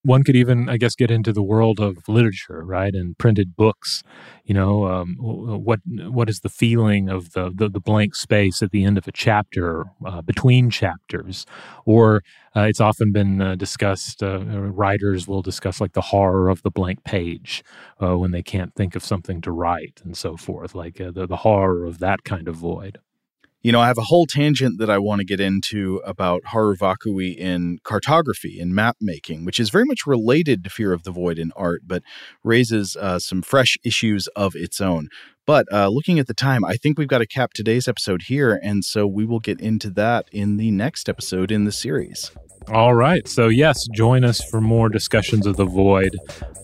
one 0.05 0.22
could 0.22 0.36
even, 0.36 0.68
I 0.68 0.76
guess, 0.76 0.94
get 0.94 1.11
into 1.11 1.32
the 1.32 1.42
world 1.42 1.80
of 1.80 1.96
literature, 2.09 2.62
right, 2.62 2.94
and 2.94 3.16
printed 3.16 3.57
books. 3.57 4.02
You 4.44 4.52
know, 4.52 4.86
um, 4.86 5.16
what 5.18 5.80
what 5.86 6.28
is 6.28 6.40
the 6.40 6.50
feeling 6.50 7.09
of 7.09 7.32
the, 7.32 7.50
the, 7.55 7.70
the 7.70 7.80
blank 7.80 8.14
space 8.14 8.62
at 8.62 8.70
the 8.70 8.84
end 8.84 8.98
of 8.98 9.09
a 9.09 9.12
chapter, 9.12 9.86
uh, 10.05 10.20
between 10.20 10.68
chapters, 10.68 11.46
or 11.86 12.22
uh, 12.55 12.62
it's 12.62 12.80
often 12.80 13.12
been 13.12 13.40
uh, 13.40 13.55
discussed. 13.55 14.22
Uh, 14.22 14.40
writers 14.44 15.26
will 15.26 15.40
discuss 15.42 15.80
like 15.80 15.94
the 15.94 16.02
horror 16.02 16.50
of 16.50 16.62
the 16.62 16.70
blank 16.70 17.02
page 17.05 17.64
uh, 18.02 18.16
when 18.18 18.30
they 18.30 18.42
can't 18.42 18.74
think 18.74 18.94
of 18.94 19.02
something 19.05 19.40
to 19.40 19.50
write, 19.50 20.02
and 20.05 20.16
so 20.18 20.36
forth. 20.36 20.74
Like 20.74 20.96
the 20.96 21.26
the 21.26 21.36
horror 21.38 21.86
of 21.86 21.98
that 22.00 22.24
kind 22.24 22.46
of 22.46 22.57
void. 22.57 22.98
You 23.65 23.73
know, 23.73 23.81
I 23.81 23.87
have 23.87 23.97
a 23.97 24.03
whole 24.03 24.27
tangent 24.27 24.79
that 24.79 24.91
I 24.91 24.99
want 24.99 25.21
to 25.21 25.25
get 25.25 25.41
into 25.41 26.03
about 26.05 26.45
horror 26.49 26.77
vacui 26.77 27.35
in 27.35 27.79
cartography 27.83 28.61
and 28.61 28.75
map 28.75 28.99
making, 29.01 29.47
which 29.47 29.59
is 29.59 29.71
very 29.71 29.87
much 29.87 30.07
related 30.07 30.62
to 30.65 30.71
fear 30.71 30.93
of 30.93 31.03
the 31.03 31.11
void 31.11 31.39
in 31.39 31.51
art, 31.57 31.81
but 31.87 32.03
raises 32.43 32.95
uh, 32.95 33.19
some 33.19 33.41
fresh 33.41 33.79
issues 33.83 34.27
of 34.37 34.55
its 34.55 34.83
own. 34.83 35.09
But 35.47 35.65
uh, 35.73 35.89
looking 35.89 36.19
at 36.19 36.27
the 36.27 36.35
time, 36.35 36.62
I 36.62 36.75
think 36.75 36.99
we've 36.99 37.09
got 37.09 37.19
to 37.19 37.27
cap 37.27 37.55
today's 37.55 37.89
episode 37.89 38.25
here, 38.27 38.61
and 38.62 38.85
so 38.85 39.07
we 39.07 39.25
will 39.25 39.41
get 39.41 39.62
into 39.62 39.89
that 39.93 40.29
in 40.31 40.59
the 40.59 40.71
next 40.71 41.09
episode 41.09 41.51
in 41.51 41.65
the 41.65 41.73
series. 41.73 42.33
All 42.69 42.95
right. 42.95 43.29
So, 43.29 43.49
yes, 43.49 43.87
join 43.89 44.25
us 44.25 44.43
for 44.51 44.61
more 44.61 44.89
discussions 44.89 45.47
of 45.47 45.57
the 45.57 45.67
void 45.67 46.17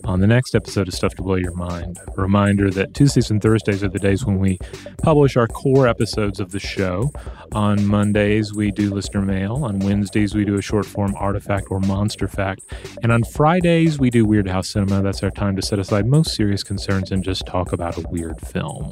on 0.03 0.19
the 0.19 0.25
next 0.25 0.55
episode 0.55 0.87
of 0.87 0.95
Stuff 0.95 1.13
to 1.15 1.21
Blow 1.21 1.35
Your 1.35 1.53
Mind. 1.53 1.99
A 2.17 2.21
reminder 2.21 2.71
that 2.71 2.95
Tuesdays 2.95 3.29
and 3.29 3.39
Thursdays 3.39 3.83
are 3.83 3.87
the 3.87 3.99
days 3.99 4.25
when 4.25 4.39
we 4.39 4.57
publish 5.03 5.37
our 5.37 5.47
core 5.47 5.87
episodes 5.87 6.39
of 6.39 6.51
the 6.51 6.59
show. 6.59 7.11
On 7.53 7.85
Mondays, 7.85 8.51
we 8.51 8.71
do 8.71 8.89
listener 8.89 9.21
mail. 9.21 9.63
On 9.63 9.77
Wednesdays, 9.77 10.33
we 10.33 10.43
do 10.43 10.55
a 10.55 10.61
short 10.61 10.87
form 10.87 11.13
artifact 11.17 11.67
or 11.69 11.79
monster 11.79 12.27
fact. 12.27 12.61
And 13.03 13.11
on 13.11 13.23
Fridays, 13.23 13.99
we 13.99 14.09
do 14.09 14.25
Weirdhouse 14.25 14.65
Cinema. 14.65 15.03
That's 15.03 15.21
our 15.21 15.31
time 15.31 15.55
to 15.55 15.61
set 15.61 15.77
aside 15.77 16.07
most 16.07 16.33
serious 16.33 16.63
concerns 16.63 17.11
and 17.11 17.23
just 17.23 17.45
talk 17.45 17.73
about 17.73 17.97
a 17.97 18.07
weird 18.09 18.41
film. 18.41 18.91